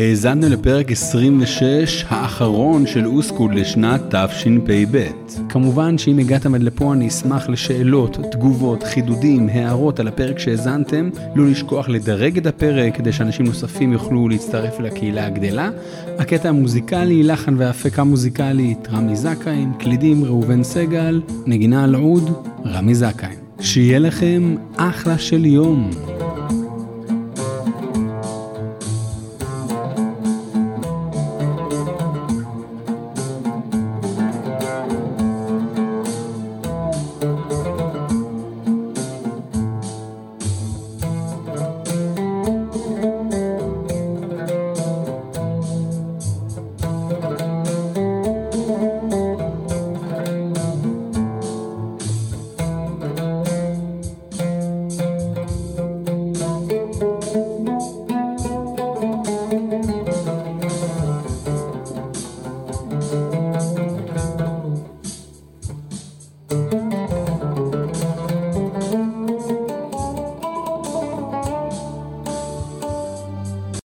האזנו 0.02 0.48
לפרק 0.48 0.92
26 0.92 2.04
האחרון 2.08 2.86
של 2.86 3.06
אוסקוד 3.06 3.54
לשנת 3.54 4.14
תשפ"ב. 4.14 5.06
כמובן 5.48 5.98
שאם 5.98 6.18
הגעתם 6.18 6.54
עד 6.54 6.62
לפה 6.62 6.92
אני 6.92 7.08
אשמח 7.08 7.48
לשאלות, 7.48 8.18
תגובות, 8.30 8.82
חידודים, 8.82 9.48
הערות 9.48 10.00
על 10.00 10.08
הפרק 10.08 10.38
שהאזנתם. 10.38 11.10
לא 11.34 11.46
לשכוח 11.46 11.88
לדרג 11.88 12.38
את 12.38 12.46
הפרק 12.46 12.96
כדי 12.96 13.12
שאנשים 13.12 13.46
נוספים 13.46 13.92
יוכלו 13.92 14.28
להצטרף 14.28 14.80
לקהילה 14.80 15.26
הגדלה. 15.26 15.70
הקטע 16.18 16.48
המוזיקלי, 16.48 17.22
לחן 17.22 17.54
והפקה 17.58 18.04
מוזיקלית, 18.04 18.88
רמי 18.92 19.16
זכאים, 19.16 19.72
קלידים 19.78 20.24
ראובן 20.24 20.62
סגל, 20.62 21.22
נגינה 21.46 21.84
על 21.84 21.94
עוד, 21.94 22.30
רמי 22.66 22.94
זכאים. 22.94 23.38
שיהיה 23.60 23.98
לכם 23.98 24.56
אחלה 24.76 25.18
של 25.18 25.44
יום. 25.44 26.11